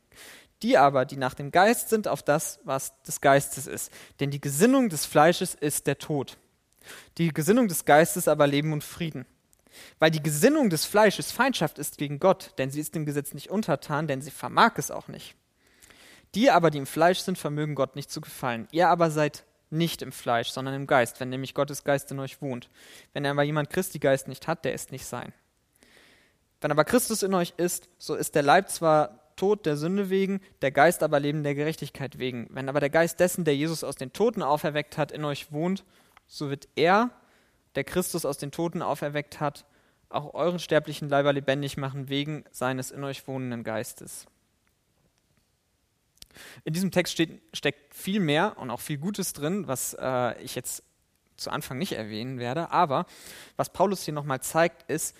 die 0.63 0.77
aber, 0.77 1.05
die 1.05 1.17
nach 1.17 1.35
dem 1.35 1.51
Geist 1.51 1.89
sind, 1.89 2.07
auf 2.09 2.23
das, 2.23 2.61
was 2.65 3.01
des 3.03 3.21
Geistes 3.21 3.67
ist. 3.67 3.91
Denn 4.21 4.31
die 4.31 4.41
Gesinnung 4.41 4.89
des 4.89 5.07
Fleisches 5.07 5.55
ist 5.55 5.87
der 5.87 5.99
Tod. 5.99 6.37
Die 7.19 7.33
Gesinnung 7.33 7.69
des 7.69 7.85
Geistes 7.85 8.29
aber 8.29 8.47
Leben 8.47 8.73
und 8.73 8.85
Frieden. 8.85 9.27
Weil 9.99 10.11
die 10.11 10.23
Gesinnung 10.23 10.69
des 10.69 10.85
Fleisches 10.85 11.33
Feindschaft 11.33 11.79
ist 11.79 11.99
gegen 11.99 12.19
Gott, 12.19 12.53
denn 12.59 12.71
sie 12.71 12.81
ist 12.81 12.95
dem 12.95 13.07
Gesetz 13.07 13.33
nicht 13.35 13.51
untertan, 13.51 14.09
denn 14.09 14.21
sie 14.21 14.31
vermag 14.31 14.73
es 14.77 14.91
auch 14.91 15.09
nicht. 15.09 15.37
Die 16.35 16.51
aber, 16.51 16.71
die 16.71 16.79
im 16.79 16.87
Fleisch 16.87 17.21
sind, 17.21 17.39
vermögen 17.39 17.75
Gott 17.75 17.97
nicht 17.97 18.11
zu 18.11 18.21
gefallen. 18.21 18.69
Ihr 18.71 18.89
aber 18.89 19.11
seid 19.11 19.45
nicht 19.71 20.03
im 20.03 20.13
Fleisch, 20.13 20.51
sondern 20.51 20.75
im 20.75 20.87
Geist, 20.87 21.21
wenn 21.21 21.29
nämlich 21.29 21.55
Gottes 21.55 21.85
Geist 21.85 22.11
in 22.11 22.19
euch 22.19 22.43
wohnt. 22.43 22.69
Wenn 23.13 23.25
aber 23.27 23.43
jemand 23.43 23.71
Christi 23.71 23.99
Geist 23.99 24.29
nicht 24.29 24.47
hat, 24.47 24.65
der 24.65 24.75
ist 24.75 24.93
nicht 24.93 25.07
sein. 25.07 25.33
Wenn 26.61 26.73
aber 26.73 26.85
Christus 26.85 27.23
in 27.23 27.35
euch 27.35 27.55
ist, 27.57 27.89
so 27.99 28.15
ist 28.15 28.35
der 28.35 28.43
Leib 28.43 28.69
zwar 28.69 29.30
Tod 29.41 29.65
der 29.65 29.79
Sünde 29.79 30.11
wegen, 30.11 30.41
der 30.61 30.71
Geist 30.71 31.03
aber 31.03 31.19
Leben 31.19 31.43
der 31.43 31.55
Gerechtigkeit 31.55 32.19
wegen. 32.19 32.47
Wenn 32.51 32.69
aber 32.69 32.81
der 32.81 32.91
Geist 32.91 33.21
dessen, 33.21 33.45
der 33.45 33.57
Jesus 33.57 33.83
aus 33.83 33.97
den 33.97 34.13
Toten 34.13 34.43
auferweckt 34.43 34.99
hat, 34.99 35.11
in 35.11 35.25
euch 35.25 35.51
wohnt, 35.51 35.85
so 36.27 36.51
wird 36.51 36.69
er, 36.77 37.11
der 37.75 37.85
Christus 37.85 38.27
aus 38.27 38.37
den 38.37 38.51
Toten 38.51 38.83
auferweckt 38.83 39.41
hat, 39.41 39.65
auch 40.11 40.35
euren 40.35 40.59
sterblichen 40.59 41.09
Leiber 41.09 41.33
lebendig 41.33 41.79
machen 41.79 42.11
wegen 42.11 42.45
seines 42.51 42.91
in 42.91 43.03
euch 43.03 43.27
wohnenden 43.27 43.65
Geistes. 43.65 44.27
In 46.65 46.75
diesem 46.75 46.91
Text 46.91 47.15
steht, 47.15 47.41
steckt 47.55 47.95
viel 47.95 48.21
mehr 48.21 48.59
und 48.59 48.71
auch 48.71 48.81
viel 48.81 48.99
Gutes 48.99 49.33
drin, 49.33 49.67
was 49.67 49.97
äh, 49.99 50.39
ich 50.43 50.55
jetzt 50.55 50.83
zu 51.37 51.51
Anfang 51.51 51.79
nicht 51.79 51.93
erwähnen 51.93 52.39
werde. 52.39 52.71
Aber 52.71 53.07
was 53.57 53.73
Paulus 53.73 54.03
hier 54.03 54.13
nochmal 54.13 54.43
zeigt, 54.43 54.91
ist, 54.91 55.17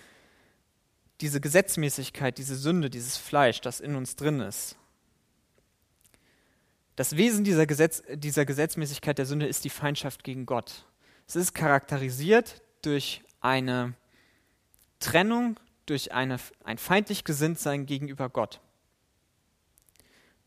diese 1.21 1.39
Gesetzmäßigkeit, 1.39 2.37
diese 2.37 2.55
Sünde, 2.55 2.89
dieses 2.89 3.17
Fleisch, 3.17 3.61
das 3.61 3.79
in 3.79 3.95
uns 3.95 4.15
drin 4.15 4.39
ist. 4.39 4.75
Das 6.95 7.15
Wesen 7.15 7.43
dieser, 7.43 7.65
Gesetz, 7.65 8.03
dieser 8.13 8.45
Gesetzmäßigkeit 8.45 9.17
der 9.17 9.25
Sünde 9.25 9.47
ist 9.47 9.63
die 9.63 9.69
Feindschaft 9.69 10.23
gegen 10.23 10.45
Gott. 10.45 10.85
Es 11.27 11.35
ist 11.35 11.53
charakterisiert 11.53 12.61
durch 12.81 13.23
eine 13.39 13.93
Trennung, 14.99 15.59
durch 15.85 16.11
eine, 16.11 16.37
ein 16.63 16.77
feindlich 16.77 17.23
Gesinntsein 17.23 17.85
gegenüber 17.85 18.29
Gott. 18.29 18.59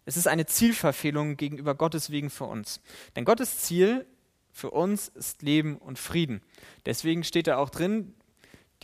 Es 0.04 0.16
ist 0.16 0.28
eine 0.28 0.46
Zielverfehlung 0.46 1.36
gegenüber 1.36 1.74
Gottes 1.74 2.10
Wegen 2.10 2.30
für 2.30 2.44
uns. 2.44 2.80
Denn 3.16 3.24
Gottes 3.24 3.60
Ziel 3.60 4.06
für 4.52 4.70
uns 4.70 5.08
ist 5.08 5.42
Leben 5.42 5.78
und 5.78 5.98
Frieden. 5.98 6.42
Deswegen 6.84 7.24
steht 7.24 7.46
da 7.46 7.56
auch 7.56 7.70
drin, 7.70 8.14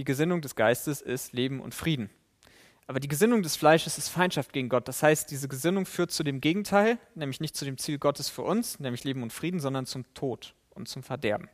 die 0.00 0.04
Gesinnung 0.04 0.40
des 0.40 0.56
Geistes 0.56 1.02
ist 1.02 1.34
Leben 1.34 1.60
und 1.60 1.74
Frieden. 1.74 2.08
Aber 2.86 3.00
die 3.00 3.06
Gesinnung 3.06 3.42
des 3.42 3.56
Fleisches 3.56 3.98
ist 3.98 4.08
Feindschaft 4.08 4.54
gegen 4.54 4.70
Gott. 4.70 4.88
Das 4.88 5.02
heißt, 5.02 5.30
diese 5.30 5.46
Gesinnung 5.46 5.84
führt 5.84 6.10
zu 6.10 6.22
dem 6.22 6.40
Gegenteil, 6.40 6.98
nämlich 7.14 7.38
nicht 7.38 7.54
zu 7.54 7.66
dem 7.66 7.76
Ziel 7.76 7.98
Gottes 7.98 8.30
für 8.30 8.40
uns, 8.40 8.80
nämlich 8.80 9.04
Leben 9.04 9.22
und 9.22 9.30
Frieden, 9.30 9.60
sondern 9.60 9.84
zum 9.84 10.06
Tod 10.14 10.54
und 10.70 10.88
zum 10.88 11.02
Verderben. 11.02 11.50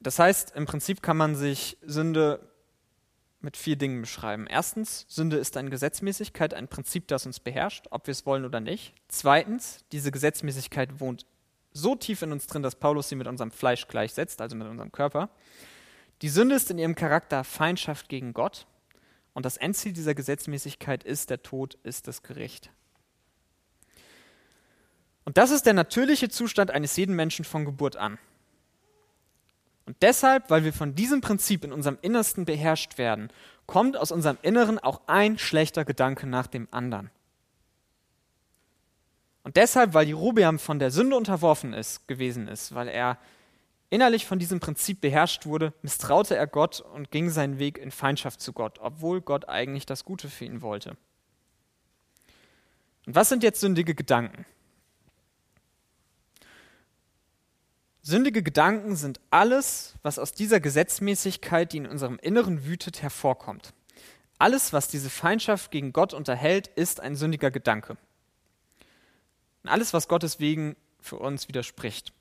Das 0.00 0.18
heißt, 0.18 0.56
im 0.56 0.64
Prinzip 0.64 1.02
kann 1.02 1.18
man 1.18 1.36
sich 1.36 1.76
Sünde 1.82 2.50
mit 3.42 3.58
vier 3.58 3.76
Dingen 3.76 4.00
beschreiben. 4.00 4.46
Erstens, 4.46 5.04
Sünde 5.06 5.36
ist 5.36 5.58
eine 5.58 5.68
Gesetzmäßigkeit, 5.68 6.54
ein 6.54 6.68
Prinzip, 6.68 7.08
das 7.08 7.26
uns 7.26 7.40
beherrscht, 7.40 7.88
ob 7.90 8.06
wir 8.06 8.12
es 8.12 8.24
wollen 8.24 8.46
oder 8.46 8.60
nicht. 8.60 8.94
Zweitens, 9.08 9.84
diese 9.92 10.10
Gesetzmäßigkeit 10.10 10.98
wohnt 10.98 11.26
so 11.72 11.94
tief 11.94 12.22
in 12.22 12.32
uns 12.32 12.46
drin, 12.46 12.62
dass 12.62 12.76
Paulus 12.76 13.08
sie 13.08 13.16
mit 13.16 13.26
unserem 13.26 13.50
Fleisch 13.50 13.86
gleichsetzt, 13.88 14.40
also 14.40 14.56
mit 14.56 14.68
unserem 14.68 14.92
Körper. 14.92 15.30
Die 16.22 16.28
Sünde 16.28 16.54
ist 16.54 16.70
in 16.70 16.78
ihrem 16.78 16.94
Charakter 16.94 17.44
Feindschaft 17.44 18.08
gegen 18.08 18.34
Gott 18.34 18.66
und 19.32 19.46
das 19.46 19.56
Endziel 19.56 19.92
dieser 19.92 20.14
Gesetzmäßigkeit 20.14 21.04
ist 21.04 21.30
der 21.30 21.42
Tod, 21.42 21.78
ist 21.82 22.08
das 22.08 22.22
Gericht. 22.22 22.70
Und 25.24 25.38
das 25.38 25.50
ist 25.50 25.66
der 25.66 25.74
natürliche 25.74 26.28
Zustand 26.28 26.70
eines 26.70 26.96
jeden 26.96 27.14
Menschen 27.14 27.44
von 27.44 27.64
Geburt 27.64 27.96
an. 27.96 28.18
Und 29.86 29.96
deshalb, 30.02 30.50
weil 30.50 30.64
wir 30.64 30.72
von 30.72 30.94
diesem 30.94 31.20
Prinzip 31.20 31.64
in 31.64 31.72
unserem 31.72 31.98
Innersten 32.02 32.44
beherrscht 32.44 32.98
werden, 32.98 33.28
kommt 33.66 33.96
aus 33.96 34.12
unserem 34.12 34.38
Inneren 34.42 34.78
auch 34.78 35.00
ein 35.06 35.38
schlechter 35.38 35.84
Gedanke 35.84 36.26
nach 36.26 36.46
dem 36.46 36.68
anderen. 36.70 37.10
Und 39.50 39.56
deshalb, 39.56 39.94
weil 39.94 40.06
Jerobeam 40.06 40.60
von 40.60 40.78
der 40.78 40.92
Sünde 40.92 41.16
unterworfen 41.16 41.72
ist, 41.72 42.06
gewesen 42.06 42.46
ist, 42.46 42.72
weil 42.72 42.86
er 42.86 43.18
innerlich 43.88 44.24
von 44.24 44.38
diesem 44.38 44.60
Prinzip 44.60 45.00
beherrscht 45.00 45.44
wurde, 45.44 45.72
misstraute 45.82 46.36
er 46.36 46.46
Gott 46.46 46.80
und 46.80 47.10
ging 47.10 47.30
seinen 47.30 47.58
Weg 47.58 47.76
in 47.76 47.90
Feindschaft 47.90 48.40
zu 48.40 48.52
Gott, 48.52 48.78
obwohl 48.78 49.20
Gott 49.20 49.48
eigentlich 49.48 49.86
das 49.86 50.04
Gute 50.04 50.28
für 50.28 50.44
ihn 50.44 50.62
wollte. 50.62 50.96
Und 53.06 53.16
was 53.16 53.28
sind 53.28 53.42
jetzt 53.42 53.58
sündige 53.58 53.96
Gedanken? 53.96 54.46
Sündige 58.02 58.44
Gedanken 58.44 58.94
sind 58.94 59.18
alles, 59.30 59.96
was 60.04 60.20
aus 60.20 60.32
dieser 60.32 60.60
Gesetzmäßigkeit, 60.60 61.72
die 61.72 61.78
in 61.78 61.88
unserem 61.88 62.20
Inneren 62.20 62.66
wütet, 62.66 63.02
hervorkommt. 63.02 63.74
Alles, 64.38 64.72
was 64.72 64.86
diese 64.86 65.10
Feindschaft 65.10 65.72
gegen 65.72 65.92
Gott 65.92 66.14
unterhält, 66.14 66.68
ist 66.68 67.00
ein 67.00 67.16
sündiger 67.16 67.50
Gedanke. 67.50 67.96
Und 69.62 69.70
alles, 69.70 69.92
was 69.92 70.08
Gottes 70.08 70.40
wegen 70.40 70.76
für 71.00 71.16
uns 71.16 71.48
widerspricht. 71.48 72.12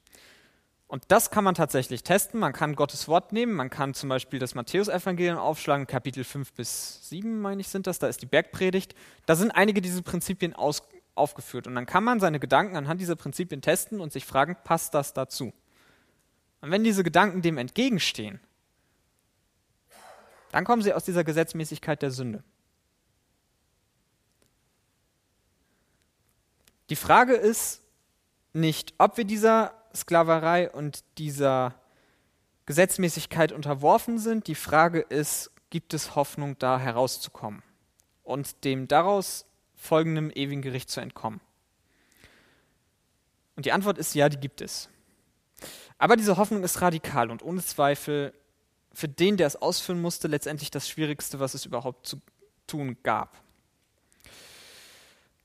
Und 0.87 1.03
das 1.09 1.29
kann 1.29 1.43
man 1.43 1.53
tatsächlich 1.53 2.01
testen. 2.03 2.39
Man 2.39 2.51
kann 2.51 2.75
Gottes 2.75 3.07
Wort 3.07 3.31
nehmen. 3.31 3.53
Man 3.53 3.69
kann 3.69 3.93
zum 3.93 4.09
Beispiel 4.09 4.39
das 4.39 4.55
Matthäusevangelium 4.55 5.37
aufschlagen, 5.37 5.85
Kapitel 5.85 6.23
5 6.23 6.53
bis 6.53 7.07
7, 7.09 7.39
meine 7.39 7.61
ich, 7.61 7.67
sind 7.67 7.85
das. 7.85 7.99
Da 7.99 8.07
ist 8.07 8.23
die 8.23 8.25
Bergpredigt. 8.25 8.95
Da 9.27 9.35
sind 9.35 9.51
einige 9.51 9.81
dieser 9.81 10.01
Prinzipien 10.01 10.55
aus, 10.55 10.81
aufgeführt. 11.13 11.67
Und 11.67 11.75
dann 11.75 11.85
kann 11.85 12.03
man 12.03 12.19
seine 12.19 12.39
Gedanken 12.39 12.75
anhand 12.75 12.99
dieser 12.99 13.15
Prinzipien 13.15 13.61
testen 13.61 14.01
und 14.01 14.11
sich 14.11 14.25
fragen, 14.25 14.57
passt 14.63 14.95
das 14.95 15.13
dazu? 15.13 15.53
Und 16.61 16.71
wenn 16.71 16.83
diese 16.83 17.03
Gedanken 17.03 17.43
dem 17.43 17.59
entgegenstehen, 17.59 18.39
dann 20.51 20.65
kommen 20.65 20.81
sie 20.81 20.93
aus 20.93 21.03
dieser 21.03 21.23
Gesetzmäßigkeit 21.23 22.01
der 22.01 22.09
Sünde. 22.09 22.43
Die 26.89 26.95
Frage 26.95 27.33
ist 27.33 27.81
nicht, 28.53 28.93
ob 28.97 29.17
wir 29.17 29.25
dieser 29.25 29.73
Sklaverei 29.95 30.71
und 30.71 31.03
dieser 31.17 31.75
Gesetzmäßigkeit 32.65 33.51
unterworfen 33.51 34.17
sind. 34.17 34.47
Die 34.47 34.55
Frage 34.55 34.99
ist, 34.99 35.51
gibt 35.69 35.93
es 35.93 36.15
Hoffnung, 36.15 36.57
da 36.57 36.79
herauszukommen 36.79 37.61
und 38.23 38.63
dem 38.63 38.87
daraus 38.87 39.45
folgenden 39.75 40.31
ewigen 40.31 40.61
Gericht 40.61 40.89
zu 40.89 40.99
entkommen? 40.99 41.41
Und 43.55 43.65
die 43.65 43.71
Antwort 43.71 43.97
ist 43.97 44.15
ja, 44.15 44.29
die 44.29 44.39
gibt 44.39 44.61
es. 44.61 44.89
Aber 45.97 46.15
diese 46.15 46.37
Hoffnung 46.37 46.63
ist 46.63 46.81
radikal 46.81 47.29
und 47.29 47.43
ohne 47.43 47.61
Zweifel 47.61 48.33
für 48.93 49.07
den, 49.07 49.37
der 49.37 49.47
es 49.47 49.57
ausführen 49.57 50.01
musste, 50.01 50.27
letztendlich 50.27 50.71
das 50.71 50.89
Schwierigste, 50.89 51.39
was 51.39 51.53
es 51.53 51.65
überhaupt 51.65 52.07
zu 52.07 52.21
tun 52.67 52.97
gab. 53.03 53.37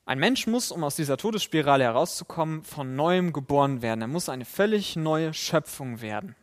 Ein 0.05 0.19
Mensch 0.19 0.45
muss, 0.45 0.71
um 0.71 0.83
aus 0.83 0.95
dieser 0.95 1.17
Todesspirale 1.17 1.83
herauszukommen, 1.83 2.63
von 2.63 2.95
neuem 2.95 3.33
geboren 3.33 3.81
werden. 3.81 4.01
Er 4.01 4.07
muss 4.07 4.29
eine 4.29 4.45
völlig 4.45 4.95
neue 4.95 5.33
Schöpfung 5.33 5.99
werden. 6.01 6.35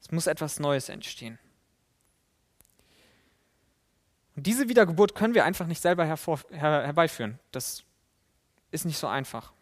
Es 0.00 0.10
muss 0.10 0.26
etwas 0.26 0.58
Neues 0.58 0.88
entstehen. 0.88 1.38
Und 4.34 4.46
diese 4.46 4.70
Wiedergeburt 4.70 5.14
können 5.14 5.34
wir 5.34 5.44
einfach 5.44 5.66
nicht 5.66 5.82
selber 5.82 6.06
her, 6.06 6.18
herbeiführen. 6.50 7.38
Das 7.50 7.84
ist 8.70 8.86
nicht 8.86 8.98
so 8.98 9.06
einfach. 9.06 9.52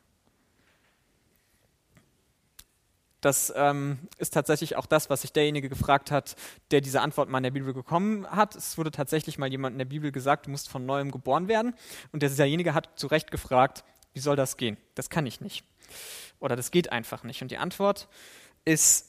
Das 3.20 3.52
ähm, 3.54 3.98
ist 4.16 4.32
tatsächlich 4.32 4.76
auch 4.76 4.86
das, 4.86 5.10
was 5.10 5.22
sich 5.22 5.32
derjenige 5.32 5.68
gefragt 5.68 6.10
hat, 6.10 6.36
der 6.70 6.80
diese 6.80 7.02
Antwort 7.02 7.28
mal 7.28 7.38
in 7.38 7.44
der 7.44 7.50
Bibel 7.50 7.74
bekommen 7.74 8.26
hat. 8.30 8.56
Es 8.56 8.78
wurde 8.78 8.90
tatsächlich 8.90 9.36
mal 9.36 9.50
jemand 9.50 9.74
in 9.74 9.78
der 9.78 9.84
Bibel 9.84 10.10
gesagt, 10.10 10.46
du 10.46 10.50
musst 10.50 10.68
von 10.68 10.86
neuem 10.86 11.10
geboren 11.10 11.48
werden. 11.48 11.74
Und 12.12 12.22
derjenige 12.22 12.72
hat 12.72 12.98
zu 12.98 13.06
Recht 13.06 13.30
gefragt, 13.30 13.84
wie 14.12 14.20
soll 14.20 14.36
das 14.36 14.56
gehen? 14.56 14.76
Das 14.94 15.10
kann 15.10 15.26
ich 15.26 15.40
nicht. 15.40 15.64
Oder 16.38 16.56
das 16.56 16.70
geht 16.70 16.90
einfach 16.92 17.22
nicht. 17.22 17.42
Und 17.42 17.50
die 17.50 17.58
Antwort 17.58 18.08
ist 18.64 19.06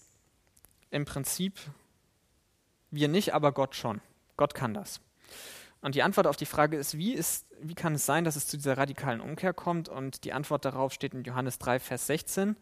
im 0.89 1.05
Prinzip, 1.05 1.59
wir 2.91 3.07
nicht, 3.07 3.33
aber 3.33 3.53
Gott 3.53 3.75
schon. 3.75 4.01
Gott 4.35 4.53
kann 4.53 4.73
das. 4.73 4.99
Und 5.81 5.95
die 5.95 6.03
Antwort 6.03 6.27
auf 6.27 6.35
die 6.35 6.45
Frage 6.45 6.77
ist, 6.77 6.97
wie, 6.97 7.13
ist, 7.13 7.45
wie 7.59 7.73
kann 7.73 7.95
es 7.95 8.05
sein, 8.05 8.23
dass 8.23 8.35
es 8.35 8.47
zu 8.47 8.57
dieser 8.57 8.77
radikalen 8.77 9.21
Umkehr 9.21 9.53
kommt? 9.53 9.89
Und 9.89 10.25
die 10.25 10.33
Antwort 10.33 10.65
darauf 10.65 10.93
steht 10.93 11.13
in 11.13 11.23
Johannes 11.23 11.57
3, 11.57 11.79
Vers 11.79 12.07
16. 12.07 12.55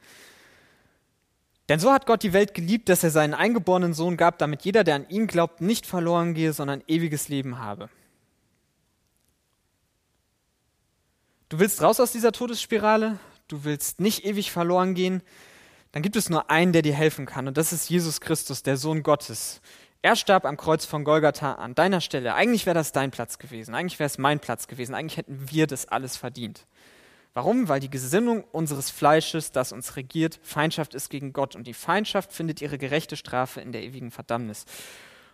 Denn 1.70 1.80
so 1.80 1.94
hat 1.94 2.08
Gott 2.08 2.24
die 2.24 2.34
Welt 2.34 2.56
geliebt, 2.56 2.90
dass 2.90 3.04
er 3.04 3.12
seinen 3.12 3.36
eingeborenen 3.36 3.94
Sohn 3.94 4.18
gab, 4.18 4.40
damit 4.40 4.64
jeder, 4.64 4.84
der 4.84 4.96
an 4.96 5.10
ihn 5.10 5.28
glaubt, 5.28 5.62
nicht 5.62 5.86
verloren 5.86 6.34
gehe, 6.34 6.52
sondern 6.52 6.84
ewiges 6.88 7.30
Leben 7.30 7.60
habe. 7.60 7.90
Du 11.48 11.60
willst 11.60 11.82
raus 11.82 12.00
aus 12.00 12.12
dieser 12.12 12.32
Todesspirale, 12.32 13.20
du 13.48 13.64
willst 13.64 14.00
nicht 14.00 14.26
ewig 14.26 14.52
verloren 14.52 14.96
gehen, 14.96 15.22
dann 15.92 16.02
gibt 16.02 16.16
es 16.16 16.30
nur 16.30 16.50
einen, 16.50 16.74
der 16.74 16.82
dir 16.82 16.94
helfen 16.94 17.28
kann, 17.28 17.48
und 17.48 17.58
das 17.58 17.72
ist 17.72 17.90
Jesus 17.90 18.20
Christus, 18.20 18.64
der 18.64 18.78
Sohn 18.78 19.04
Gottes. 19.04 19.62
Er 20.02 20.16
starb 20.16 20.46
am 20.46 20.58
Kreuz 20.58 20.86
von 20.86 21.04
Golgatha 21.04 21.54
an 21.54 21.76
deiner 21.76 22.00
Stelle. 22.00 22.34
Eigentlich 22.34 22.66
wäre 22.66 22.76
das 22.76 22.94
dein 22.94 23.12
Platz 23.12 23.38
gewesen, 23.38 23.76
eigentlich 23.76 24.00
wäre 24.00 24.08
es 24.08 24.18
mein 24.18 24.40
Platz 24.40 24.68
gewesen, 24.68 24.96
eigentlich 24.96 25.18
hätten 25.18 25.52
wir 25.52 25.68
das 25.68 25.88
alles 25.88 26.18
verdient. 26.18 26.66
Warum? 27.34 27.68
Weil 27.68 27.80
die 27.80 27.90
Gesinnung 27.90 28.44
unseres 28.52 28.90
Fleisches, 28.90 29.52
das 29.52 29.72
uns 29.72 29.96
regiert, 29.96 30.40
Feindschaft 30.44 30.94
ist 30.94 31.10
gegen 31.10 31.32
Gott 31.32 31.56
und 31.56 31.68
die 31.68 31.74
Feindschaft 31.74 32.34
findet 32.34 32.62
ihre 32.62 32.78
gerechte 32.78 33.16
Strafe 33.16 33.62
in 33.62 33.72
der 33.72 33.84
ewigen 33.84 34.12
Verdammnis. 34.12 34.66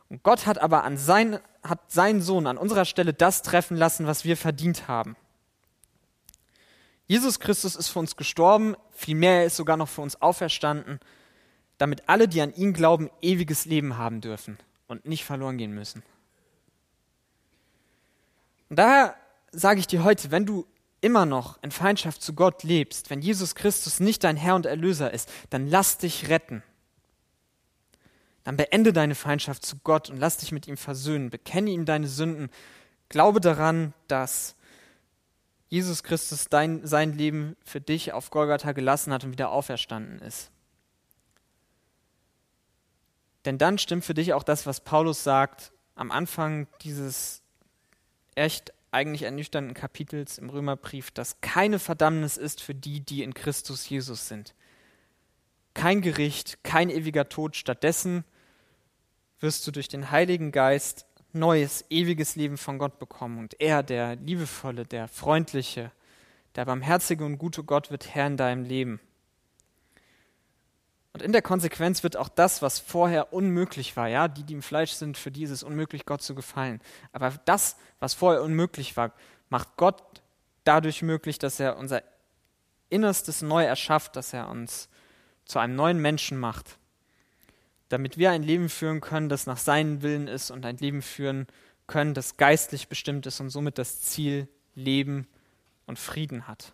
Und 0.09 0.21
Gott 0.21 0.45
hat 0.45 0.59
aber 0.59 0.83
an 0.83 0.97
sein, 0.97 1.39
hat 1.63 1.91
seinen 1.91 2.21
Sohn 2.21 2.47
an 2.47 2.57
unserer 2.57 2.85
Stelle 2.85 3.13
das 3.13 3.41
treffen 3.41 3.77
lassen, 3.77 4.05
was 4.05 4.25
wir 4.25 4.37
verdient 4.37 4.87
haben. 4.87 5.15
Jesus 7.07 7.39
Christus 7.39 7.75
ist 7.75 7.89
für 7.89 7.99
uns 7.99 8.15
gestorben, 8.15 8.75
vielmehr 8.91 9.39
er 9.39 9.45
ist 9.45 9.55
sogar 9.55 9.77
noch 9.77 9.89
für 9.89 10.01
uns 10.01 10.21
auferstanden, 10.21 10.99
damit 11.77 12.07
alle, 12.07 12.27
die 12.27 12.41
an 12.41 12.53
ihn 12.53 12.73
glauben, 12.73 13.09
ewiges 13.21 13.65
Leben 13.65 13.97
haben 13.97 14.21
dürfen 14.21 14.57
und 14.87 15.05
nicht 15.05 15.23
verloren 15.23 15.57
gehen 15.57 15.73
müssen. 15.73 16.03
Und 18.69 18.79
daher 18.79 19.15
sage 19.51 19.79
ich 19.79 19.87
dir 19.87 20.03
heute, 20.03 20.31
wenn 20.31 20.45
du 20.45 20.65
immer 21.05 21.27
noch 21.27 21.61
in 21.61 21.69
Feindschaft 21.69 22.23
zu 22.23 22.33
Gott 22.33 22.63
lebst, 22.63 23.11
wenn 23.11 23.21
Jesus 23.21 23.53
Christus 23.53 23.99
nicht 23.99 24.23
dein 24.23 24.37
Herr 24.37 24.55
und 24.55 24.65
Erlöser 24.65 25.13
ist, 25.13 25.31
dann 25.51 25.67
lass 25.67 25.99
dich 25.99 26.29
retten. 26.29 26.63
Dann 28.43 28.57
beende 28.57 28.91
deine 28.91 29.13
Feindschaft 29.13 29.63
zu 29.63 29.77
Gott 29.83 30.09
und 30.09 30.17
lass 30.17 30.37
dich 30.37 30.51
mit 30.51 30.67
ihm 30.67 30.77
versöhnen. 30.77 31.29
Bekenne 31.29 31.69
ihm 31.69 31.85
deine 31.85 32.07
Sünden. 32.07 32.49
Glaube 33.07 33.39
daran, 33.39 33.93
dass 34.07 34.55
Jesus 35.69 36.01
Christus 36.01 36.47
dein, 36.49 36.87
sein 36.87 37.13
Leben 37.13 37.55
für 37.63 37.81
dich 37.81 38.11
auf 38.11 38.31
Golgatha 38.31 38.71
gelassen 38.71 39.13
hat 39.13 39.23
und 39.23 39.31
wieder 39.31 39.51
auferstanden 39.51 40.19
ist. 40.19 40.49
Denn 43.45 43.59
dann 43.59 43.77
stimmt 43.77 44.05
für 44.05 44.15
dich 44.15 44.33
auch 44.33 44.43
das, 44.43 44.65
was 44.65 44.79
Paulus 44.79 45.23
sagt 45.23 45.71
am 45.93 46.09
Anfang 46.09 46.67
dieses 46.81 47.43
echt 48.33 48.73
eigentlich 48.95 49.23
ernüchternden 49.23 49.73
Kapitels 49.73 50.37
im 50.37 50.49
Römerbrief, 50.49 51.11
dass 51.11 51.41
keine 51.41 51.79
Verdammnis 51.79 52.37
ist 52.37 52.61
für 52.61 52.73
die, 52.73 53.01
die 53.01 53.23
in 53.23 53.33
Christus 53.33 53.87
Jesus 53.87 54.27
sind. 54.27 54.55
Kein 55.73 56.01
Gericht, 56.01 56.63
kein 56.63 56.89
ewiger 56.89 57.27
Tod. 57.27 57.57
Stattdessen 57.57 58.23
wirst 59.39 59.67
du 59.67 59.71
durch 59.71 59.89
den 59.89 60.11
Heiligen 60.11 60.53
Geist 60.53 61.05
neues, 61.33 61.83
ewiges 61.89 62.37
Leben 62.37 62.57
von 62.57 62.79
Gott 62.79 62.97
bekommen. 62.97 63.37
Und 63.39 63.59
er, 63.59 63.83
der 63.83 64.15
liebevolle, 64.15 64.85
der 64.85 65.09
freundliche, 65.09 65.91
der 66.55 66.63
barmherzige 66.63 67.25
und 67.25 67.37
gute 67.37 67.65
Gott, 67.65 67.91
wird 67.91 68.15
Herr 68.15 68.27
in 68.27 68.37
deinem 68.37 68.63
Leben. 68.63 69.01
Und 71.15 71.21
in 71.21 71.31
der 71.31 71.41
Konsequenz 71.41 72.03
wird 72.03 72.17
auch 72.17 72.27
das, 72.27 72.61
was 72.61 72.77
vorher 72.77 73.31
unmöglich 73.31 73.95
war, 73.95 74.09
ja, 74.09 74.27
die, 74.27 74.43
die 74.43 74.53
im 74.53 74.61
Fleisch 74.61 74.91
sind, 74.91 75.17
für 75.17 75.31
die 75.31 75.43
ist 75.43 75.49
es 75.49 75.63
unmöglich, 75.63 76.05
Gott 76.05 76.21
zu 76.21 76.35
gefallen. 76.35 76.81
Aber 77.13 77.31
das, 77.45 77.77
was 78.01 78.13
vorher 78.13 78.43
unmöglich 78.43 78.97
war, 78.97 79.13
macht 79.47 79.77
Gott 79.77 80.03
dadurch 80.65 81.01
möglich, 81.03 81.39
dass 81.39 81.57
er 81.61 81.77
unser 81.77 82.03
Innerstes 82.89 83.41
neu 83.41 83.63
erschafft, 83.63 84.17
dass 84.17 84.33
er 84.33 84.49
uns 84.49 84.89
zu 85.45 85.57
einem 85.57 85.77
neuen 85.77 86.01
Menschen 86.01 86.37
macht, 86.37 86.79
damit 87.87 88.17
wir 88.17 88.31
ein 88.31 88.43
Leben 88.43 88.67
führen 88.67 88.99
können, 88.99 89.29
das 89.29 89.47
nach 89.47 89.57
seinem 89.57 90.01
Willen 90.01 90.27
ist 90.27 90.51
und 90.51 90.65
ein 90.65 90.75
Leben 90.79 91.01
führen 91.01 91.47
können, 91.87 92.13
das 92.13 92.35
geistlich 92.35 92.89
bestimmt 92.89 93.25
ist 93.25 93.39
und 93.39 93.51
somit 93.51 93.77
das 93.77 94.01
Ziel 94.01 94.49
Leben 94.73 95.29
und 95.85 95.97
Frieden 95.97 96.49
hat. 96.49 96.73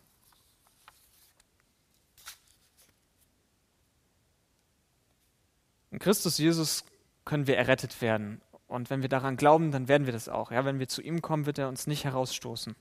In 5.91 5.99
Christus 5.99 6.37
Jesus 6.37 6.85
können 7.25 7.47
wir 7.47 7.57
errettet 7.57 8.01
werden. 8.01 8.41
Und 8.67 8.89
wenn 8.89 9.01
wir 9.01 9.09
daran 9.09 9.35
glauben, 9.35 9.71
dann 9.71 9.87
werden 9.87 10.05
wir 10.05 10.13
das 10.13 10.29
auch. 10.29 10.51
Ja, 10.51 10.65
wenn 10.65 10.79
wir 10.79 10.87
zu 10.87 11.01
ihm 11.01 11.21
kommen, 11.21 11.45
wird 11.45 11.57
er 11.57 11.67
uns 11.67 11.87
nicht 11.87 12.05
herausstoßen. 12.05 12.73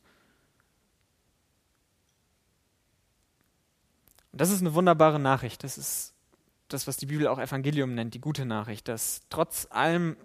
Und 4.32 4.40
das 4.40 4.50
ist 4.50 4.60
eine 4.60 4.74
wunderbare 4.74 5.18
Nachricht. 5.18 5.64
Das 5.64 5.76
ist 5.76 6.14
das, 6.68 6.86
was 6.86 6.96
die 6.96 7.06
Bibel 7.06 7.26
auch 7.26 7.38
Evangelium 7.38 7.94
nennt, 7.94 8.14
die 8.14 8.20
gute 8.20 8.46
Nachricht, 8.46 8.86
dass 8.86 9.22
trotz 9.28 9.66
allem, 9.70 10.16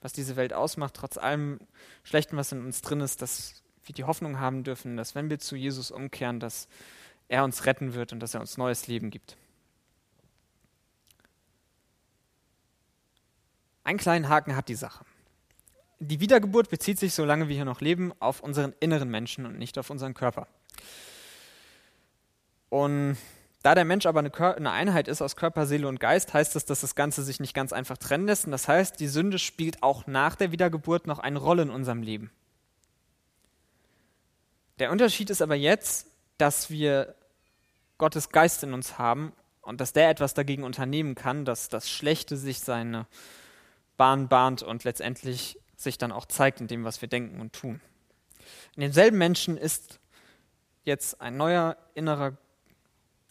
was 0.00 0.12
diese 0.12 0.34
Welt 0.34 0.52
ausmacht, 0.52 0.94
trotz 0.94 1.16
allem 1.16 1.60
Schlechten, 2.02 2.36
was 2.36 2.50
in 2.50 2.64
uns 2.64 2.82
drin 2.82 3.00
ist, 3.00 3.22
dass 3.22 3.62
wir 3.84 3.94
die 3.94 4.04
Hoffnung 4.04 4.40
haben 4.40 4.64
dürfen, 4.64 4.96
dass 4.96 5.14
wenn 5.14 5.30
wir 5.30 5.38
zu 5.38 5.54
Jesus 5.54 5.92
umkehren, 5.92 6.40
dass 6.40 6.68
er 7.28 7.44
uns 7.44 7.66
retten 7.66 7.94
wird 7.94 8.12
und 8.12 8.20
dass 8.20 8.34
er 8.34 8.40
uns 8.40 8.58
neues 8.58 8.88
Leben 8.88 9.10
gibt. 9.10 9.36
Einen 13.84 13.98
kleinen 13.98 14.28
Haken 14.28 14.56
hat 14.56 14.68
die 14.68 14.74
Sache. 14.74 15.04
Die 15.98 16.20
Wiedergeburt 16.20 16.70
bezieht 16.70 16.98
sich, 16.98 17.12
solange 17.12 17.48
wir 17.48 17.56
hier 17.56 17.64
noch 17.64 17.80
leben, 17.80 18.12
auf 18.20 18.40
unseren 18.40 18.74
inneren 18.80 19.10
Menschen 19.10 19.46
und 19.46 19.58
nicht 19.58 19.78
auf 19.78 19.90
unseren 19.90 20.14
Körper. 20.14 20.46
Und 22.70 23.18
da 23.62 23.74
der 23.74 23.84
Mensch 23.84 24.06
aber 24.06 24.20
eine, 24.20 24.70
Einheit 24.70 25.08
ist 25.08 25.20
aus 25.20 25.36
Körper, 25.36 25.66
Seele 25.66 25.86
und 25.86 26.00
Geist, 26.00 26.32
heißt 26.32 26.54
das, 26.54 26.64
dass 26.64 26.80
das 26.80 26.94
Ganze 26.94 27.22
sich 27.22 27.40
nicht 27.40 27.52
ganz 27.52 27.74
einfach 27.74 27.98
trennen 27.98 28.26
lässt. 28.26 28.46
Und 28.46 28.52
das 28.52 28.68
heißt, 28.68 28.98
die 28.98 29.08
Sünde 29.08 29.38
spielt 29.38 29.82
auch 29.82 30.06
nach 30.06 30.36
der 30.36 30.52
Wiedergeburt 30.52 31.06
noch 31.06 31.18
eine 31.18 31.38
Rolle 31.38 31.62
in 31.62 31.70
unserem 31.70 32.02
Leben. 32.02 32.30
Der 34.78 34.90
Unterschied 34.90 35.28
ist 35.28 35.42
aber 35.42 35.56
jetzt, 35.56 36.06
dass 36.38 36.70
wir 36.70 37.14
Gottes 37.98 38.30
Geist 38.30 38.62
in 38.62 38.72
uns 38.72 38.96
haben 38.98 39.34
und 39.60 39.82
dass 39.82 39.92
der 39.92 40.08
etwas 40.08 40.32
dagegen 40.32 40.64
unternehmen 40.64 41.14
kann, 41.14 41.44
dass 41.44 41.68
das 41.68 41.90
Schlechte 41.90 42.38
sich 42.38 42.60
seine 42.60 43.06
Bahn 44.00 44.28
bahnt 44.28 44.62
und 44.62 44.84
letztendlich 44.84 45.58
sich 45.76 45.98
dann 45.98 46.10
auch 46.10 46.24
zeigt 46.24 46.62
in 46.62 46.68
dem, 46.68 46.84
was 46.84 47.02
wir 47.02 47.08
denken 47.08 47.38
und 47.38 47.52
tun. 47.52 47.82
In 48.74 48.80
demselben 48.80 49.18
Menschen 49.18 49.58
ist 49.58 50.00
jetzt 50.84 51.20
ein 51.20 51.36
neuer 51.36 51.76
innerer 51.92 52.38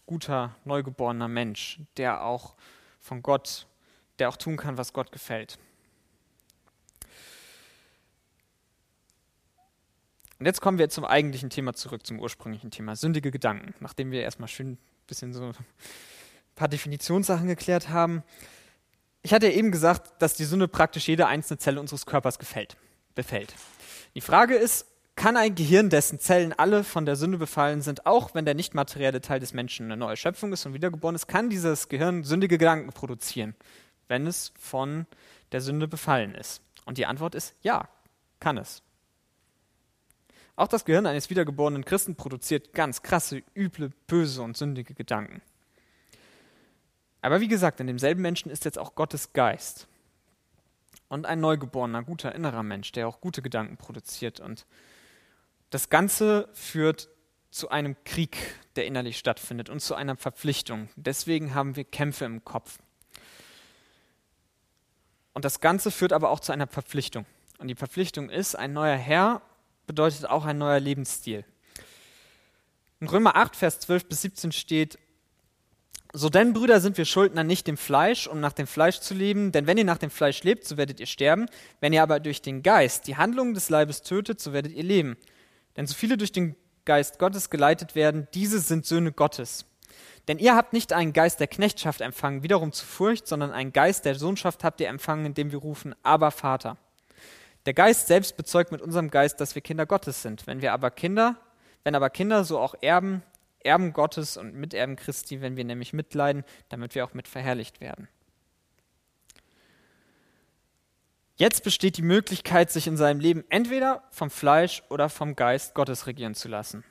guter, 0.05 0.55
neugeborener 0.65 1.27
Mensch, 1.27 1.79
der 1.97 2.23
auch 2.23 2.53
von 2.99 3.23
Gott, 3.23 3.65
der 4.19 4.29
auch 4.29 4.37
tun 4.37 4.57
kann, 4.57 4.77
was 4.77 4.93
Gott 4.93 5.11
gefällt. 5.11 5.57
Und 10.37 10.45
jetzt 10.45 10.61
kommen 10.61 10.77
wir 10.77 10.89
zum 10.89 11.03
eigentlichen 11.03 11.49
Thema 11.49 11.73
zurück, 11.73 12.05
zum 12.05 12.19
ursprünglichen 12.19 12.69
Thema, 12.69 12.95
sündige 12.95 13.31
Gedanken, 13.31 13.73
nachdem 13.79 14.11
wir 14.11 14.21
erstmal 14.21 14.47
schön 14.47 14.73
ein 14.73 14.77
bisschen 15.07 15.33
so 15.33 15.45
ein 15.45 15.55
paar 16.53 16.67
Definitionssachen 16.67 17.47
geklärt 17.47 17.89
haben. 17.89 18.21
Ich 19.21 19.33
hatte 19.33 19.47
ja 19.47 19.53
eben 19.53 19.71
gesagt, 19.71 20.21
dass 20.21 20.35
die 20.35 20.45
Sünde 20.45 20.67
praktisch 20.67 21.07
jede 21.07 21.27
einzelne 21.27 21.57
Zelle 21.57 21.79
unseres 21.79 22.05
Körpers 22.05 22.39
gefällt, 22.39 22.77
befällt. 23.15 23.53
Die 24.15 24.21
Frage 24.21 24.55
ist, 24.55 24.85
kann 25.15 25.35
ein 25.35 25.53
Gehirn, 25.53 25.89
dessen 25.89 26.19
Zellen 26.19 26.53
alle 26.53 26.85
von 26.85 27.05
der 27.05 27.17
Sünde 27.17 27.37
befallen 27.37 27.81
sind, 27.81 28.05
auch 28.05 28.33
wenn 28.33 28.45
der 28.45 28.53
nicht 28.53 28.73
materielle 28.73 29.19
Teil 29.19 29.41
des 29.41 29.53
Menschen 29.53 29.87
eine 29.87 29.97
neue 29.97 30.15
Schöpfung 30.15 30.53
ist 30.53 30.65
und 30.65 30.73
wiedergeboren 30.73 31.15
ist, 31.15 31.27
kann 31.27 31.49
dieses 31.49 31.89
Gehirn 31.89 32.23
sündige 32.23 32.57
Gedanken 32.57 32.91
produzieren, 32.93 33.53
wenn 34.07 34.25
es 34.25 34.53
von 34.57 35.05
der 35.51 35.59
Sünde 35.59 35.89
befallen 35.89 36.35
ist? 36.35 36.61
Und 36.85 36.97
die 36.97 37.05
Antwort 37.05 37.35
ist 37.35 37.53
ja, 37.61 37.89
kann 38.39 38.57
es. 38.57 38.81
Auch 40.55 40.69
das 40.69 40.85
Gehirn 40.85 41.05
eines 41.05 41.29
wiedergeborenen 41.29 41.83
Christen 41.83 42.15
produziert 42.15 42.73
ganz 42.73 43.01
krasse, 43.01 43.43
üble, 43.55 43.91
böse 44.07 44.41
und 44.41 44.55
sündige 44.55 44.93
Gedanken. 44.93 45.41
Aber 47.21 47.41
wie 47.41 47.47
gesagt, 47.47 47.79
in 47.79 47.87
demselben 47.87 48.21
Menschen 48.21 48.49
ist 48.49 48.65
jetzt 48.65 48.79
auch 48.79 48.95
Gottes 48.95 49.33
Geist. 49.33 49.87
Und 51.07 51.25
ein 51.25 51.39
neugeborener, 51.39 52.03
guter 52.03 52.33
innerer 52.35 52.63
Mensch, 52.63 52.91
der 52.91 53.07
auch 53.07 53.19
gute 53.19 53.41
Gedanken 53.41 53.77
produziert 53.77 54.39
und 54.39 54.65
das 55.69 55.89
Ganze 55.89 56.49
führt 56.53 57.09
zu 57.51 57.69
einem 57.69 57.95
Krieg, 58.03 58.37
der 58.75 58.85
innerlich 58.85 59.17
stattfindet 59.17 59.69
und 59.69 59.81
zu 59.81 59.95
einer 59.95 60.15
Verpflichtung. 60.15 60.89
Deswegen 60.95 61.53
haben 61.53 61.75
wir 61.75 61.83
Kämpfe 61.83 62.25
im 62.25 62.43
Kopf. 62.43 62.79
Und 65.33 65.45
das 65.45 65.59
Ganze 65.59 65.91
führt 65.91 66.13
aber 66.13 66.29
auch 66.29 66.39
zu 66.39 66.51
einer 66.51 66.67
Verpflichtung. 66.67 67.25
Und 67.59 67.67
die 67.67 67.75
Verpflichtung 67.75 68.29
ist, 68.29 68.55
ein 68.55 68.73
neuer 68.73 68.97
Herr 68.97 69.41
bedeutet 69.85 70.25
auch 70.27 70.45
ein 70.45 70.57
neuer 70.57 70.79
Lebensstil. 70.79 71.45
In 72.99 73.07
Römer 73.07 73.35
8, 73.35 73.55
Vers 73.55 73.79
12 73.79 74.05
bis 74.05 74.21
17 74.21 74.51
steht, 74.51 74.99
so 76.11 76.29
denn, 76.29 76.53
Brüder, 76.53 76.79
sind 76.79 76.97
wir 76.97 77.05
Schuldner 77.05 77.43
nicht 77.43 77.67
dem 77.67 77.77
Fleisch, 77.77 78.27
um 78.27 78.39
nach 78.39 78.53
dem 78.53 78.65
Fleisch 78.65 78.99
zu 78.99 79.13
leben, 79.13 79.51
denn 79.51 79.67
wenn 79.67 79.77
ihr 79.77 79.83
nach 79.85 79.99
dem 79.99 80.09
Fleisch 80.09 80.43
lebt, 80.43 80.65
so 80.65 80.75
werdet 80.75 80.99
ihr 80.99 81.05
sterben. 81.05 81.45
Wenn 81.81 81.93
ihr 81.93 82.01
aber 82.01 82.19
durch 82.19 82.41
den 82.41 82.63
Geist 82.63 83.05
die 83.07 83.17
Handlungen 83.17 83.53
des 83.53 83.69
Leibes 83.69 84.01
tötet, 84.01 84.39
so 84.39 84.51
werdet 84.51 84.71
ihr 84.71 84.83
leben. 84.83 85.17
Denn 85.77 85.85
so 85.85 85.93
viele 85.93 86.17
durch 86.17 86.31
den 86.31 86.55
Geist 86.85 87.19
Gottes 87.19 87.51
geleitet 87.51 87.93
werden, 87.93 88.27
diese 88.33 88.59
sind 88.59 88.87
Söhne 88.87 89.11
Gottes. 89.11 89.65
Denn 90.27 90.39
ihr 90.39 90.55
habt 90.55 90.73
nicht 90.73 90.93
einen 90.93 91.13
Geist 91.13 91.39
der 91.39 91.47
Knechtschaft 91.47 92.01
empfangen, 92.01 92.41
wiederum 92.41 92.71
zu 92.71 92.85
Furcht, 92.85 93.27
sondern 93.27 93.51
einen 93.51 93.73
Geist 93.73 94.05
der 94.05 94.15
Sohnschaft 94.15 94.63
habt 94.63 94.81
ihr 94.81 94.87
empfangen, 94.87 95.27
indem 95.27 95.51
wir 95.51 95.59
rufen, 95.59 95.93
aber 96.01 96.31
Vater. 96.31 96.77
Der 97.65 97.73
Geist 97.73 98.07
selbst 98.07 98.35
bezeugt 98.35 98.71
mit 98.71 98.81
unserem 98.81 99.11
Geist, 99.11 99.39
dass 99.41 99.53
wir 99.53 99.61
Kinder 99.61 99.85
Gottes 99.85 100.23
sind. 100.23 100.47
Wenn 100.47 100.61
wir 100.61 100.73
aber 100.73 100.89
Kinder, 100.89 101.35
wenn 101.83 101.93
aber 101.93 102.09
Kinder, 102.09 102.43
so 102.43 102.57
auch 102.57 102.75
Erben, 102.81 103.21
Erben 103.61 103.93
Gottes 103.93 104.37
und 104.37 104.55
Miterben 104.55 104.95
Christi, 104.95 105.41
wenn 105.41 105.57
wir 105.57 105.65
nämlich 105.65 105.93
mitleiden, 105.93 106.43
damit 106.69 106.95
wir 106.95 107.05
auch 107.05 107.13
mit 107.13 107.27
verherrlicht 107.27 107.81
werden. 107.81 108.07
Jetzt 111.35 111.63
besteht 111.63 111.95
die 111.95 112.01
Möglichkeit, 112.01 112.69
sich 112.69 112.85
in 112.85 112.97
seinem 112.97 113.21
Leben 113.21 113.45
entweder 113.49 114.03
vom 114.11 114.29
Fleisch 114.29 114.83
oder 114.89 115.07
vom 115.07 115.37
Geist 115.37 115.73
Gottes 115.73 116.05
regieren 116.05 116.35
zu 116.35 116.49
lassen. 116.49 116.83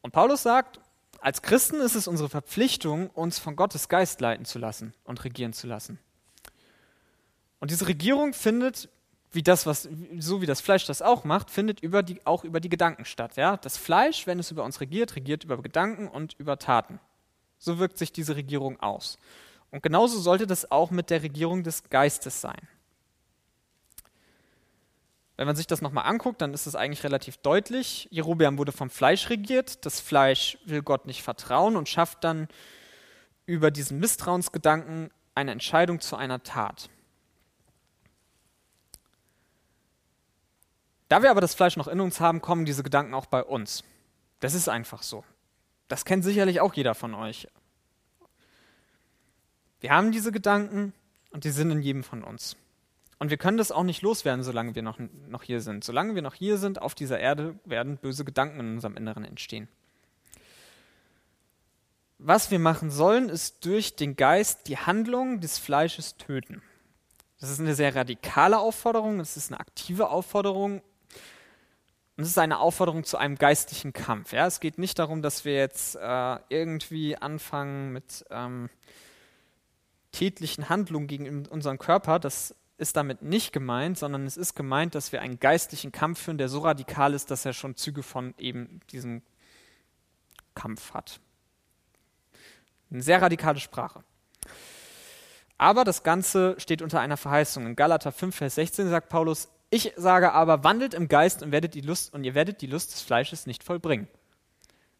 Und 0.00 0.10
Paulus 0.10 0.42
sagt, 0.42 0.80
als 1.20 1.40
Christen 1.40 1.80
ist 1.80 1.94
es 1.94 2.08
unsere 2.08 2.28
Verpflichtung, 2.28 3.10
uns 3.10 3.38
von 3.38 3.54
Gottes 3.54 3.88
Geist 3.88 4.20
leiten 4.20 4.44
zu 4.44 4.58
lassen 4.58 4.92
und 5.04 5.22
regieren 5.22 5.52
zu 5.52 5.68
lassen. 5.68 6.00
Und 7.60 7.70
diese 7.70 7.86
Regierung 7.86 8.34
findet, 8.34 8.88
wie 9.32 9.42
das, 9.42 9.66
was, 9.66 9.88
so 10.18 10.42
wie 10.42 10.46
das 10.46 10.60
Fleisch 10.60 10.86
das 10.86 11.00
auch 11.00 11.24
macht, 11.24 11.50
findet 11.50 11.80
über 11.80 12.02
die, 12.02 12.24
auch 12.26 12.44
über 12.44 12.60
die 12.60 12.68
Gedanken 12.68 13.04
statt. 13.04 13.36
Ja? 13.36 13.56
Das 13.56 13.78
Fleisch, 13.78 14.26
wenn 14.26 14.38
es 14.38 14.50
über 14.50 14.62
uns 14.62 14.80
regiert, 14.80 15.16
regiert 15.16 15.44
über 15.44 15.60
Gedanken 15.60 16.06
und 16.08 16.34
über 16.38 16.58
Taten. 16.58 17.00
So 17.58 17.78
wirkt 17.78 17.96
sich 17.96 18.12
diese 18.12 18.36
Regierung 18.36 18.78
aus. 18.80 19.18
Und 19.70 19.82
genauso 19.82 20.20
sollte 20.20 20.46
das 20.46 20.70
auch 20.70 20.90
mit 20.90 21.08
der 21.08 21.22
Regierung 21.22 21.62
des 21.62 21.88
Geistes 21.88 22.42
sein. 22.42 22.68
Wenn 25.36 25.46
man 25.46 25.56
sich 25.56 25.66
das 25.66 25.80
nochmal 25.80 26.04
anguckt, 26.04 26.42
dann 26.42 26.52
ist 26.52 26.66
es 26.66 26.76
eigentlich 26.76 27.04
relativ 27.04 27.38
deutlich. 27.38 28.06
Jerobeam 28.10 28.58
wurde 28.58 28.70
vom 28.70 28.90
Fleisch 28.90 29.30
regiert. 29.30 29.86
Das 29.86 29.98
Fleisch 29.98 30.58
will 30.66 30.82
Gott 30.82 31.06
nicht 31.06 31.22
vertrauen 31.22 31.76
und 31.76 31.88
schafft 31.88 32.22
dann 32.22 32.48
über 33.46 33.70
diesen 33.70 33.98
Misstrauensgedanken 33.98 35.10
eine 35.34 35.52
Entscheidung 35.52 36.00
zu 36.00 36.16
einer 36.16 36.42
Tat. 36.42 36.90
Da 41.12 41.22
wir 41.22 41.30
aber 41.30 41.42
das 41.42 41.54
Fleisch 41.54 41.76
noch 41.76 41.88
in 41.88 42.00
uns 42.00 42.20
haben, 42.20 42.40
kommen 42.40 42.64
diese 42.64 42.82
Gedanken 42.82 43.12
auch 43.12 43.26
bei 43.26 43.44
uns. 43.44 43.84
Das 44.40 44.54
ist 44.54 44.70
einfach 44.70 45.02
so. 45.02 45.24
Das 45.86 46.06
kennt 46.06 46.24
sicherlich 46.24 46.62
auch 46.62 46.72
jeder 46.72 46.94
von 46.94 47.12
euch. 47.12 47.48
Wir 49.80 49.90
haben 49.90 50.10
diese 50.10 50.32
Gedanken 50.32 50.94
und 51.28 51.44
die 51.44 51.50
sind 51.50 51.70
in 51.70 51.82
jedem 51.82 52.02
von 52.02 52.24
uns. 52.24 52.56
Und 53.18 53.28
wir 53.28 53.36
können 53.36 53.58
das 53.58 53.72
auch 53.72 53.82
nicht 53.82 54.00
loswerden, 54.00 54.42
solange 54.42 54.74
wir 54.74 54.80
noch, 54.80 54.98
noch 55.28 55.42
hier 55.42 55.60
sind. 55.60 55.84
Solange 55.84 56.14
wir 56.14 56.22
noch 56.22 56.32
hier 56.32 56.56
sind 56.56 56.80
auf 56.80 56.94
dieser 56.94 57.20
Erde, 57.20 57.56
werden 57.66 57.98
böse 57.98 58.24
Gedanken 58.24 58.60
in 58.60 58.74
unserem 58.76 58.96
Inneren 58.96 59.26
entstehen. 59.26 59.68
Was 62.16 62.50
wir 62.50 62.58
machen 62.58 62.90
sollen, 62.90 63.28
ist 63.28 63.66
durch 63.66 63.96
den 63.96 64.16
Geist 64.16 64.66
die 64.66 64.78
Handlung 64.78 65.40
des 65.40 65.58
Fleisches 65.58 66.16
töten. 66.16 66.62
Das 67.38 67.50
ist 67.50 67.60
eine 67.60 67.74
sehr 67.74 67.94
radikale 67.94 68.58
Aufforderung, 68.58 69.20
es 69.20 69.36
ist 69.36 69.52
eine 69.52 69.60
aktive 69.60 70.08
Aufforderung 70.08 70.80
und 72.22 72.26
es 72.26 72.34
ist 72.34 72.38
eine 72.38 72.60
Aufforderung 72.60 73.02
zu 73.02 73.16
einem 73.16 73.34
geistlichen 73.34 73.92
Kampf. 73.92 74.32
Ja? 74.32 74.46
Es 74.46 74.60
geht 74.60 74.78
nicht 74.78 74.96
darum, 75.00 75.22
dass 75.22 75.44
wir 75.44 75.56
jetzt 75.56 75.96
äh, 75.96 76.36
irgendwie 76.50 77.16
anfangen 77.16 77.92
mit 77.92 78.24
ähm, 78.30 78.70
tätlichen 80.12 80.68
Handlungen 80.68 81.08
gegen 81.08 81.46
unseren 81.46 81.78
Körper. 81.78 82.20
Das 82.20 82.54
ist 82.78 82.94
damit 82.94 83.22
nicht 83.22 83.52
gemeint, 83.52 83.98
sondern 83.98 84.24
es 84.24 84.36
ist 84.36 84.54
gemeint, 84.54 84.94
dass 84.94 85.10
wir 85.10 85.20
einen 85.20 85.40
geistlichen 85.40 85.90
Kampf 85.90 86.20
führen, 86.20 86.38
der 86.38 86.48
so 86.48 86.60
radikal 86.60 87.12
ist, 87.12 87.28
dass 87.32 87.44
er 87.44 87.54
schon 87.54 87.74
Züge 87.74 88.04
von 88.04 88.34
eben 88.38 88.78
diesem 88.92 89.22
Kampf 90.54 90.94
hat. 90.94 91.18
Eine 92.92 93.02
sehr 93.02 93.20
radikale 93.20 93.58
Sprache. 93.58 94.04
Aber 95.58 95.82
das 95.82 96.04
Ganze 96.04 96.54
steht 96.58 96.82
unter 96.82 97.00
einer 97.00 97.16
Verheißung. 97.16 97.66
In 97.66 97.74
Galater 97.74 98.12
5, 98.12 98.36
Vers 98.36 98.54
16 98.54 98.90
sagt 98.90 99.08
Paulus, 99.08 99.48
ich 99.72 99.94
sage 99.96 100.32
aber, 100.32 100.64
wandelt 100.64 100.92
im 100.92 101.08
Geist 101.08 101.42
und, 101.42 101.50
werdet 101.50 101.72
die 101.72 101.80
Lust, 101.80 102.12
und 102.12 102.24
ihr 102.24 102.34
werdet 102.34 102.60
die 102.60 102.66
Lust 102.66 102.92
des 102.92 103.00
Fleisches 103.00 103.46
nicht 103.46 103.64
vollbringen. 103.64 104.06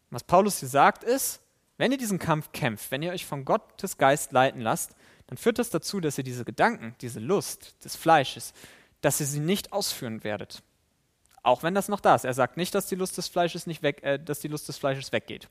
Was 0.09 0.25
Paulus 0.25 0.61
hier 0.61 0.69
sagt 0.69 1.05
ist, 1.05 1.43
wenn 1.77 1.93
ihr 1.93 1.99
diesen 1.99 2.19
Kampf 2.19 2.53
kämpft, 2.53 2.91
wenn 2.91 3.03
ihr 3.03 3.13
euch 3.13 3.27
von 3.27 3.45
Gottes 3.45 3.99
Geist 3.99 4.33
leiten 4.33 4.63
lasst, 4.63 4.93
dann 5.27 5.37
führt 5.37 5.59
das 5.59 5.69
dazu, 5.69 6.01
dass 6.01 6.17
ihr 6.17 6.25
diese 6.25 6.47
Gedanken, 6.47 6.95
diese 7.03 7.21
Lust 7.21 7.85
des 7.85 7.97
Fleisches, 7.97 8.55
dass 9.03 9.21
ihr 9.21 9.27
sie 9.27 9.41
nicht 9.41 9.75
ausführen 9.75 10.25
werdet. 10.25 10.63
Auch 11.43 11.63
wenn 11.63 11.75
das 11.75 11.89
noch 11.89 12.01
da 12.01 12.15
ist. 12.15 12.25
Er 12.25 12.33
sagt 12.33 12.57
nicht, 12.57 12.75
dass 12.75 12.87
die 12.87 12.95
Lust 12.95 13.19
des 13.19 13.29
Fleisches 13.29 13.67
nicht 13.67 13.83
weg, 13.83 14.03
äh, 14.03 14.19
dass 14.19 14.41
die 14.41 14.49
Lust 14.49 14.69
des 14.69 14.79
Fleisches 14.79 15.13
weggeht. 15.13 15.51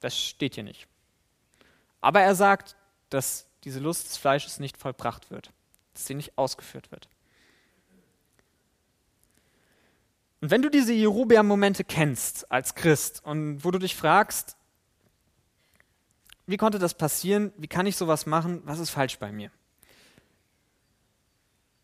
Das 0.00 0.18
steht 0.18 0.54
hier 0.54 0.64
nicht. 0.64 0.88
Aber 2.00 2.22
er 2.22 2.34
sagt, 2.34 2.76
dass 3.10 3.44
diese 3.64 3.80
Lust 3.80 4.08
des 4.08 4.16
Fleisches 4.16 4.58
nicht 4.58 4.78
vollbracht 4.78 5.30
wird. 5.30 5.52
dass 5.92 6.06
sie 6.06 6.14
nicht 6.14 6.38
ausgeführt 6.38 6.90
wird. 6.92 7.10
Und 10.40 10.50
wenn 10.50 10.62
du 10.62 10.70
diese 10.70 10.92
Jerobeam-Momente 10.92 11.84
kennst 11.84 12.50
als 12.50 12.74
Christ 12.74 13.22
und 13.24 13.64
wo 13.64 13.70
du 13.70 13.78
dich 13.78 13.94
fragst, 13.94 14.56
wie 16.46 16.56
konnte 16.56 16.78
das 16.78 16.94
passieren, 16.94 17.52
wie 17.58 17.68
kann 17.68 17.86
ich 17.86 17.96
sowas 17.96 18.26
machen, 18.26 18.62
was 18.64 18.78
ist 18.78 18.90
falsch 18.90 19.18
bei 19.18 19.30
mir? 19.30 19.50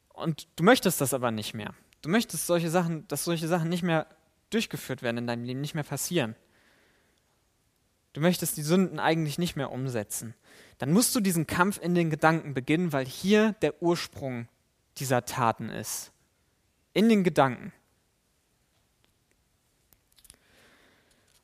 Und 0.08 0.48
du 0.56 0.64
möchtest 0.64 1.00
das 1.00 1.12
aber 1.12 1.30
nicht 1.30 1.54
mehr. 1.54 1.74
Du 2.00 2.08
möchtest 2.08 2.46
solche 2.46 2.70
Sachen, 2.70 3.06
dass 3.08 3.24
solche 3.24 3.46
Sachen 3.48 3.68
nicht 3.68 3.82
mehr 3.82 4.06
durchgeführt 4.50 5.02
werden 5.02 5.18
in 5.18 5.26
deinem 5.26 5.44
Leben, 5.44 5.60
nicht 5.60 5.74
mehr 5.74 5.84
passieren. 5.84 6.34
Du 8.14 8.22
möchtest 8.22 8.56
die 8.56 8.62
Sünden 8.62 8.98
eigentlich 8.98 9.36
nicht 9.36 9.56
mehr 9.56 9.70
umsetzen. 9.70 10.34
Dann 10.78 10.90
musst 10.90 11.14
du 11.14 11.20
diesen 11.20 11.46
Kampf 11.46 11.78
in 11.78 11.94
den 11.94 12.08
Gedanken 12.08 12.54
beginnen, 12.54 12.92
weil 12.92 13.04
hier 13.04 13.52
der 13.60 13.82
Ursprung 13.82 14.48
dieser 14.96 15.26
Taten 15.26 15.68
ist. 15.68 16.12
In 16.94 17.10
den 17.10 17.24
Gedanken. 17.24 17.74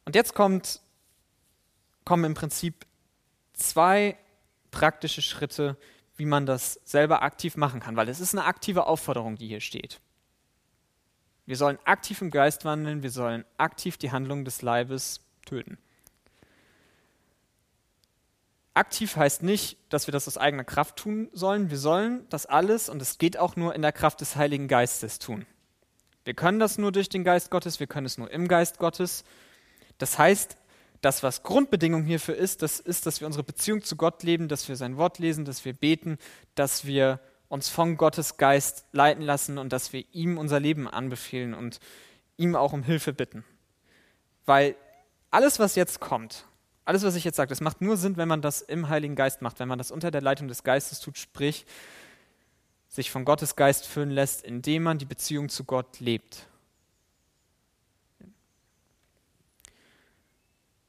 Und 0.04 0.14
jetzt 0.14 0.34
kommt, 0.34 0.80
kommen 2.04 2.24
im 2.24 2.34
Prinzip 2.34 2.86
zwei 3.52 4.16
praktische 4.70 5.22
Schritte, 5.22 5.76
wie 6.16 6.24
man 6.24 6.46
das 6.46 6.80
selber 6.84 7.22
aktiv 7.22 7.56
machen 7.56 7.80
kann, 7.80 7.96
weil 7.96 8.08
es 8.08 8.20
ist 8.20 8.34
eine 8.34 8.44
aktive 8.44 8.86
Aufforderung, 8.86 9.36
die 9.36 9.48
hier 9.48 9.60
steht. 9.60 10.00
Wir 11.46 11.56
sollen 11.56 11.78
aktiv 11.84 12.20
im 12.22 12.30
Geist 12.30 12.64
wandeln, 12.64 13.02
wir 13.02 13.10
sollen 13.10 13.44
aktiv 13.58 13.96
die 13.96 14.12
Handlung 14.12 14.44
des 14.44 14.62
Leibes 14.62 15.20
töten. 15.44 15.78
Aktiv 18.74 19.16
heißt 19.16 19.42
nicht, 19.42 19.76
dass 19.90 20.06
wir 20.06 20.12
das 20.12 20.26
aus 20.26 20.38
eigener 20.38 20.64
Kraft 20.64 20.96
tun 20.96 21.28
sollen. 21.32 21.70
Wir 21.70 21.76
sollen 21.78 22.26
das 22.30 22.46
alles, 22.46 22.88
und 22.88 23.02
es 23.02 23.18
geht 23.18 23.36
auch 23.36 23.54
nur 23.54 23.74
in 23.74 23.82
der 23.82 23.92
Kraft 23.92 24.22
des 24.22 24.36
Heiligen 24.36 24.66
Geistes 24.66 25.18
tun. 25.18 25.44
Wir 26.24 26.34
können 26.34 26.58
das 26.58 26.78
nur 26.78 26.92
durch 26.92 27.08
den 27.08 27.24
Geist 27.24 27.50
Gottes, 27.50 27.80
wir 27.80 27.86
können 27.86 28.06
es 28.06 28.16
nur 28.16 28.30
im 28.30 28.48
Geist 28.48 28.78
Gottes. 28.78 29.24
Das 29.98 30.18
heißt, 30.18 30.56
das, 31.00 31.22
was 31.22 31.42
Grundbedingung 31.42 32.04
hierfür 32.04 32.36
ist, 32.36 32.62
das 32.62 32.80
ist, 32.80 33.06
dass 33.06 33.20
wir 33.20 33.26
unsere 33.26 33.42
Beziehung 33.42 33.82
zu 33.82 33.96
Gott 33.96 34.22
leben, 34.22 34.48
dass 34.48 34.68
wir 34.68 34.76
sein 34.76 34.96
Wort 34.96 35.18
lesen, 35.18 35.44
dass 35.44 35.64
wir 35.64 35.72
beten, 35.72 36.18
dass 36.54 36.84
wir 36.84 37.20
uns 37.48 37.68
von 37.68 37.96
Gottes 37.96 38.36
Geist 38.36 38.86
leiten 38.92 39.22
lassen 39.22 39.58
und 39.58 39.72
dass 39.72 39.92
wir 39.92 40.04
ihm 40.12 40.38
unser 40.38 40.60
Leben 40.60 40.88
anbefehlen 40.88 41.54
und 41.54 41.80
ihm 42.36 42.56
auch 42.56 42.72
um 42.72 42.82
Hilfe 42.82 43.12
bitten. 43.12 43.44
Weil 44.46 44.76
alles, 45.30 45.58
was 45.58 45.74
jetzt 45.74 46.00
kommt, 46.00 46.46
alles, 46.84 47.02
was 47.02 47.14
ich 47.14 47.24
jetzt 47.24 47.36
sage, 47.36 47.50
das 47.50 47.60
macht 47.60 47.80
nur 47.80 47.96
Sinn, 47.96 48.16
wenn 48.16 48.28
man 48.28 48.42
das 48.42 48.62
im 48.62 48.88
Heiligen 48.88 49.16
Geist 49.16 49.42
macht, 49.42 49.60
wenn 49.60 49.68
man 49.68 49.78
das 49.78 49.90
unter 49.90 50.10
der 50.10 50.22
Leitung 50.22 50.48
des 50.48 50.62
Geistes 50.62 51.00
tut, 51.00 51.18
sprich, 51.18 51.66
sich 52.88 53.10
von 53.10 53.24
Gottes 53.24 53.56
Geist 53.56 53.86
füllen 53.86 54.10
lässt, 54.10 54.42
indem 54.44 54.84
man 54.84 54.98
die 54.98 55.04
Beziehung 55.04 55.48
zu 55.48 55.64
Gott 55.64 56.00
lebt. 56.00 56.46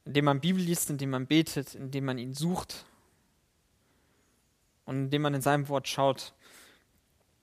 Indem 0.04 0.26
man 0.26 0.40
Bibel 0.40 0.62
liest, 0.62 0.90
indem 0.90 1.10
man 1.10 1.26
betet, 1.26 1.74
indem 1.74 2.04
man 2.04 2.18
ihn 2.18 2.34
sucht 2.34 2.84
und 4.84 5.04
indem 5.04 5.22
man 5.22 5.34
in 5.34 5.40
seinem 5.40 5.68
Wort 5.68 5.88
schaut, 5.88 6.34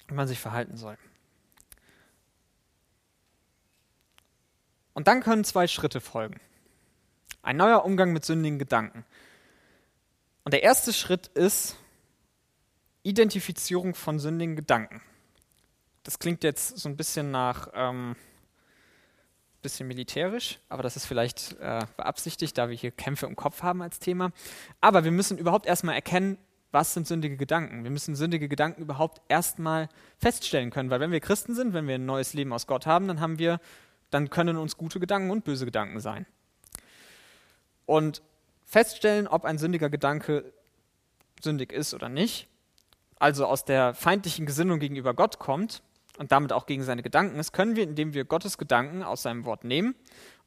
wie 0.07 0.13
man 0.13 0.27
sich 0.27 0.39
verhalten 0.39 0.77
soll. 0.77 0.97
Und 4.93 5.07
dann 5.07 5.21
können 5.21 5.43
zwei 5.43 5.67
Schritte 5.67 6.01
folgen. 6.01 6.39
Ein 7.41 7.57
neuer 7.57 7.85
Umgang 7.85 8.13
mit 8.13 8.25
sündigen 8.25 8.59
Gedanken. 8.59 9.05
Und 10.43 10.53
der 10.53 10.63
erste 10.63 10.93
Schritt 10.93 11.27
ist 11.27 11.77
Identifizierung 13.03 13.95
von 13.95 14.19
sündigen 14.19 14.55
Gedanken. 14.55 15.01
Das 16.03 16.19
klingt 16.19 16.43
jetzt 16.43 16.77
so 16.77 16.89
ein 16.89 16.97
bisschen 16.97 17.31
nach 17.31 17.69
ähm, 17.73 18.15
bisschen 19.61 19.87
militärisch, 19.87 20.59
aber 20.69 20.83
das 20.83 20.95
ist 20.95 21.05
vielleicht 21.05 21.57
äh, 21.59 21.85
beabsichtigt, 21.97 22.57
da 22.57 22.69
wir 22.69 22.75
hier 22.75 22.91
Kämpfe 22.91 23.25
im 23.25 23.35
Kopf 23.35 23.63
haben 23.63 23.81
als 23.81 23.99
Thema. 23.99 24.31
Aber 24.81 25.03
wir 25.03 25.11
müssen 25.11 25.37
überhaupt 25.37 25.65
erstmal 25.65 25.95
erkennen, 25.95 26.37
was 26.71 26.93
sind 26.93 27.07
sündige 27.07 27.37
Gedanken. 27.37 27.83
Wir 27.83 27.91
müssen 27.91 28.15
sündige 28.15 28.47
Gedanken 28.47 28.81
überhaupt 28.81 29.21
erstmal 29.27 29.89
feststellen 30.17 30.69
können, 30.69 30.89
weil 30.89 30.99
wenn 30.99 31.11
wir 31.11 31.19
Christen 31.19 31.53
sind, 31.53 31.73
wenn 31.73 31.87
wir 31.87 31.95
ein 31.95 32.05
neues 32.05 32.33
Leben 32.33 32.53
aus 32.53 32.65
Gott 32.65 32.85
haben, 32.85 33.07
dann 33.07 33.19
haben 33.19 33.39
wir, 33.39 33.59
dann 34.09 34.29
können 34.29 34.57
uns 34.57 34.77
gute 34.77 34.99
Gedanken 34.99 35.31
und 35.31 35.43
böse 35.43 35.65
Gedanken 35.65 35.99
sein. 35.99 36.25
Und 37.85 38.21
feststellen, 38.65 39.27
ob 39.27 39.43
ein 39.43 39.57
sündiger 39.57 39.89
Gedanke 39.89 40.53
sündig 41.41 41.73
ist 41.73 41.93
oder 41.93 42.07
nicht, 42.07 42.47
also 43.19 43.45
aus 43.45 43.65
der 43.65 43.93
feindlichen 43.93 44.45
Gesinnung 44.45 44.79
gegenüber 44.79 45.13
Gott 45.13 45.39
kommt, 45.39 45.83
und 46.21 46.31
damit 46.31 46.53
auch 46.53 46.67
gegen 46.67 46.83
seine 46.83 47.01
Gedanken 47.01 47.39
ist, 47.39 47.51
können 47.51 47.75
wir, 47.75 47.83
indem 47.83 48.13
wir 48.13 48.25
Gottes 48.25 48.59
Gedanken 48.59 49.01
aus 49.01 49.23
seinem 49.23 49.43
Wort 49.43 49.63
nehmen 49.63 49.95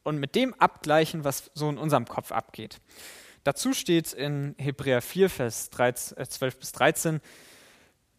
und 0.05 0.19
mit 0.19 0.37
dem 0.37 0.55
abgleichen, 0.55 1.25
was 1.25 1.51
so 1.55 1.69
in 1.69 1.79
unserem 1.79 2.07
Kopf 2.07 2.31
abgeht. 2.31 2.81
Dazu 3.43 3.75
steht 3.75 4.13
in 4.13 4.55
Hebräer 4.57 5.03
4, 5.03 5.29
Vers 5.29 5.71
13, 5.71 6.25
12 6.25 6.55
äh, 6.55 6.59
bis 6.61 6.71
13, 6.71 7.21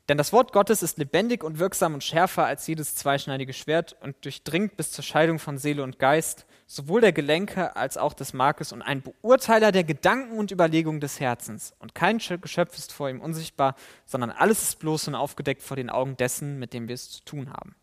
denn 0.09 0.17
das 0.17 0.33
Wort 0.33 0.51
Gottes 0.51 0.83
ist 0.83 0.97
lebendig 0.97 1.45
und 1.45 1.57
wirksam 1.57 1.93
und 1.93 2.03
schärfer 2.03 2.45
als 2.45 2.67
jedes 2.67 2.93
zweischneidige 2.95 3.53
Schwert 3.53 3.95
und 4.01 4.17
durchdringt 4.25 4.75
bis 4.75 4.91
zur 4.91 5.05
Scheidung 5.05 5.39
von 5.39 5.57
Seele 5.57 5.81
und 5.81 5.97
Geist, 5.97 6.45
sowohl 6.67 7.01
der 7.01 7.13
Gelenke 7.13 7.75
als 7.75 7.97
auch 7.97 8.13
des 8.13 8.33
Markes 8.33 8.71
und 8.71 8.81
ein 8.81 9.01
Beurteiler 9.01 9.71
der 9.71 9.83
Gedanken 9.83 10.37
und 10.37 10.51
Überlegungen 10.51 10.99
des 10.99 11.19
Herzens. 11.19 11.73
Und 11.79 11.93
kein 11.93 12.17
Geschöpf 12.17 12.77
ist 12.77 12.91
vor 12.91 13.09
ihm 13.09 13.21
unsichtbar, 13.21 13.75
sondern 14.05 14.31
alles 14.31 14.63
ist 14.63 14.79
bloß 14.79 15.09
und 15.09 15.15
aufgedeckt 15.15 15.61
vor 15.61 15.77
den 15.77 15.89
Augen 15.89 16.17
dessen, 16.17 16.57
mit 16.57 16.73
dem 16.73 16.87
wir 16.87 16.95
es 16.95 17.09
zu 17.09 17.23
tun 17.23 17.51
haben. 17.51 17.75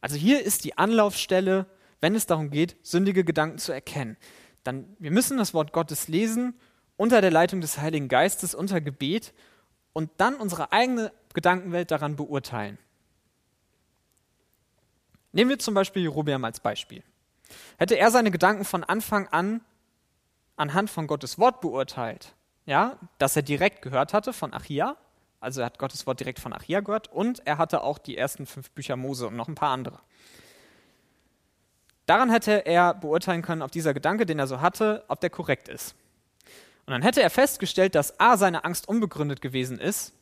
Also 0.00 0.16
hier 0.16 0.42
ist 0.42 0.64
die 0.64 0.78
Anlaufstelle, 0.78 1.66
wenn 2.00 2.14
es 2.14 2.26
darum 2.26 2.50
geht, 2.50 2.76
sündige 2.82 3.24
Gedanken 3.24 3.58
zu 3.58 3.72
erkennen. 3.72 4.16
Dann, 4.64 4.96
wir 4.98 5.10
müssen 5.10 5.36
das 5.36 5.52
Wort 5.52 5.72
Gottes 5.72 6.08
lesen 6.08 6.54
unter 6.96 7.20
der 7.20 7.30
Leitung 7.30 7.60
des 7.60 7.78
Heiligen 7.78 8.08
Geistes, 8.08 8.54
unter 8.54 8.80
Gebet 8.80 9.34
und 9.92 10.10
dann 10.16 10.36
unsere 10.36 10.72
eigene 10.72 11.12
Gedankenwelt 11.34 11.90
daran 11.90 12.16
beurteilen. 12.16 12.78
Nehmen 15.32 15.50
wir 15.50 15.58
zum 15.58 15.74
Beispiel 15.74 16.02
Jerobeam 16.02 16.44
als 16.44 16.60
Beispiel. 16.60 17.02
Hätte 17.78 17.96
er 17.96 18.10
seine 18.10 18.30
Gedanken 18.30 18.64
von 18.64 18.84
Anfang 18.84 19.28
an 19.28 19.60
anhand 20.56 20.90
von 20.90 21.06
Gottes 21.06 21.38
Wort 21.38 21.60
beurteilt, 21.62 22.34
ja, 22.66 22.98
dass 23.18 23.34
er 23.34 23.42
direkt 23.42 23.80
gehört 23.80 24.12
hatte 24.12 24.32
von 24.32 24.52
Achia, 24.52 24.96
also 25.40 25.62
er 25.62 25.66
hat 25.66 25.78
Gottes 25.78 26.06
Wort 26.06 26.20
direkt 26.20 26.38
von 26.38 26.52
Achia 26.52 26.80
gehört 26.80 27.08
und 27.08 27.46
er 27.46 27.56
hatte 27.56 27.82
auch 27.82 27.98
die 27.98 28.16
ersten 28.16 28.44
fünf 28.44 28.70
Bücher 28.72 28.96
Mose 28.96 29.26
und 29.26 29.36
noch 29.36 29.48
ein 29.48 29.54
paar 29.54 29.70
andere. 29.70 29.98
Daran 32.04 32.30
hätte 32.30 32.66
er 32.66 32.92
beurteilen 32.92 33.40
können, 33.40 33.62
ob 33.62 33.72
dieser 33.72 33.94
Gedanke, 33.94 34.26
den 34.26 34.38
er 34.38 34.46
so 34.46 34.60
hatte, 34.60 35.04
ob 35.08 35.20
der 35.20 35.30
korrekt 35.30 35.68
ist. 35.68 35.94
Und 36.84 36.92
dann 36.92 37.02
hätte 37.02 37.22
er 37.22 37.30
festgestellt, 37.30 37.94
dass 37.94 38.20
A, 38.20 38.36
seine 38.36 38.64
Angst 38.64 38.88
unbegründet 38.88 39.40
gewesen 39.40 39.78
ist, 39.78 40.12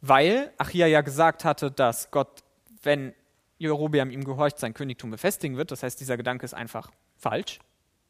weil 0.00 0.52
Achia 0.58 0.86
ja 0.86 1.00
gesagt 1.00 1.44
hatte, 1.44 1.70
dass 1.70 2.10
Gott, 2.10 2.44
wenn 2.82 3.14
Jerobeam 3.62 4.10
ihm 4.10 4.24
gehorcht, 4.24 4.58
sein 4.58 4.74
Königtum 4.74 5.10
befestigen 5.10 5.56
wird. 5.56 5.70
Das 5.70 5.82
heißt, 5.82 6.00
dieser 6.00 6.16
Gedanke 6.16 6.44
ist 6.44 6.54
einfach 6.54 6.90
falsch 7.16 7.60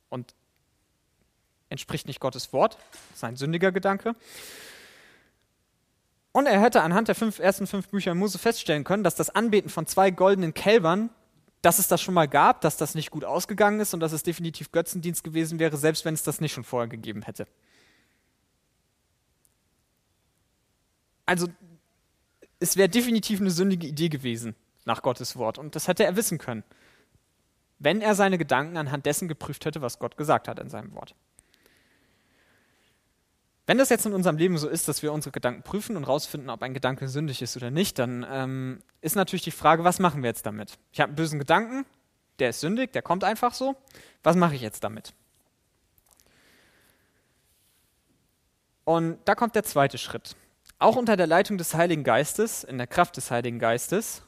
und 0.09 0.35
entspricht 1.69 2.07
nicht 2.07 2.21
Gottes 2.21 2.53
Wort. 2.53 2.79
Das 3.11 3.19
ist 3.19 3.25
ein 3.25 3.37
sündiger 3.37 3.73
Gedanke. 3.73 4.15
Und 6.33 6.47
er 6.47 6.61
hätte 6.61 6.83
anhand 6.83 7.09
der 7.09 7.15
fünf, 7.15 7.39
ersten 7.39 7.67
fünf 7.67 7.89
Bücher 7.89 8.15
Mose 8.15 8.39
feststellen 8.39 8.85
können, 8.85 9.05
dass 9.05 9.15
das 9.15 9.31
Anbeten 9.31 9.69
von 9.69 9.87
zwei 9.87 10.11
goldenen 10.11 10.55
Kälbern 10.55 11.11
dass 11.63 11.79
es 11.79 11.87
das 11.87 12.03
schon 12.03 12.15
mal 12.15 12.27
gab, 12.27 12.61
dass 12.61 12.77
das 12.77 12.97
nicht 12.97 13.11
gut 13.11 13.25
ausgegangen 13.25 13.79
ist 13.81 13.95
und 13.95 14.01
dass 14.01 14.13
es 14.13 14.25
definitiv 14.25 14.73
Götzendienst 14.73 15.23
gewesen 15.23 15.61
wäre, 15.61 15.77
selbst 15.77 16.05
wenn 16.05 16.13
es 16.13 16.25
das 16.25 16.41
nicht 16.41 16.53
schon 16.53 16.65
vorher 16.65 16.89
gegeben 16.89 17.23
hätte. 17.23 17.47
Also 21.25 21.47
es 22.59 22.77
wäre 22.77 22.89
definitiv 22.89 23.41
eine 23.41 23.53
sündige 23.53 23.87
Idee 23.87 24.09
gewesen 24.09 24.57
nach 24.85 25.03
Gottes 25.03 25.37
Wort 25.37 25.59
und 25.59 25.77
das 25.77 25.89
hätte 25.89 26.05
er 26.05 26.17
wissen 26.17 26.39
können, 26.39 26.65
wenn 27.79 28.01
er 28.01 28.15
seine 28.15 28.39
Gedanken 28.39 28.77
anhand 28.77 29.07
dessen 29.07 29.29
geprüft 29.29 29.65
hätte, 29.65 29.83
was 29.83 29.99
Gott 29.99 30.17
gesagt 30.17 30.49
hat 30.49 30.59
in 30.59 30.69
seinem 30.69 30.95
Wort. 30.95 31.15
Wenn 33.67 33.79
das 33.79 33.91
jetzt 33.91 34.07
in 34.07 34.13
unserem 34.13 34.37
Leben 34.37 34.59
so 34.59 34.69
ist, 34.69 34.89
dass 34.89 35.03
wir 35.03 35.13
unsere 35.13 35.33
Gedanken 35.33 35.63
prüfen 35.63 35.97
und 35.97 36.05
rausfinden, 36.05 36.51
ob 36.51 36.63
ein 36.63 36.75
Gedanke 36.75 37.09
sündig 37.09 37.43
ist 37.43 37.57
oder 37.57 37.71
nicht, 37.71 37.99
dann 37.99 38.27
ähm, 38.29 38.83
ist 39.01 39.15
natürlich 39.15 39.45
die 39.45 39.53
Frage, 39.53 39.85
was 39.85 40.01
machen 40.01 40.23
wir 40.23 40.29
jetzt 40.29 40.47
damit? 40.47 40.79
Ich 40.93 41.01
habe 41.01 41.11
einen 41.11 41.17
bösen 41.17 41.39
Gedanken, 41.39 41.87
der 42.39 42.51
ist 42.51 42.61
sündig, 42.61 42.93
der 42.93 43.03
kommt 43.03 43.23
einfach 43.23 43.55
so. 43.55 43.77
Was 44.25 44.35
mache 44.35 44.57
ich 44.57 44.63
jetzt 44.63 44.83
damit? 44.83 45.15
Und 48.85 49.19
da 49.27 49.37
kommt 49.37 49.55
der 49.55 49.63
zweite 49.63 49.97
Schritt. 49.97 50.35
Auch 50.79 50.97
unter 50.97 51.17
der 51.17 51.29
Leitung 51.29 51.57
des 51.57 51.75
Heiligen 51.75 52.03
Geistes, 52.03 52.65
in 52.65 52.79
der 52.79 52.89
Kraft 52.89 53.17
des 53.17 53.31
Heiligen 53.31 53.61
Geistes, 53.61 54.23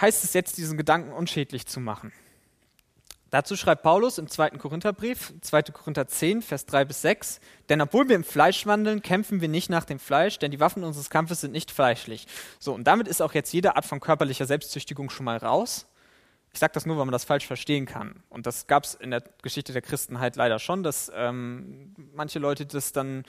heißt 0.00 0.24
es 0.24 0.32
jetzt, 0.34 0.58
diesen 0.58 0.76
Gedanken 0.76 1.12
unschädlich 1.12 1.66
zu 1.66 1.80
machen. 1.80 2.12
Dazu 3.30 3.56
schreibt 3.56 3.82
Paulus 3.82 4.18
im 4.18 4.28
2. 4.28 4.50
Korintherbrief, 4.50 5.34
2. 5.40 5.62
Korinther 5.64 6.06
10, 6.06 6.42
Vers 6.42 6.64
3 6.66 6.84
bis 6.84 7.02
6, 7.02 7.40
denn 7.68 7.80
obwohl 7.80 8.08
wir 8.08 8.14
im 8.14 8.22
Fleisch 8.22 8.66
wandeln, 8.66 9.02
kämpfen 9.02 9.40
wir 9.40 9.48
nicht 9.48 9.68
nach 9.68 9.84
dem 9.84 9.98
Fleisch, 9.98 10.38
denn 10.38 10.52
die 10.52 10.60
Waffen 10.60 10.84
unseres 10.84 11.10
Kampfes 11.10 11.40
sind 11.40 11.50
nicht 11.50 11.72
fleischlich. 11.72 12.26
So, 12.60 12.72
und 12.72 12.84
damit 12.84 13.08
ist 13.08 13.20
auch 13.20 13.34
jetzt 13.34 13.52
jede 13.52 13.74
Art 13.74 13.84
von 13.84 13.98
körperlicher 13.98 14.46
Selbstzüchtigung 14.46 15.10
schon 15.10 15.24
mal 15.24 15.38
raus. 15.38 15.86
Ich 16.52 16.60
sage 16.60 16.72
das 16.72 16.86
nur, 16.86 16.96
weil 16.96 17.04
man 17.04 17.12
das 17.12 17.24
falsch 17.24 17.46
verstehen 17.46 17.84
kann. 17.84 18.22
Und 18.30 18.46
das 18.46 18.68
gab 18.68 18.84
es 18.84 18.94
in 18.94 19.10
der 19.10 19.22
Geschichte 19.42 19.72
der 19.72 19.82
Christenheit 19.82 20.36
leider 20.36 20.58
schon, 20.58 20.82
dass 20.84 21.10
ähm, 21.14 21.94
manche 22.14 22.38
Leute 22.38 22.64
das 22.64 22.92
dann 22.92 23.24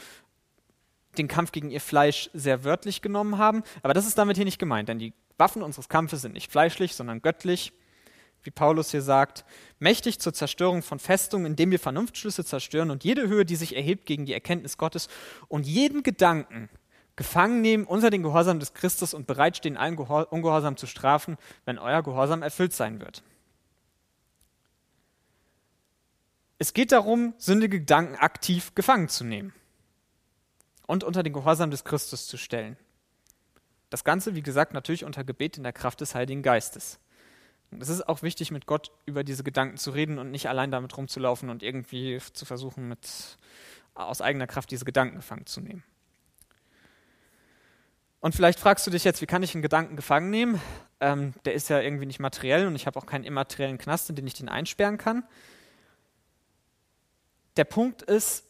den 1.18 1.28
Kampf 1.28 1.52
gegen 1.52 1.72
ihr 1.72 1.82
Fleisch 1.82 2.30
sehr 2.34 2.64
wörtlich 2.64 3.02
genommen 3.02 3.40
haben. 3.40 3.64
Aber 3.82 3.94
das 3.94 4.06
ist 4.06 4.18
damit 4.18 4.38
hier 4.38 4.46
nicht 4.46 4.60
gemeint, 4.60 4.88
denn 4.88 5.00
die 5.00 5.14
Waffen 5.38 5.62
unseres 5.62 5.90
Kampfes 5.90 6.22
sind 6.22 6.34
nicht 6.34 6.52
fleischlich, 6.52 6.96
sondern 6.96 7.22
göttlich 7.22 7.74
wie 8.48 8.52
Paulus 8.52 8.92
hier 8.92 9.02
sagt, 9.02 9.44
mächtig 9.78 10.20
zur 10.20 10.34
Zerstörung 10.34 10.82
von 10.82 11.00
Festungen, 11.00 11.46
indem 11.46 11.72
wir 11.72 11.80
Vernunftschlüsse 11.80 12.46
zerstören 12.46 12.92
und 12.92 13.04
jede 13.04 13.28
Höhe, 13.28 13.44
die 13.44 13.58
sich 13.58 13.76
erhebt 13.76 14.06
gegen 14.06 14.26
die 14.26 14.34
Erkenntnis 14.34 14.78
Gottes 14.78 15.10
und 15.50 15.68
jeden 15.68 16.02
Gedanken 16.02 16.70
gefangen 17.18 17.62
nehmen 17.62 17.84
unter 17.84 18.10
den 18.10 18.24
Gehorsam 18.24 18.60
des 18.60 18.74
Christus 18.74 19.14
und 19.14 19.28
bereitstehen, 19.28 19.76
allen 19.76 19.98
Ungehorsam 19.98 20.78
zu 20.78 20.88
strafen, 20.88 21.38
wenn 21.66 21.78
euer 21.78 22.04
Gehorsam 22.04 22.42
erfüllt 22.42 22.74
sein 22.74 23.02
wird. 23.02 23.22
Es 26.60 26.74
geht 26.74 26.92
darum, 26.92 27.34
sündige 27.38 27.80
Gedanken 27.80 28.16
aktiv 28.16 28.74
gefangen 28.76 29.10
zu 29.10 29.26
nehmen 29.26 29.54
und 30.86 31.04
unter 31.04 31.22
den 31.22 31.34
Gehorsam 31.34 31.70
des 31.70 31.84
Christus 31.84 32.28
zu 32.28 32.38
stellen. 32.38 32.78
Das 33.90 34.04
Ganze, 34.04 34.36
wie 34.36 34.42
gesagt, 34.42 34.74
natürlich 34.74 35.06
unter 35.06 35.24
Gebet 35.24 35.58
in 35.58 35.64
der 35.64 35.74
Kraft 35.74 36.02
des 36.02 36.14
Heiligen 36.14 36.44
Geistes. 36.44 37.00
Es 37.80 37.90
ist 37.90 38.08
auch 38.08 38.22
wichtig, 38.22 38.52
mit 38.52 38.66
Gott 38.66 38.92
über 39.06 39.24
diese 39.24 39.44
Gedanken 39.44 39.78
zu 39.78 39.92
reden 39.92 40.20
und 40.20 40.32
nicht 40.32 40.48
allein 40.48 40.72
damit 40.72 40.96
rumzulaufen 40.98 41.50
und 41.50 41.64
irgendwie 41.64 42.20
zu 42.34 42.46
versuchen, 42.46 42.88
mit, 42.88 43.38
aus 43.94 44.22
eigener 44.22 44.48
Kraft 44.48 44.72
diese 44.72 44.86
Gedanken 44.86 45.18
gefangen 45.18 45.46
zu 45.46 45.62
nehmen. 45.62 45.84
Und 48.20 48.36
vielleicht 48.36 48.60
fragst 48.60 48.88
du 48.88 48.92
dich 48.92 49.04
jetzt, 49.04 49.22
wie 49.22 49.26
kann 49.26 49.44
ich 49.44 49.54
einen 49.54 49.62
Gedanken 49.62 49.96
gefangen 49.96 50.30
nehmen? 50.30 50.62
Ähm, 51.00 51.34
der 51.46 51.54
ist 51.54 51.70
ja 51.70 51.80
irgendwie 51.80 52.06
nicht 52.06 52.20
materiell 52.20 52.68
und 52.68 52.76
ich 52.76 52.88
habe 52.88 52.98
auch 52.98 53.06
keinen 53.06 53.24
immateriellen 53.24 53.78
Knast, 53.78 54.10
in 54.10 54.16
den 54.16 54.26
ich 54.26 54.34
den 54.34 54.50
einsperren 54.50 54.98
kann. 54.98 55.24
Der 57.58 57.66
Punkt 57.66 58.02
ist, 58.02 58.46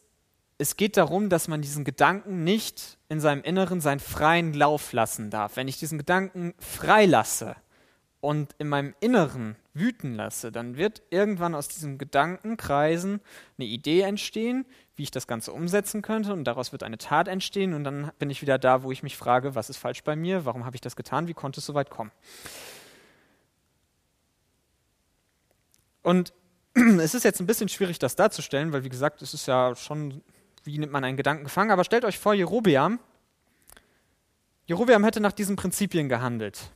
es 0.58 0.76
geht 0.76 0.96
darum, 0.96 1.28
dass 1.28 1.48
man 1.48 1.60
diesen 1.60 1.84
Gedanken 1.84 2.44
nicht 2.44 2.97
in 3.08 3.20
seinem 3.20 3.42
Inneren 3.42 3.80
seinen 3.80 4.00
freien 4.00 4.52
Lauf 4.52 4.92
lassen 4.92 5.30
darf. 5.30 5.56
Wenn 5.56 5.68
ich 5.68 5.78
diesen 5.78 5.98
Gedanken 5.98 6.54
freilasse, 6.58 7.56
und 8.20 8.54
in 8.58 8.68
meinem 8.68 8.94
Inneren 9.00 9.56
wüten 9.74 10.14
lasse, 10.14 10.50
dann 10.50 10.76
wird 10.76 11.02
irgendwann 11.10 11.54
aus 11.54 11.68
diesem 11.68 11.98
Gedankenkreisen 11.98 13.20
eine 13.58 13.66
Idee 13.66 14.00
entstehen, 14.00 14.66
wie 14.96 15.04
ich 15.04 15.12
das 15.12 15.28
Ganze 15.28 15.52
umsetzen 15.52 16.02
könnte 16.02 16.32
und 16.32 16.44
daraus 16.44 16.72
wird 16.72 16.82
eine 16.82 16.98
Tat 16.98 17.28
entstehen 17.28 17.74
und 17.74 17.84
dann 17.84 18.10
bin 18.18 18.30
ich 18.30 18.42
wieder 18.42 18.58
da, 18.58 18.82
wo 18.82 18.90
ich 18.90 19.04
mich 19.04 19.16
frage, 19.16 19.54
was 19.54 19.70
ist 19.70 19.76
falsch 19.76 20.02
bei 20.02 20.16
mir, 20.16 20.44
warum 20.44 20.64
habe 20.64 20.74
ich 20.74 20.80
das 20.80 20.96
getan, 20.96 21.28
wie 21.28 21.34
konnte 21.34 21.60
es 21.60 21.66
so 21.66 21.74
weit 21.74 21.90
kommen. 21.90 22.10
Und 26.02 26.32
es 26.74 27.14
ist 27.14 27.24
jetzt 27.24 27.38
ein 27.38 27.46
bisschen 27.46 27.68
schwierig, 27.68 28.00
das 28.00 28.16
darzustellen, 28.16 28.72
weil 28.72 28.82
wie 28.82 28.88
gesagt, 28.88 29.22
es 29.22 29.32
ist 29.32 29.46
ja 29.46 29.76
schon, 29.76 30.22
wie 30.68 30.78
nimmt 30.78 30.92
man 30.92 31.02
einen 31.02 31.16
Gedanken 31.16 31.44
gefangen, 31.44 31.70
aber 31.70 31.82
stellt 31.82 32.04
euch 32.04 32.18
vor, 32.18 32.34
Jerobeam, 32.34 33.00
Jerobeam 34.66 35.02
hätte 35.02 35.20
nach 35.20 35.32
diesen 35.32 35.56
Prinzipien 35.56 36.08
gehandelt 36.08 36.70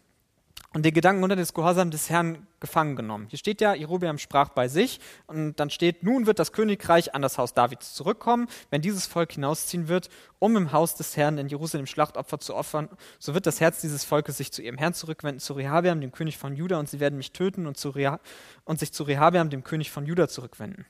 und 0.72 0.84
den 0.84 0.95
Gedanken 0.95 1.22
unter 1.22 1.36
des 1.36 1.53
Gehorsams 1.53 1.90
des 1.90 2.09
Herrn 2.09 2.47
gefangen 2.59 2.97
genommen. 2.97 3.26
Hier 3.28 3.38
steht 3.38 3.61
ja, 3.61 3.74
Jerobeam 3.74 4.16
sprach 4.16 4.49
bei 4.49 4.68
sich 4.68 5.01
und 5.26 5.57
dann 5.57 5.68
steht, 5.68 6.03
nun 6.03 6.26
wird 6.26 6.38
das 6.38 6.53
Königreich 6.53 7.14
an 7.14 7.20
das 7.20 7.36
Haus 7.36 7.53
Davids 7.53 7.95
zurückkommen. 7.95 8.49
Wenn 8.70 8.80
dieses 8.80 9.07
Volk 9.07 9.32
hinausziehen 9.32 9.88
wird, 9.88 10.09
um 10.38 10.57
im 10.57 10.72
Haus 10.72 10.95
des 10.95 11.16
Herrn 11.16 11.36
in 11.36 11.49
Jerusalem 11.49 11.86
Schlachtopfer 11.86 12.38
zu 12.40 12.55
opfern, 12.55 12.88
so 13.18 13.34
wird 13.34 13.47
das 13.47 13.61
Herz 13.61 13.82
dieses 13.82 14.05
Volkes 14.05 14.38
sich 14.38 14.53
zu 14.53 14.62
ihrem 14.62 14.78
Herrn 14.78 14.95
zurückwenden, 14.95 15.40
zu 15.40 15.53
Rehabeam, 15.53 16.01
dem 16.01 16.12
König 16.12 16.38
von 16.38 16.57
Juda, 16.57 16.78
und 16.78 16.88
sie 16.88 17.01
werden 17.01 17.16
mich 17.16 17.32
töten 17.32 17.66
und, 17.66 17.76
zu 17.76 17.90
Reha 17.90 18.20
und 18.64 18.78
sich 18.78 18.93
zu 18.93 19.03
Rehabeam, 19.03 19.51
dem 19.51 19.64
König 19.64 19.90
von 19.90 20.07
Juda, 20.07 20.28
zurückwenden. 20.28 20.86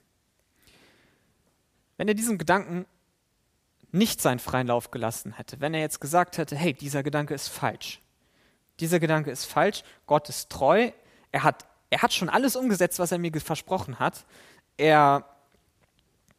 Wenn 2.02 2.08
er 2.08 2.14
diesen 2.14 2.36
Gedanken 2.36 2.84
nicht 3.92 4.20
seinen 4.20 4.40
freien 4.40 4.66
Lauf 4.66 4.90
gelassen 4.90 5.34
hätte, 5.34 5.60
wenn 5.60 5.72
er 5.72 5.78
jetzt 5.82 6.00
gesagt 6.00 6.36
hätte, 6.36 6.56
hey, 6.56 6.74
dieser 6.74 7.04
Gedanke 7.04 7.32
ist 7.32 7.46
falsch, 7.46 8.00
dieser 8.80 8.98
Gedanke 8.98 9.30
ist 9.30 9.44
falsch. 9.44 9.84
Gott 10.06 10.28
ist 10.28 10.50
treu. 10.50 10.90
Er 11.30 11.44
hat, 11.44 11.64
er 11.90 12.02
hat 12.02 12.12
schon 12.12 12.28
alles 12.28 12.56
umgesetzt, 12.56 12.98
was 12.98 13.12
er 13.12 13.18
mir 13.18 13.30
versprochen 13.40 14.00
hat. 14.00 14.26
Er 14.76 15.24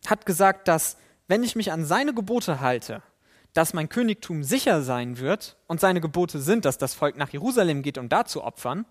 hat 0.06 0.26
gesagt, 0.26 0.68
dass 0.68 0.98
wenn 1.30 1.44
ich 1.44 1.56
mich 1.56 1.72
an 1.72 1.86
seine 1.86 2.14
Gebote 2.14 2.60
halte, 2.60 3.02
dass 3.54 3.74
mein 3.74 3.88
Königtum 3.88 4.44
sicher 4.44 4.82
sein 4.82 5.18
wird 5.18 5.56
und 5.68 5.80
seine 5.80 6.02
Gebote 6.02 6.42
sind, 6.42 6.66
dass 6.66 6.78
das 6.78 6.94
Volk 6.94 7.16
nach 7.16 7.30
Jerusalem 7.30 7.84
geht, 7.84 7.98
um 7.98 8.10
da 8.10 8.26
zu 8.26 8.44
opfern, 8.44 8.86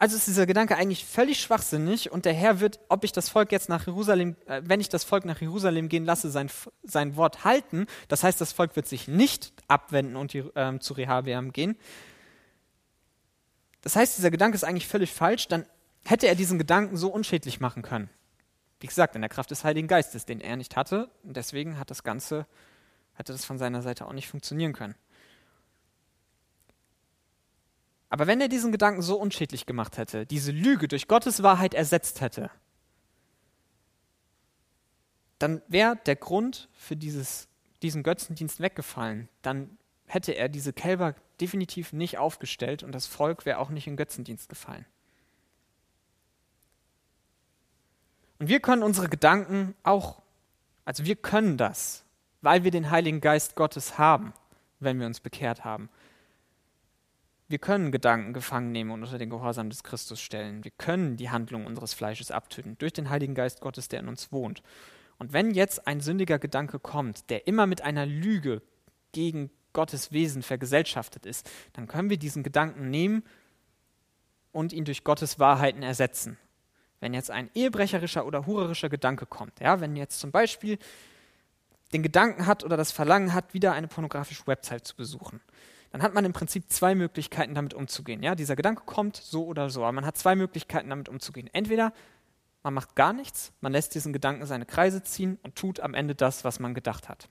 also 0.00 0.16
ist 0.16 0.26
dieser 0.26 0.46
Gedanke 0.46 0.76
eigentlich 0.76 1.04
völlig 1.04 1.42
schwachsinnig 1.42 2.10
und 2.10 2.24
der 2.24 2.32
Herr 2.32 2.58
wird, 2.60 2.80
ob 2.88 3.04
ich 3.04 3.12
das 3.12 3.28
Volk 3.28 3.52
jetzt 3.52 3.68
nach 3.68 3.86
Jerusalem, 3.86 4.34
äh, 4.46 4.62
wenn 4.64 4.80
ich 4.80 4.88
das 4.88 5.04
Volk 5.04 5.26
nach 5.26 5.42
Jerusalem 5.42 5.90
gehen 5.90 6.06
lasse, 6.06 6.30
sein, 6.30 6.50
sein 6.82 7.16
Wort 7.16 7.44
halten. 7.44 7.86
Das 8.08 8.24
heißt, 8.24 8.40
das 8.40 8.52
Volk 8.52 8.76
wird 8.76 8.88
sich 8.88 9.08
nicht 9.08 9.52
abwenden 9.68 10.16
und 10.16 10.34
äh, 10.34 10.78
zu 10.80 10.94
Rehabeam 10.94 11.52
gehen. 11.52 11.76
Das 13.82 13.94
heißt, 13.94 14.16
dieser 14.16 14.30
Gedanke 14.30 14.54
ist 14.54 14.64
eigentlich 14.64 14.88
völlig 14.88 15.12
falsch. 15.12 15.48
Dann 15.48 15.66
hätte 16.06 16.28
er 16.28 16.34
diesen 16.34 16.58
Gedanken 16.58 16.96
so 16.96 17.10
unschädlich 17.10 17.60
machen 17.60 17.82
können. 17.82 18.08
Wie 18.80 18.86
gesagt, 18.86 19.16
in 19.16 19.20
der 19.20 19.28
Kraft 19.28 19.50
des 19.50 19.64
Heiligen 19.64 19.86
Geistes, 19.86 20.24
den 20.24 20.40
er 20.40 20.56
nicht 20.56 20.76
hatte. 20.76 21.10
Und 21.24 21.36
deswegen 21.36 21.78
hat 21.78 21.90
das 21.90 22.04
Ganze, 22.04 22.46
hätte 23.12 23.32
das 23.32 23.44
von 23.44 23.58
seiner 23.58 23.82
Seite 23.82 24.06
auch 24.06 24.14
nicht 24.14 24.28
funktionieren 24.28 24.72
können. 24.72 24.94
Aber 28.10 28.26
wenn 28.26 28.40
er 28.40 28.48
diesen 28.48 28.72
Gedanken 28.72 29.02
so 29.02 29.16
unschädlich 29.16 29.66
gemacht 29.66 29.96
hätte, 29.96 30.26
diese 30.26 30.50
Lüge 30.50 30.88
durch 30.88 31.08
Gottes 31.08 31.42
Wahrheit 31.42 31.74
ersetzt 31.74 32.20
hätte, 32.20 32.50
dann 35.38 35.62
wäre 35.68 35.96
der 36.04 36.16
Grund 36.16 36.68
für 36.74 36.96
dieses, 36.96 37.48
diesen 37.82 38.02
Götzendienst 38.02 38.60
weggefallen. 38.60 39.28
Dann 39.42 39.78
hätte 40.06 40.32
er 40.32 40.48
diese 40.48 40.72
Kälber 40.72 41.14
definitiv 41.40 41.92
nicht 41.92 42.18
aufgestellt 42.18 42.82
und 42.82 42.92
das 42.92 43.06
Volk 43.06 43.46
wäre 43.46 43.58
auch 43.58 43.70
nicht 43.70 43.86
in 43.86 43.96
Götzendienst 43.96 44.48
gefallen. 44.48 44.84
Und 48.40 48.48
wir 48.48 48.60
können 48.60 48.82
unsere 48.82 49.08
Gedanken 49.08 49.74
auch, 49.82 50.20
also 50.84 51.04
wir 51.04 51.16
können 51.16 51.56
das, 51.56 52.04
weil 52.42 52.64
wir 52.64 52.70
den 52.70 52.90
Heiligen 52.90 53.20
Geist 53.20 53.54
Gottes 53.54 53.98
haben, 53.98 54.32
wenn 54.80 54.98
wir 54.98 55.06
uns 55.06 55.20
bekehrt 55.20 55.64
haben. 55.64 55.88
Wir 57.50 57.58
können 57.58 57.90
Gedanken 57.90 58.32
gefangen 58.32 58.70
nehmen 58.70 58.92
und 58.92 59.02
unter 59.02 59.18
den 59.18 59.28
Gehorsam 59.28 59.70
des 59.70 59.82
Christus 59.82 60.20
stellen. 60.20 60.62
Wir 60.62 60.70
können 60.70 61.16
die 61.16 61.30
Handlung 61.30 61.66
unseres 61.66 61.94
Fleisches 61.94 62.30
abtöten 62.30 62.78
durch 62.78 62.92
den 62.92 63.10
Heiligen 63.10 63.34
Geist 63.34 63.60
Gottes, 63.60 63.88
der 63.88 63.98
in 63.98 64.06
uns 64.06 64.30
wohnt. 64.30 64.62
Und 65.18 65.32
wenn 65.32 65.50
jetzt 65.50 65.84
ein 65.88 66.00
sündiger 66.00 66.38
Gedanke 66.38 66.78
kommt, 66.78 67.28
der 67.28 67.48
immer 67.48 67.66
mit 67.66 67.82
einer 67.82 68.06
Lüge 68.06 68.62
gegen 69.10 69.50
Gottes 69.72 70.12
Wesen 70.12 70.44
vergesellschaftet 70.44 71.26
ist, 71.26 71.50
dann 71.72 71.88
können 71.88 72.08
wir 72.08 72.18
diesen 72.18 72.44
Gedanken 72.44 72.88
nehmen 72.88 73.24
und 74.52 74.72
ihn 74.72 74.84
durch 74.84 75.02
Gottes 75.02 75.40
Wahrheiten 75.40 75.82
ersetzen. 75.82 76.38
Wenn 77.00 77.14
jetzt 77.14 77.32
ein 77.32 77.50
ehebrecherischer 77.56 78.26
oder 78.26 78.46
hurerischer 78.46 78.90
Gedanke 78.90 79.26
kommt, 79.26 79.58
ja, 79.58 79.80
wenn 79.80 79.96
jetzt 79.96 80.20
zum 80.20 80.30
Beispiel 80.30 80.78
den 81.92 82.04
Gedanken 82.04 82.46
hat 82.46 82.62
oder 82.62 82.76
das 82.76 82.92
Verlangen 82.92 83.34
hat, 83.34 83.54
wieder 83.54 83.72
eine 83.72 83.88
pornografische 83.88 84.46
Website 84.46 84.86
zu 84.86 84.94
besuchen, 84.94 85.40
dann 85.90 86.02
hat 86.02 86.14
man 86.14 86.24
im 86.24 86.32
Prinzip 86.32 86.70
zwei 86.70 86.94
Möglichkeiten, 86.94 87.54
damit 87.54 87.74
umzugehen. 87.74 88.22
Ja, 88.22 88.34
dieser 88.34 88.56
Gedanke 88.56 88.82
kommt 88.86 89.16
so 89.16 89.44
oder 89.44 89.70
so, 89.70 89.82
aber 89.82 89.92
man 89.92 90.06
hat 90.06 90.16
zwei 90.16 90.36
Möglichkeiten, 90.36 90.90
damit 90.90 91.08
umzugehen. 91.08 91.50
Entweder 91.52 91.92
man 92.62 92.74
macht 92.74 92.94
gar 92.94 93.12
nichts, 93.12 93.52
man 93.60 93.72
lässt 93.72 93.94
diesen 93.94 94.12
Gedanken 94.12 94.46
seine 94.46 94.66
Kreise 94.66 95.02
ziehen 95.02 95.38
und 95.42 95.56
tut 95.56 95.80
am 95.80 95.94
Ende 95.94 96.14
das, 96.14 96.44
was 96.44 96.60
man 96.60 96.74
gedacht 96.74 97.08
hat. 97.08 97.28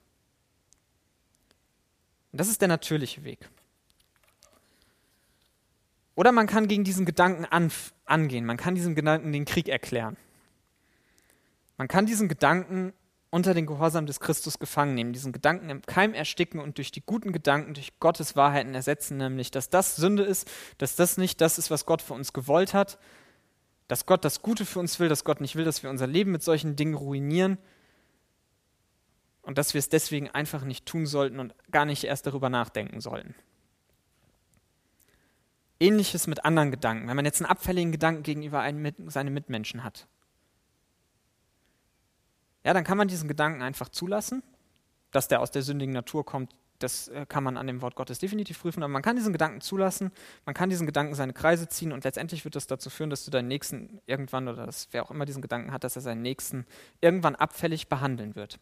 Und 2.32 2.40
das 2.40 2.48
ist 2.48 2.60
der 2.60 2.68
natürliche 2.68 3.24
Weg. 3.24 3.48
Oder 6.14 6.32
man 6.32 6.46
kann 6.46 6.68
gegen 6.68 6.84
diesen 6.84 7.06
Gedanken 7.06 7.46
an, 7.46 7.72
angehen, 8.04 8.44
man 8.44 8.58
kann 8.58 8.74
diesem 8.74 8.94
Gedanken 8.94 9.32
den 9.32 9.46
Krieg 9.46 9.68
erklären. 9.68 10.16
Man 11.78 11.88
kann 11.88 12.04
diesen 12.04 12.28
Gedanken 12.28 12.92
unter 13.30 13.54
den 13.54 13.66
Gehorsam 13.66 14.06
des 14.06 14.18
Christus 14.18 14.58
gefangen 14.58 14.94
nehmen, 14.94 15.12
diesen 15.12 15.32
Gedanken 15.32 15.70
im 15.70 15.82
Keim 15.82 16.14
ersticken 16.14 16.60
und 16.60 16.78
durch 16.78 16.90
die 16.90 17.02
guten 17.04 17.32
Gedanken, 17.32 17.74
durch 17.74 17.98
Gottes 18.00 18.34
Wahrheiten 18.34 18.74
ersetzen, 18.74 19.16
nämlich, 19.18 19.52
dass 19.52 19.70
das 19.70 19.96
Sünde 19.96 20.24
ist, 20.24 20.50
dass 20.78 20.96
das 20.96 21.16
nicht 21.16 21.40
das 21.40 21.56
ist, 21.56 21.70
was 21.70 21.86
Gott 21.86 22.02
für 22.02 22.14
uns 22.14 22.32
gewollt 22.32 22.74
hat, 22.74 22.98
dass 23.86 24.06
Gott 24.06 24.24
das 24.24 24.42
Gute 24.42 24.66
für 24.66 24.80
uns 24.80 24.98
will, 24.98 25.08
dass 25.08 25.24
Gott 25.24 25.40
nicht 25.40 25.54
will, 25.54 25.64
dass 25.64 25.82
wir 25.82 25.90
unser 25.90 26.08
Leben 26.08 26.32
mit 26.32 26.42
solchen 26.42 26.74
Dingen 26.74 26.94
ruinieren 26.94 27.58
und 29.42 29.58
dass 29.58 29.74
wir 29.74 29.78
es 29.78 29.88
deswegen 29.88 30.28
einfach 30.30 30.64
nicht 30.64 30.86
tun 30.86 31.06
sollten 31.06 31.38
und 31.38 31.54
gar 31.70 31.84
nicht 31.84 32.04
erst 32.04 32.26
darüber 32.26 32.50
nachdenken 32.50 33.00
sollten. 33.00 33.34
Ähnliches 35.78 36.26
mit 36.26 36.44
anderen 36.44 36.70
Gedanken. 36.70 37.08
Wenn 37.08 37.16
man 37.16 37.24
jetzt 37.24 37.40
einen 37.40 37.50
abfälligen 37.50 37.90
Gedanken 37.90 38.22
gegenüber 38.22 38.60
einem, 38.60 38.92
seine 39.08 39.30
Mitmenschen 39.30 39.82
hat, 39.82 40.08
ja, 42.64 42.74
dann 42.74 42.84
kann 42.84 42.98
man 42.98 43.08
diesen 43.08 43.28
Gedanken 43.28 43.62
einfach 43.62 43.88
zulassen, 43.88 44.42
dass 45.10 45.28
der 45.28 45.40
aus 45.40 45.50
der 45.50 45.62
sündigen 45.62 45.94
Natur 45.94 46.24
kommt. 46.24 46.54
Das 46.78 47.08
äh, 47.08 47.26
kann 47.26 47.44
man 47.44 47.56
an 47.56 47.66
dem 47.66 47.82
Wort 47.82 47.94
Gottes 47.94 48.18
definitiv 48.18 48.60
prüfen, 48.60 48.82
aber 48.82 48.92
man 48.92 49.02
kann 49.02 49.16
diesen 49.16 49.32
Gedanken 49.32 49.60
zulassen, 49.60 50.12
man 50.46 50.54
kann 50.54 50.70
diesen 50.70 50.86
Gedanken 50.86 51.14
seine 51.14 51.34
Kreise 51.34 51.68
ziehen 51.68 51.92
und 51.92 52.04
letztendlich 52.04 52.44
wird 52.44 52.56
das 52.56 52.66
dazu 52.66 52.88
führen, 52.88 53.10
dass 53.10 53.24
du 53.24 53.30
deinen 53.30 53.48
Nächsten 53.48 54.00
irgendwann, 54.06 54.48
oder 54.48 54.64
dass 54.64 54.88
wer 54.92 55.02
auch 55.02 55.10
immer 55.10 55.26
diesen 55.26 55.42
Gedanken 55.42 55.72
hat, 55.72 55.84
dass 55.84 55.96
er 55.96 56.02
seinen 56.02 56.22
Nächsten 56.22 56.66
irgendwann 57.02 57.36
abfällig 57.36 57.88
behandeln 57.88 58.34
wird. 58.34 58.58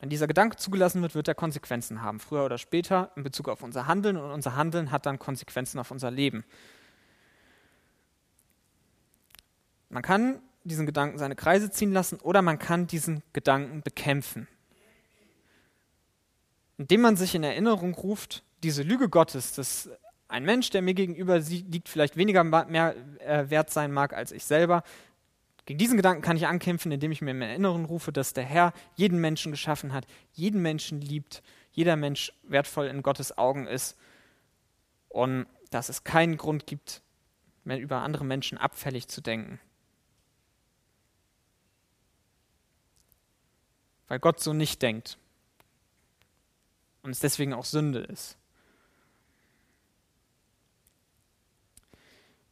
Wenn 0.00 0.10
dieser 0.10 0.26
Gedanke 0.26 0.56
zugelassen 0.56 1.00
wird, 1.02 1.14
wird 1.14 1.28
er 1.28 1.36
Konsequenzen 1.36 2.02
haben, 2.02 2.18
früher 2.18 2.44
oder 2.44 2.58
später 2.58 3.12
in 3.14 3.22
Bezug 3.22 3.48
auf 3.48 3.62
unser 3.62 3.86
Handeln 3.86 4.16
und 4.16 4.32
unser 4.32 4.56
Handeln 4.56 4.90
hat 4.90 5.06
dann 5.06 5.20
Konsequenzen 5.20 5.78
auf 5.78 5.92
unser 5.92 6.10
Leben. 6.10 6.44
Man 9.88 10.02
kann 10.02 10.42
diesen 10.64 10.86
Gedanken 10.86 11.18
seine 11.18 11.36
Kreise 11.36 11.70
ziehen 11.70 11.92
lassen 11.92 12.20
oder 12.20 12.42
man 12.42 12.58
kann 12.58 12.86
diesen 12.86 13.22
Gedanken 13.32 13.82
bekämpfen. 13.82 14.48
Indem 16.78 17.00
man 17.02 17.16
sich 17.16 17.34
in 17.34 17.44
Erinnerung 17.44 17.94
ruft, 17.94 18.42
diese 18.62 18.82
Lüge 18.82 19.08
Gottes, 19.08 19.52
dass 19.54 19.90
ein 20.28 20.44
Mensch, 20.44 20.70
der 20.70 20.82
mir 20.82 20.94
gegenüber 20.94 21.38
liegt, 21.38 21.88
vielleicht 21.88 22.16
weniger 22.16 22.42
mehr 22.44 22.94
äh, 23.18 23.50
wert 23.50 23.70
sein 23.70 23.92
mag 23.92 24.14
als 24.14 24.32
ich 24.32 24.44
selber, 24.44 24.82
gegen 25.66 25.78
diesen 25.78 25.96
Gedanken 25.96 26.22
kann 26.22 26.36
ich 26.36 26.46
ankämpfen, 26.46 26.90
indem 26.90 27.12
ich 27.12 27.20
mir 27.20 27.30
in 27.30 27.42
Erinnerung 27.42 27.84
rufe, 27.84 28.12
dass 28.12 28.32
der 28.32 28.44
Herr 28.44 28.72
jeden 28.96 29.20
Menschen 29.20 29.52
geschaffen 29.52 29.92
hat, 29.92 30.06
jeden 30.32 30.60
Menschen 30.60 31.00
liebt, 31.00 31.42
jeder 31.70 31.96
Mensch 31.96 32.32
wertvoll 32.42 32.86
in 32.86 33.02
Gottes 33.02 33.38
Augen 33.38 33.66
ist 33.66 33.96
und 35.08 35.46
dass 35.70 35.88
es 35.88 36.04
keinen 36.04 36.36
Grund 36.36 36.66
gibt, 36.66 37.02
über 37.64 37.98
andere 37.98 38.24
Menschen 38.24 38.58
abfällig 38.58 39.06
zu 39.06 39.20
denken. 39.20 39.60
Weil 44.12 44.20
Gott 44.20 44.40
so 44.40 44.52
nicht 44.52 44.82
denkt 44.82 45.16
und 47.00 47.12
es 47.12 47.20
deswegen 47.20 47.54
auch 47.54 47.64
Sünde 47.64 48.00
ist. 48.00 48.36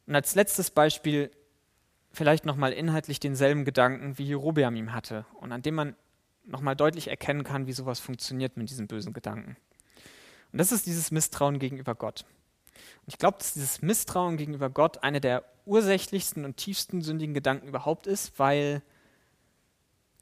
Und 0.07 0.15
als 0.15 0.33
letztes 0.33 0.71
Beispiel 0.71 1.29
vielleicht 2.11 2.45
nochmal 2.45 2.73
inhaltlich 2.73 3.19
denselben 3.19 3.63
Gedanken, 3.63 4.17
wie 4.17 4.23
Jerobeam 4.23 4.75
ihm 4.75 4.91
hatte 4.91 5.27
und 5.35 5.51
an 5.51 5.61
dem 5.61 5.75
man 5.75 5.95
nochmal 6.45 6.75
deutlich 6.75 7.09
erkennen 7.09 7.43
kann, 7.43 7.67
wie 7.67 7.73
sowas 7.73 7.99
funktioniert 7.99 8.57
mit 8.57 8.71
diesen 8.71 8.87
bösen 8.87 9.13
Gedanken. 9.13 9.55
Und 10.51 10.57
das 10.57 10.71
ist 10.71 10.87
dieses 10.87 11.11
Misstrauen 11.11 11.59
gegenüber 11.59 11.93
Gott. 11.93 12.25
Und 12.73 13.09
ich 13.09 13.19
glaube, 13.19 13.37
dass 13.37 13.53
dieses 13.53 13.83
Misstrauen 13.83 14.37
gegenüber 14.37 14.71
Gott 14.71 15.03
eine 15.03 15.21
der 15.21 15.45
ursächlichsten 15.67 16.43
und 16.43 16.57
tiefsten 16.57 17.03
sündigen 17.03 17.35
Gedanken 17.35 17.67
überhaupt 17.67 18.07
ist, 18.07 18.39
weil 18.39 18.81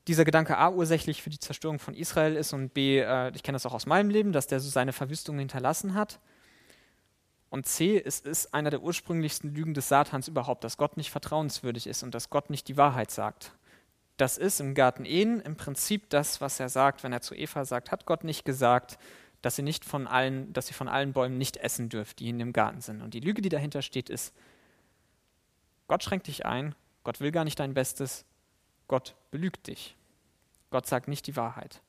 dieser 0.10 0.26
Gedanke 0.26 0.57
A 0.57 0.70
ursächlich 0.70 1.22
für 1.22 1.30
die 1.30 1.39
Zerstörung 1.39 1.78
von 1.78 1.93
Israel 1.93 2.36
ist 2.36 2.51
und 2.51 2.74
B, 2.74 2.99
äh, 2.99 3.32
ich 3.36 3.43
kenne 3.43 3.55
das 3.55 3.66
auch 3.68 3.74
aus 3.74 3.86
meinem 3.86 4.10
Leben, 4.10 4.32
dass 4.32 4.47
der 4.47 4.60
so 4.60 4.68
seine 4.68 4.91
Verwüstung 4.91 5.38
hinterlassen 5.38 5.93
hat. 5.93 6.20
Und 7.51 7.68
C, 7.68 8.01
es 8.03 8.20
ist 8.20 8.53
einer 8.53 8.72
der 8.72 8.82
ursprünglichsten 8.82 9.53
Lügen 9.53 9.74
des 9.74 9.88
Satans 9.88 10.28
überhaupt, 10.28 10.64
dass 10.64 10.78
Gott 10.78 10.97
nicht 10.97 11.12
vertrauenswürdig 11.12 11.86
ist 11.86 12.01
und 12.03 12.16
dass 12.16 12.30
Gott 12.30 12.49
nicht 12.49 12.68
die 12.68 12.78
Wahrheit 12.78 13.12
sagt. 13.12 13.53
Das 14.18 14.38
ist 14.38 14.60
im 14.60 14.74
Garten 14.74 15.05
Ehen 15.05 15.41
im 15.41 15.55
Prinzip 15.55 16.10
das, 16.10 16.41
was 16.41 16.60
er 16.60 16.70
sagt, 16.70 17.03
wenn 17.03 17.14
er 17.14 17.22
zu 17.22 17.36
Eva 17.36 17.64
sagt, 17.64 17.91
hat 17.91 18.05
Gott 18.05 18.24
nicht 18.24 18.45
gesagt, 18.45 18.97
dass 19.43 19.55
sie 19.55 19.62
nicht 19.62 19.86
von 19.86 20.07
allen, 20.07 20.51
dass 20.53 20.68
sie 20.68 20.74
von 20.74 20.88
allen 20.88 21.14
Bäumen 21.14 21.38
nicht 21.38 21.57
essen 21.57 21.88
dürft, 21.88 22.20
die 22.20 22.30
in 22.30 22.39
dem 22.39 22.51
Garten 22.51 22.82
sind. 22.82 23.01
Und 23.01 23.14
die 23.14 23.22
Lüge, 23.22 23.41
die 23.41 23.49
dahinter 23.49 23.84
steht, 23.84 24.10
ist, 24.10 24.34
Gott 25.88 26.03
schränkt 26.03 26.28
dich 26.28 26.45
ein, 26.45 26.76
Gott 27.03 27.20
will 27.22 27.32
gar 27.32 27.45
nicht 27.45 27.60
dein 27.60 27.74
Bestes, 27.74 28.26
Gott 28.88 29.16
belügt 29.32 29.68
dich. 29.68 29.95
Gott 30.70 30.88
sagt 30.88 31.07
nicht 31.07 31.28
die 31.28 31.36
Wahrheit. 31.36 31.82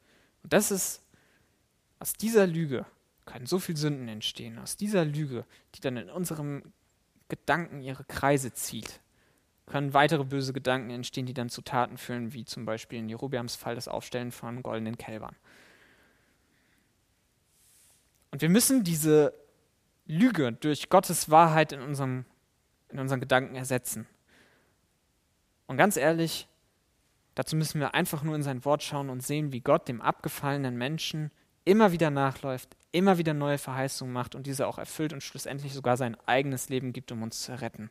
Und 0.42 0.52
das 0.52 0.70
ist 0.70 1.02
aus 1.98 2.14
dieser 2.14 2.46
Lüge 2.46 2.86
können 3.30 3.46
so 3.46 3.58
viele 3.58 3.78
Sünden 3.78 4.08
entstehen. 4.08 4.58
Aus 4.58 4.76
dieser 4.76 5.04
Lüge, 5.04 5.44
die 5.74 5.80
dann 5.80 5.96
in 5.96 6.10
unserem 6.10 6.72
Gedanken 7.28 7.80
ihre 7.80 8.04
Kreise 8.04 8.52
zieht, 8.52 9.00
können 9.66 9.94
weitere 9.94 10.24
böse 10.24 10.52
Gedanken 10.52 10.90
entstehen, 10.90 11.26
die 11.26 11.34
dann 11.34 11.48
zu 11.48 11.62
Taten 11.62 11.96
führen, 11.96 12.32
wie 12.32 12.44
zum 12.44 12.64
Beispiel 12.64 12.98
in 12.98 13.08
Jerobeams 13.08 13.54
Fall 13.54 13.76
das 13.76 13.86
Aufstellen 13.86 14.32
von 14.32 14.64
goldenen 14.64 14.98
Kälbern. 14.98 15.36
Und 18.32 18.42
wir 18.42 18.48
müssen 18.48 18.82
diese 18.82 19.32
Lüge 20.06 20.52
durch 20.52 20.88
Gottes 20.88 21.30
Wahrheit 21.30 21.70
in, 21.70 21.82
unserem, 21.82 22.24
in 22.88 22.98
unseren 22.98 23.20
Gedanken 23.20 23.54
ersetzen. 23.54 24.08
Und 25.66 25.76
ganz 25.76 25.96
ehrlich, 25.96 26.48
dazu 27.40 27.56
müssen 27.56 27.80
wir 27.80 27.94
einfach 27.94 28.22
nur 28.22 28.34
in 28.34 28.42
sein 28.42 28.66
Wort 28.66 28.82
schauen 28.82 29.08
und 29.08 29.22
sehen, 29.22 29.50
wie 29.50 29.62
Gott 29.62 29.88
dem 29.88 30.02
abgefallenen 30.02 30.76
Menschen 30.76 31.30
immer 31.64 31.90
wieder 31.90 32.10
nachläuft, 32.10 32.76
immer 32.92 33.16
wieder 33.16 33.32
neue 33.32 33.56
Verheißungen 33.56 34.12
macht 34.12 34.34
und 34.34 34.46
diese 34.46 34.66
auch 34.66 34.76
erfüllt 34.76 35.14
und 35.14 35.22
schlussendlich 35.22 35.72
sogar 35.72 35.96
sein 35.96 36.18
eigenes 36.26 36.68
Leben 36.68 36.92
gibt, 36.92 37.12
um 37.12 37.22
uns 37.22 37.40
zu 37.40 37.58
retten. 37.58 37.88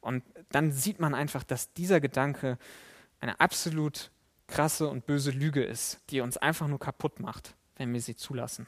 Und 0.00 0.24
dann 0.48 0.72
sieht 0.72 0.98
man 0.98 1.14
einfach, 1.14 1.44
dass 1.44 1.72
dieser 1.72 2.00
Gedanke 2.00 2.58
eine 3.20 3.38
absolut 3.38 4.10
krasse 4.48 4.88
und 4.88 5.06
böse 5.06 5.30
Lüge 5.30 5.62
ist, 5.62 6.00
die 6.10 6.20
uns 6.20 6.36
einfach 6.36 6.66
nur 6.66 6.80
kaputt 6.80 7.20
macht, 7.20 7.54
wenn 7.76 7.92
wir 7.92 8.00
sie 8.00 8.16
zulassen. 8.16 8.66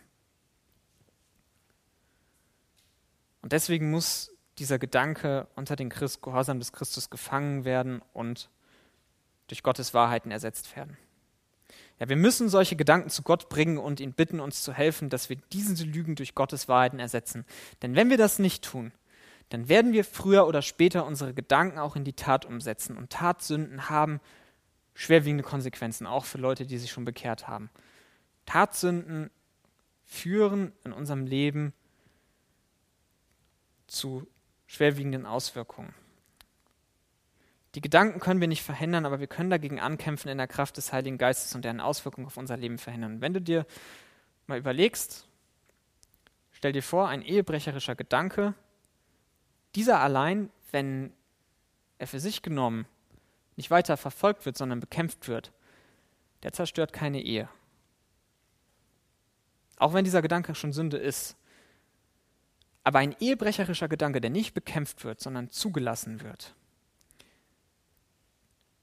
Und 3.40 3.50
deswegen 3.50 3.90
muss 3.90 4.30
dieser 4.58 4.78
Gedanke 4.78 5.48
unter 5.56 5.74
den 5.74 5.88
Christ, 5.88 6.22
Gehorsam 6.22 6.60
des 6.60 6.70
Christus 6.70 7.10
gefangen 7.10 7.64
werden 7.64 8.02
und 8.12 8.50
durch 9.48 9.62
Gottes 9.62 9.94
Wahrheiten 9.94 10.30
ersetzt 10.30 10.74
werden. 10.76 10.96
Ja, 11.98 12.08
wir 12.08 12.16
müssen 12.16 12.48
solche 12.48 12.76
Gedanken 12.76 13.10
zu 13.10 13.22
Gott 13.22 13.48
bringen 13.48 13.78
und 13.78 14.00
ihn 14.00 14.12
bitten, 14.12 14.40
uns 14.40 14.62
zu 14.62 14.72
helfen, 14.72 15.08
dass 15.08 15.28
wir 15.28 15.36
diese 15.52 15.84
Lügen 15.84 16.16
durch 16.16 16.34
Gottes 16.34 16.68
Wahrheiten 16.68 16.98
ersetzen. 16.98 17.44
Denn 17.82 17.94
wenn 17.94 18.10
wir 18.10 18.18
das 18.18 18.38
nicht 18.38 18.64
tun, 18.64 18.92
dann 19.50 19.68
werden 19.68 19.92
wir 19.92 20.04
früher 20.04 20.46
oder 20.46 20.62
später 20.62 21.06
unsere 21.06 21.34
Gedanken 21.34 21.78
auch 21.78 21.94
in 21.94 22.04
die 22.04 22.14
Tat 22.14 22.44
umsetzen. 22.44 22.96
Und 22.96 23.10
Tatsünden 23.10 23.90
haben 23.90 24.20
schwerwiegende 24.94 25.44
Konsequenzen, 25.44 26.06
auch 26.06 26.24
für 26.24 26.38
Leute, 26.38 26.66
die 26.66 26.78
sich 26.78 26.90
schon 26.90 27.04
bekehrt 27.04 27.48
haben. 27.48 27.70
Tatsünden 28.46 29.30
führen 30.04 30.72
in 30.84 30.92
unserem 30.92 31.26
Leben 31.26 31.72
zu 33.86 34.26
schwerwiegenden 34.66 35.26
Auswirkungen. 35.26 35.94
Die 37.74 37.80
Gedanken 37.80 38.20
können 38.20 38.40
wir 38.40 38.48
nicht 38.48 38.62
verhindern, 38.62 39.06
aber 39.06 39.20
wir 39.20 39.26
können 39.26 39.50
dagegen 39.50 39.80
ankämpfen 39.80 40.30
in 40.30 40.38
der 40.38 40.46
Kraft 40.46 40.76
des 40.76 40.92
Heiligen 40.92 41.16
Geistes 41.16 41.54
und 41.54 41.64
deren 41.64 41.80
Auswirkungen 41.80 42.26
auf 42.26 42.36
unser 42.36 42.56
Leben 42.56 42.78
verhindern. 42.78 43.20
Wenn 43.20 43.32
du 43.32 43.40
dir 43.40 43.66
mal 44.46 44.58
überlegst, 44.58 45.26
stell 46.50 46.72
dir 46.72 46.82
vor, 46.82 47.08
ein 47.08 47.22
ehebrecherischer 47.22 47.94
Gedanke, 47.94 48.54
dieser 49.74 50.00
allein, 50.00 50.50
wenn 50.70 51.12
er 51.98 52.06
für 52.06 52.20
sich 52.20 52.42
genommen 52.42 52.86
nicht 53.56 53.70
weiter 53.70 53.96
verfolgt 53.96 54.44
wird, 54.44 54.56
sondern 54.56 54.80
bekämpft 54.80 55.28
wird, 55.28 55.52
der 56.42 56.52
zerstört 56.52 56.92
keine 56.92 57.22
Ehe. 57.22 57.48
Auch 59.76 59.94
wenn 59.94 60.04
dieser 60.04 60.22
Gedanke 60.22 60.54
schon 60.54 60.72
Sünde 60.72 60.96
ist. 60.96 61.36
Aber 62.84 62.98
ein 62.98 63.14
ehebrecherischer 63.20 63.88
Gedanke, 63.88 64.20
der 64.20 64.30
nicht 64.30 64.54
bekämpft 64.54 65.04
wird, 65.04 65.20
sondern 65.20 65.50
zugelassen 65.50 66.22
wird, 66.22 66.54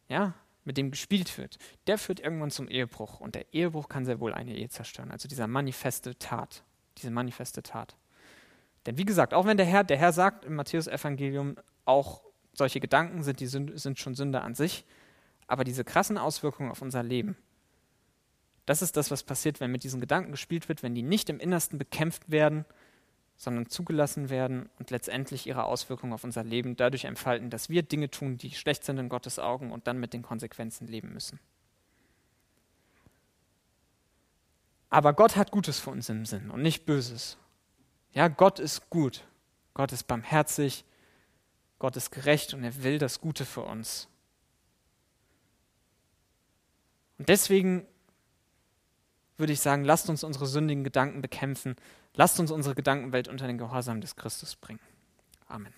ja, 0.09 0.33
mit 0.65 0.77
dem 0.77 0.91
gespielt 0.91 1.37
wird, 1.37 1.57
der 1.87 1.97
führt 1.97 2.19
irgendwann 2.19 2.51
zum 2.51 2.67
Ehebruch. 2.67 3.19
Und 3.19 3.35
der 3.35 3.53
Ehebruch 3.53 3.87
kann 3.87 4.05
sehr 4.05 4.19
wohl 4.19 4.33
eine 4.33 4.55
Ehe 4.55 4.69
zerstören. 4.69 5.11
Also 5.11 5.27
dieser 5.27 5.47
manifeste 5.47 6.17
Tat, 6.17 6.63
diese 6.97 7.11
manifeste 7.11 7.63
Tat. 7.63 7.95
Denn 8.85 8.97
wie 8.97 9.05
gesagt, 9.05 9.33
auch 9.33 9.45
wenn 9.45 9.57
der 9.57 9.65
Herr, 9.65 9.83
der 9.83 9.97
Herr 9.97 10.11
sagt 10.11 10.45
im 10.45 10.55
Matthäus-Evangelium, 10.55 11.55
auch 11.85 12.21
solche 12.53 12.79
Gedanken 12.79 13.23
sind, 13.23 13.39
die 13.39 13.47
sind 13.47 13.99
schon 13.99 14.15
Sünde 14.15 14.41
an 14.41 14.53
sich, 14.55 14.85
aber 15.47 15.63
diese 15.63 15.83
krassen 15.83 16.17
Auswirkungen 16.17 16.71
auf 16.71 16.81
unser 16.81 17.03
Leben, 17.03 17.35
das 18.65 18.83
ist 18.83 18.97
das, 18.97 19.09
was 19.09 19.23
passiert, 19.23 19.59
wenn 19.59 19.71
mit 19.71 19.83
diesen 19.83 19.99
Gedanken 19.99 20.31
gespielt 20.31 20.69
wird, 20.69 20.83
wenn 20.83 20.93
die 20.93 21.01
nicht 21.01 21.29
im 21.29 21.39
Innersten 21.39 21.79
bekämpft 21.79 22.29
werden, 22.29 22.65
sondern 23.39 23.69
zugelassen 23.69 24.29
werden 24.29 24.69
und 24.79 24.91
letztendlich 24.91 25.47
ihre 25.47 25.63
Auswirkungen 25.63 26.11
auf 26.11 26.25
unser 26.25 26.43
Leben 26.43 26.75
dadurch 26.75 27.05
entfalten, 27.05 27.49
dass 27.49 27.69
wir 27.69 27.83
Dinge 27.83 28.11
tun, 28.11 28.37
die 28.37 28.51
schlecht 28.51 28.83
sind 28.83 28.97
in 28.97 29.07
Gottes 29.07 29.39
Augen 29.39 29.71
und 29.71 29.87
dann 29.87 29.97
mit 29.97 30.11
den 30.11 30.23
Konsequenzen 30.23 30.87
leben 30.87 31.13
müssen. 31.13 31.39
Aber 34.89 35.13
Gott 35.13 35.37
hat 35.37 35.51
Gutes 35.51 35.79
für 35.79 35.89
uns 35.89 36.09
im 36.09 36.25
Sinn 36.25 36.51
und 36.51 36.61
nicht 36.61 36.85
Böses. 36.85 37.37
Ja, 38.11 38.27
Gott 38.27 38.59
ist 38.59 38.89
gut. 38.89 39.23
Gott 39.73 39.93
ist 39.93 40.03
barmherzig. 40.03 40.83
Gott 41.77 41.95
ist 41.95 42.11
gerecht 42.11 42.53
und 42.53 42.65
er 42.65 42.83
will 42.83 42.97
das 42.97 43.21
Gute 43.21 43.45
für 43.45 43.61
uns. 43.61 44.09
Und 47.17 47.29
deswegen 47.29 47.85
würde 49.37 49.53
ich 49.53 49.61
sagen, 49.61 49.85
lasst 49.85 50.09
uns 50.09 50.25
unsere 50.25 50.45
sündigen 50.45 50.83
Gedanken 50.83 51.21
bekämpfen. 51.21 51.77
Lasst 52.19 52.37
uns 52.37 52.51
unsere 52.51 52.75
Gedankenwelt 52.75 53.29
unter 53.29 53.47
den 53.47 53.57
Gehorsam 53.57 54.01
des 54.01 54.17
Christus 54.17 54.57
bringen. 54.57 54.81
Amen. 55.47 55.73